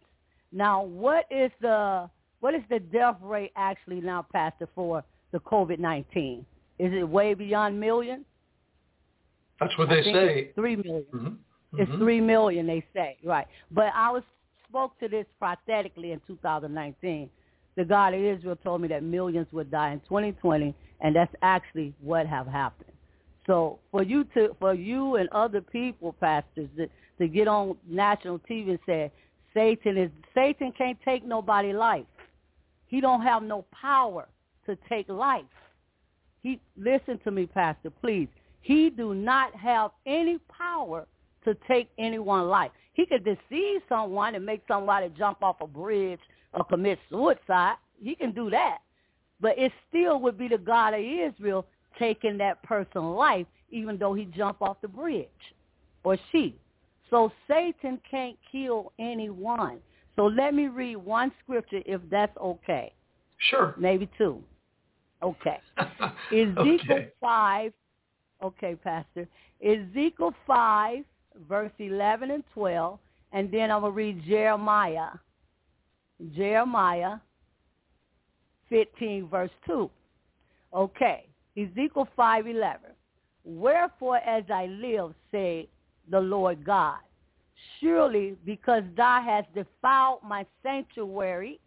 [0.52, 2.10] Now, what is the
[2.42, 6.44] what is the death rate actually now, Pastor, for the COVID-19?
[6.80, 8.26] Is it way beyond millions?
[9.60, 10.40] That's what I they say.
[10.40, 11.06] It's three million.
[11.14, 11.34] Mm-hmm.
[11.78, 12.00] It's mm-hmm.
[12.00, 13.48] three million, they say, right?
[13.72, 14.24] But I was
[14.74, 17.30] spoke to this prophetically in 2019.
[17.76, 21.94] The God of Israel told me that millions would die in 2020, and that's actually
[22.02, 22.92] what have happened.
[23.46, 26.88] So for you to, for you and other people, pastors, to,
[27.20, 29.12] to get on national TV and say
[29.54, 32.06] Satan is Satan can't take nobody life.
[32.88, 34.28] He don't have no power
[34.66, 35.44] to take life.
[36.44, 38.28] He listen to me, Pastor, please.
[38.62, 41.08] He do not have any power
[41.46, 42.72] to take anyone's life.
[42.94, 46.20] He could deceive someone and make somebody jump off a bridge
[46.54, 47.76] or commit suicide.
[48.02, 48.80] He can do that.
[49.42, 51.66] But it still would be the God of Israel
[52.00, 55.28] taking that person's life, even though he jump off the bridge
[56.04, 56.56] or she.
[57.10, 59.80] So Satan can't kill anyone.
[60.16, 62.94] So let me read one scripture if that's okay.
[63.38, 63.76] Sure.
[63.78, 64.44] Maybe two.
[65.24, 65.58] Okay.
[66.32, 67.10] Ezekiel okay.
[67.22, 67.74] 5,
[68.44, 69.28] okay, Pastor.
[69.66, 71.04] Ezekiel 5,
[71.48, 73.00] verse 11 and 12,
[73.32, 75.10] and then I'm going to read Jeremiah.
[76.36, 77.18] Jeremiah
[78.70, 79.90] 15, verse 2.
[80.74, 81.28] Okay.
[81.56, 82.80] Ezekiel 5, 11.
[83.46, 85.68] Wherefore as I live, say
[86.10, 86.98] the Lord God,
[87.80, 91.60] surely because thou hast defiled my sanctuary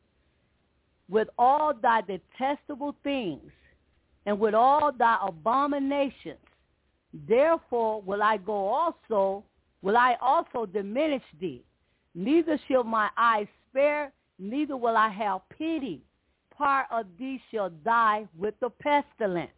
[1.08, 3.50] with all thy detestable things
[4.26, 6.38] and with all thy abominations.
[7.28, 9.44] Therefore will I go also,
[9.82, 11.64] will I also diminish thee.
[12.14, 16.02] Neither shall my eyes spare, neither will I have pity.
[16.56, 19.50] Part of thee shall die with the pestilence.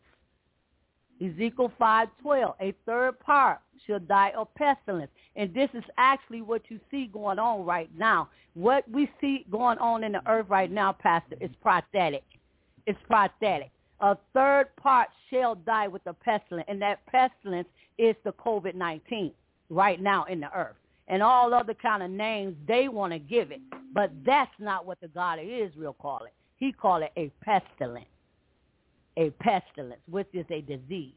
[1.21, 5.11] Ezekiel 5.12, a third part shall die of pestilence.
[5.37, 8.29] And this is actually what you see going on right now.
[8.55, 12.25] What we see going on in the earth right now, Pastor, is prophetic.
[12.87, 13.71] It's prophetic.
[14.01, 17.69] A third part shall die with the pestilence, and that pestilence
[17.99, 19.33] is the COVID-19
[19.71, 20.77] right now in the earth.
[21.09, 23.61] And all other kind of names they want to give it.
[23.93, 26.35] But that's not what the God of Israel call it.
[26.57, 28.07] He call it a pestilence
[29.19, 31.13] a pestilence, which is a disease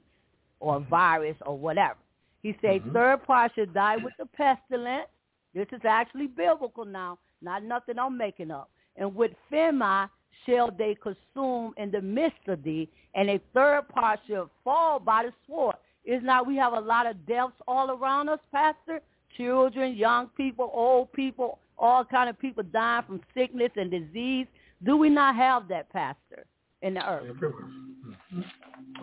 [0.60, 0.90] or Mm-hmm.
[0.90, 2.00] virus or whatever.
[2.44, 2.94] He said Mhm.
[2.94, 5.08] third part should die with the pestilence.
[5.54, 8.70] This is actually biblical now, not nothing I'm making up.
[8.98, 10.10] and with famine
[10.46, 15.24] shall they consume in the midst of thee, and a third part shall fall by
[15.24, 15.78] the sword.
[16.04, 19.00] Is not we have a lot of deaths all around us, Pastor?
[19.38, 24.48] Children, young people, old people, all kind of people dying from sickness and disease.
[24.84, 26.46] Do we not have that, Pastor,
[26.82, 27.30] in the earth?
[27.30, 27.70] Everywhere.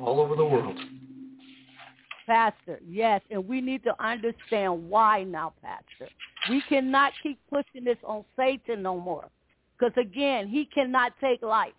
[0.01, 0.79] All over the world.
[2.27, 6.13] Pastor, yes, and we need to understand why now, Pastor.
[6.51, 9.29] We cannot keep pushing this on Satan no more.
[9.79, 11.73] Because again, he cannot take life.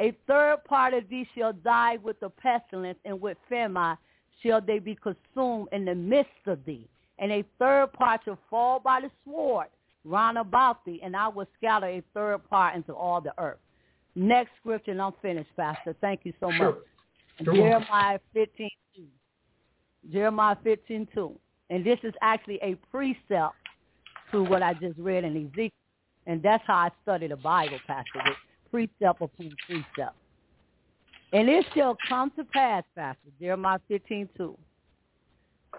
[0.00, 3.96] A third part of thee shall die with the pestilence, and with famine
[4.42, 6.86] shall they be consumed in the midst of thee.
[7.18, 9.68] And a third part shall fall by the sword
[10.04, 13.58] round about thee, and I will scatter a third part into all the earth.
[14.16, 15.94] Next scripture, and I'm finished, Pastor.
[16.00, 16.72] Thank you so Sure.
[16.72, 16.78] much.
[17.44, 17.54] Sure.
[17.54, 18.70] Jeremiah 15,
[20.10, 21.38] Jeremiah 15, 2.
[21.68, 23.54] And this is actually a precept
[24.30, 25.70] to what I just read in Ezekiel.
[26.26, 28.36] And that's how I study the Bible, Pastor, with
[28.70, 30.16] precept upon precept.
[31.32, 34.56] And it shall come to pass, Pastor, Jeremiah 15, 2.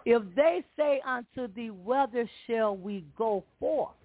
[0.05, 3.95] If they say unto thee, whether shall we go forth?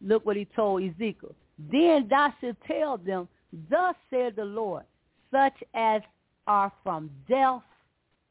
[0.00, 1.34] Look what he told Ezekiel.
[1.58, 3.28] Then thou shalt tell them,
[3.70, 4.84] thus said the Lord,
[5.30, 6.02] such as
[6.46, 7.62] are from death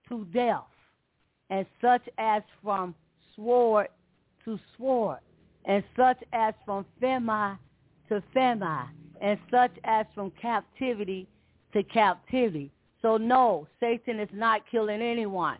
[0.10, 0.64] to death,
[1.50, 2.96] and such as from
[3.36, 3.88] sword
[4.46, 5.20] to sword,
[5.66, 7.58] and such as from famine
[8.10, 8.90] to famine,
[9.22, 11.28] and such as from captivity
[11.74, 12.72] to captivity.
[13.02, 15.58] So no, Satan is not killing anyone.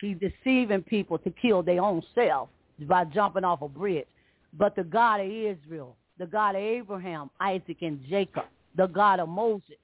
[0.00, 2.48] He's deceiving people to kill their own self
[2.80, 4.06] by jumping off a bridge.
[4.52, 8.44] But the God of Israel, the God of Abraham, Isaac, and Jacob,
[8.76, 9.76] the God of Moses,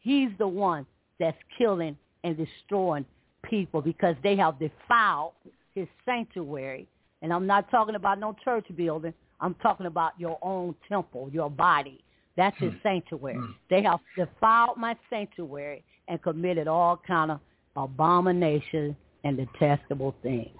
[0.00, 0.86] he's the one
[1.18, 3.04] that's killing and destroying
[3.42, 5.32] people because they have defiled
[5.74, 6.86] his sanctuary.
[7.22, 9.14] And I'm not talking about no church building.
[9.40, 12.02] I'm talking about your own temple, your body.
[12.36, 12.78] That's his hmm.
[12.82, 13.36] sanctuary.
[13.36, 13.52] Hmm.
[13.68, 17.40] They have defiled my sanctuary and committed all kind of
[17.76, 20.56] abomination and detestable things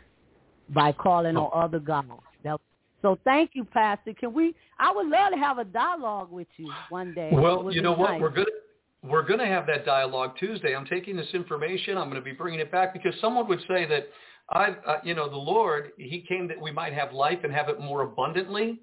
[0.70, 2.10] by calling on other gods.
[2.44, 2.60] That-
[3.02, 4.12] So thank you, Pastor.
[4.14, 4.54] Can we?
[4.78, 7.30] I would love to have a dialogue with you one day.
[7.32, 8.12] Well, you know what?
[8.12, 8.20] nice.
[8.20, 8.46] We're gonna
[9.02, 10.76] we're gonna have that dialogue Tuesday.
[10.76, 11.96] I'm taking this information.
[11.96, 14.08] I'm going to be bringing it back because someone would say that
[14.50, 17.68] I, uh, you know, the Lord, He came that we might have life and have
[17.68, 18.80] it more abundantly.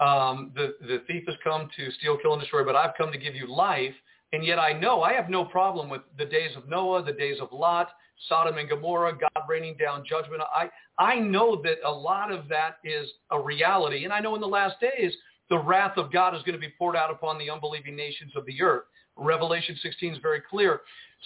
[0.00, 3.18] Um, the the thief has come to steal, kill, and destroy, but I've come to
[3.18, 3.94] give you life.
[4.32, 7.36] And yet I know I have no problem with the days of Noah, the days
[7.40, 7.90] of Lot,
[8.28, 10.42] Sodom and Gomorrah, God raining down judgment.
[10.54, 14.40] I I know that a lot of that is a reality, and I know in
[14.40, 15.12] the last days
[15.50, 18.46] the wrath of God is going to be poured out upon the unbelieving nations of
[18.46, 18.84] the earth.
[19.16, 20.80] Revelation 16 is very clear.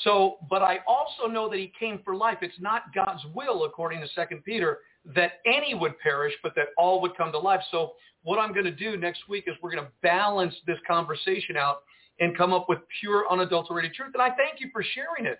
[0.04, 2.38] So, but I also know that he came for life.
[2.42, 4.78] It's not God's will, according to 2 Peter,
[5.14, 7.60] that any would perish, but that all would come to life.
[7.70, 7.92] So
[8.22, 11.82] what I'm going to do next week is we're going to balance this conversation out
[12.18, 14.10] and come up with pure, unadulterated truth.
[14.14, 15.38] And I thank you for sharing it.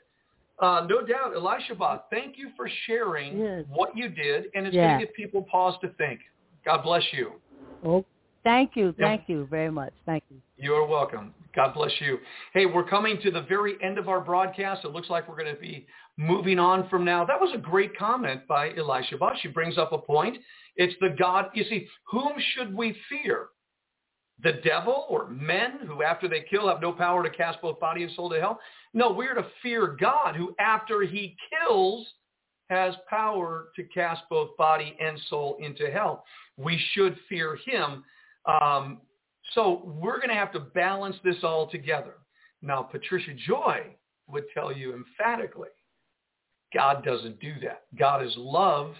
[0.59, 3.65] Uh, no doubt, Elishaba, thank you for sharing Yes.
[3.69, 4.87] what you did, and it's Yeah.
[4.87, 6.21] going to give people pause to think.
[6.65, 7.41] God bless you.
[7.85, 8.05] Oh,
[8.43, 9.07] thank you, Yeah.
[9.07, 9.93] thank you very much.
[10.07, 10.41] Thank you.
[10.57, 11.35] You are welcome.
[11.53, 12.19] God bless you.
[12.55, 14.85] Hey, we're coming to the very end of our broadcast.
[14.85, 17.25] It looks like we're going to be moving on from now.
[17.27, 19.39] That was a great comment by Elisha Bush.
[19.41, 20.39] She brings up a point.
[20.77, 21.51] It's the God.
[21.53, 23.49] You see, whom should we fear?
[24.43, 28.03] The devil or men who after they kill have no power to cast both body
[28.03, 28.61] and soul to hell?
[28.97, 32.07] No, we're to fear God who after he kills
[32.71, 36.25] has power to cast both body and soul into hell.
[36.57, 38.03] We should fear him.
[38.47, 39.03] Um,
[39.53, 42.15] so we're going to have to balance this all together.
[42.63, 43.83] Now, Patricia Joy
[44.29, 45.69] would tell you emphatically,
[46.73, 47.83] God doesn't do that.
[47.99, 48.95] God is love.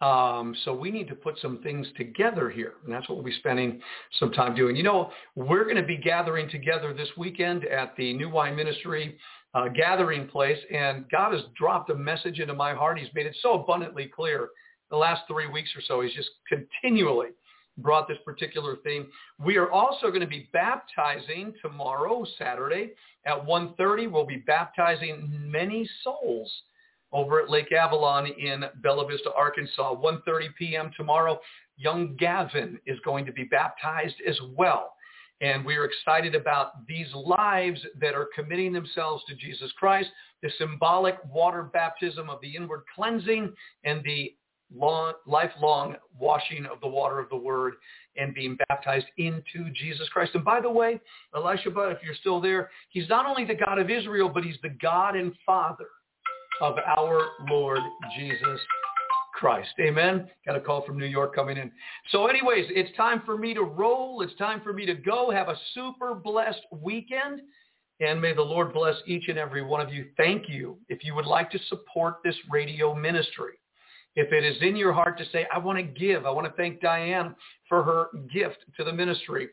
[0.00, 2.74] Um, so we need to put some things together here.
[2.84, 3.80] And that's what we'll be spending
[4.18, 4.74] some time doing.
[4.74, 9.18] You know, we're going to be gathering together this weekend at the New Wine Ministry
[9.52, 10.58] uh, gathering place.
[10.72, 12.98] And God has dropped a message into my heart.
[12.98, 14.48] He's made it so abundantly clear
[14.90, 16.00] the last three weeks or so.
[16.00, 17.28] He's just continually
[17.78, 19.06] brought this particular theme.
[19.38, 22.92] We are also going to be baptizing tomorrow, Saturday,
[23.26, 24.10] at 1.30.
[24.10, 26.50] We'll be baptizing many souls
[27.12, 29.94] over at Lake Avalon in Bella Vista, Arkansas.
[29.94, 30.90] 1.30 p.m.
[30.96, 31.40] tomorrow.
[31.76, 34.94] Young Gavin is going to be baptized as well.
[35.40, 40.10] And we are excited about these lives that are committing themselves to Jesus Christ,
[40.42, 43.52] the symbolic water baptism of the inward cleansing
[43.84, 44.34] and the
[44.72, 47.74] long, lifelong washing of the water of the word
[48.16, 50.32] and being baptized into Jesus Christ.
[50.34, 51.00] And by the way,
[51.34, 54.68] Elisha, if you're still there, he's not only the God of Israel, but he's the
[54.68, 55.86] God and Father
[56.60, 57.80] of our Lord
[58.18, 58.60] Jesus
[59.34, 59.70] Christ.
[59.80, 60.28] Amen.
[60.46, 61.70] Got a call from New York coming in.
[62.10, 64.20] So anyways, it's time for me to roll.
[64.22, 65.30] It's time for me to go.
[65.30, 67.40] Have a super blessed weekend.
[68.00, 70.06] And may the Lord bless each and every one of you.
[70.16, 70.78] Thank you.
[70.88, 73.54] If you would like to support this radio ministry,
[74.16, 76.52] if it is in your heart to say, I want to give, I want to
[76.54, 77.34] thank Diane
[77.68, 79.48] for her gift to the ministry.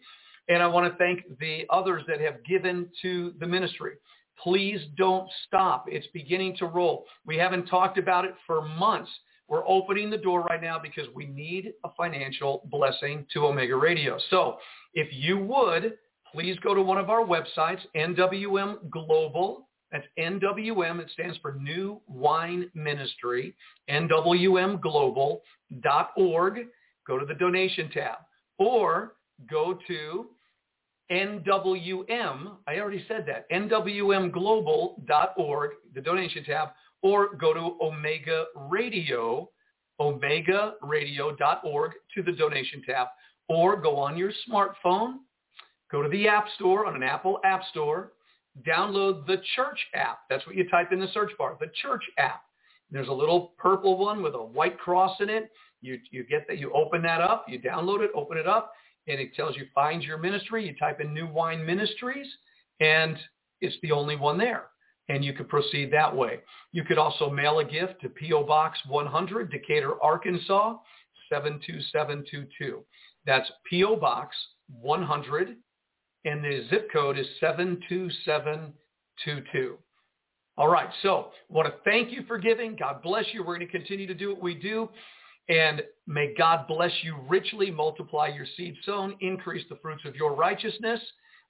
[0.49, 3.93] And I want to thank the others that have given to the ministry.
[4.41, 5.85] Please don't stop.
[5.87, 7.05] It's beginning to roll.
[7.25, 9.09] We haven't talked about it for months.
[9.47, 14.19] We're opening the door right now because we need a financial blessing to Omega Radio.
[14.29, 14.57] So
[14.93, 15.93] if you would,
[16.31, 19.69] please go to one of our websites, NWM Global.
[19.91, 20.99] That's NWM.
[20.99, 23.55] It stands for New Wine Ministry,
[23.89, 26.67] NWMglobal.org.
[27.07, 28.17] Go to the donation tab.
[28.59, 29.13] Or
[29.49, 30.27] go to
[31.11, 36.69] NWM, I already said that, NWMglobal.org, the donation tab,
[37.01, 39.49] or go to Omega Radio,
[40.01, 43.07] omegaradio.org to the donation tab,
[43.47, 45.19] or go on your smartphone,
[45.91, 48.11] go to the App Store on an Apple App Store,
[48.67, 50.19] download the Church app.
[50.29, 52.41] That's what you type in the search bar, the Church app.
[52.91, 55.51] There's a little purple one with a white cross in it.
[55.81, 58.73] You, you get that, you open that up, you download it, open it up,
[59.07, 60.67] and it tells you find your ministry.
[60.67, 62.27] You type in New Wine Ministries,
[62.79, 63.17] and
[63.61, 64.67] it's the only one there.
[65.09, 66.39] And you could proceed that way.
[66.73, 68.43] You could also mail a gift to P.O.
[68.43, 70.75] Box 100, Decatur, Arkansas,
[71.29, 72.83] 72722.
[73.25, 73.95] That's P.O.
[73.95, 74.35] Box
[74.81, 75.55] 100,
[76.25, 79.77] and the zip code is 72722.
[80.57, 82.75] All right, so I want to thank you for giving.
[82.75, 83.43] God bless you.
[83.43, 84.89] We're going to continue to do what we do.
[85.49, 90.35] And may God bless you richly, multiply your seed sown, increase the fruits of your
[90.35, 90.99] righteousness,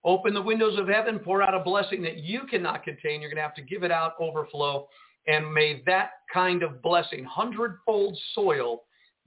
[0.03, 3.22] open the windows of heaven, pour out a blessing that you cannot contain.
[3.22, 4.88] You're going to have to give it out, overflow.
[5.28, 8.84] And may that kind of blessing, hundredfold soil,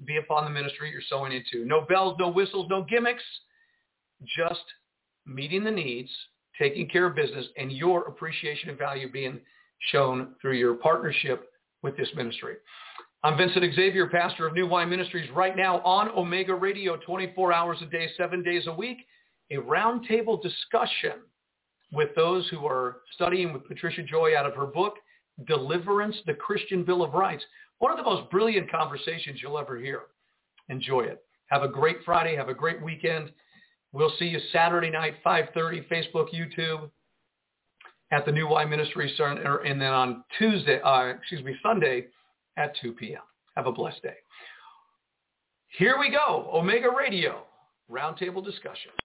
[0.07, 1.67] be upon the ministry you're sowing into.
[1.67, 3.23] No bells, no whistles, no gimmicks,
[4.37, 4.65] just
[5.27, 6.11] meeting the needs,
[6.59, 9.41] taking care of business, and your appreciation and value being
[9.93, 11.51] shown through your partnership
[11.83, 12.57] with this ministry.
[13.23, 17.77] I'm Vincent Xavier, pastor of New Wine Ministries, right now on Omega Radio, 24 hours
[17.83, 18.97] a day, seven days a week,
[19.51, 21.21] a roundtable discussion
[21.93, 24.95] with those who are studying with Patricia Joy out of her book,
[25.47, 27.45] Deliverance, the Christian Bill of Rights.
[27.79, 30.05] One of the most brilliant conversations you'll ever hear.
[30.71, 31.23] Enjoy it.
[31.51, 32.35] Have a great Friday.
[32.37, 33.33] Have a great weekend.
[33.93, 36.89] We'll see you Saturday night, 5.30, Facebook, YouTube,
[38.13, 42.07] at the New Wine Ministry Center, and then on Tuesday, uh, excuse me, Sunday,
[42.57, 43.23] at 2 p.m.
[43.57, 44.17] Have a blessed day.
[45.79, 47.43] Here we go, Omega Radio,
[47.91, 48.91] roundtable discussion.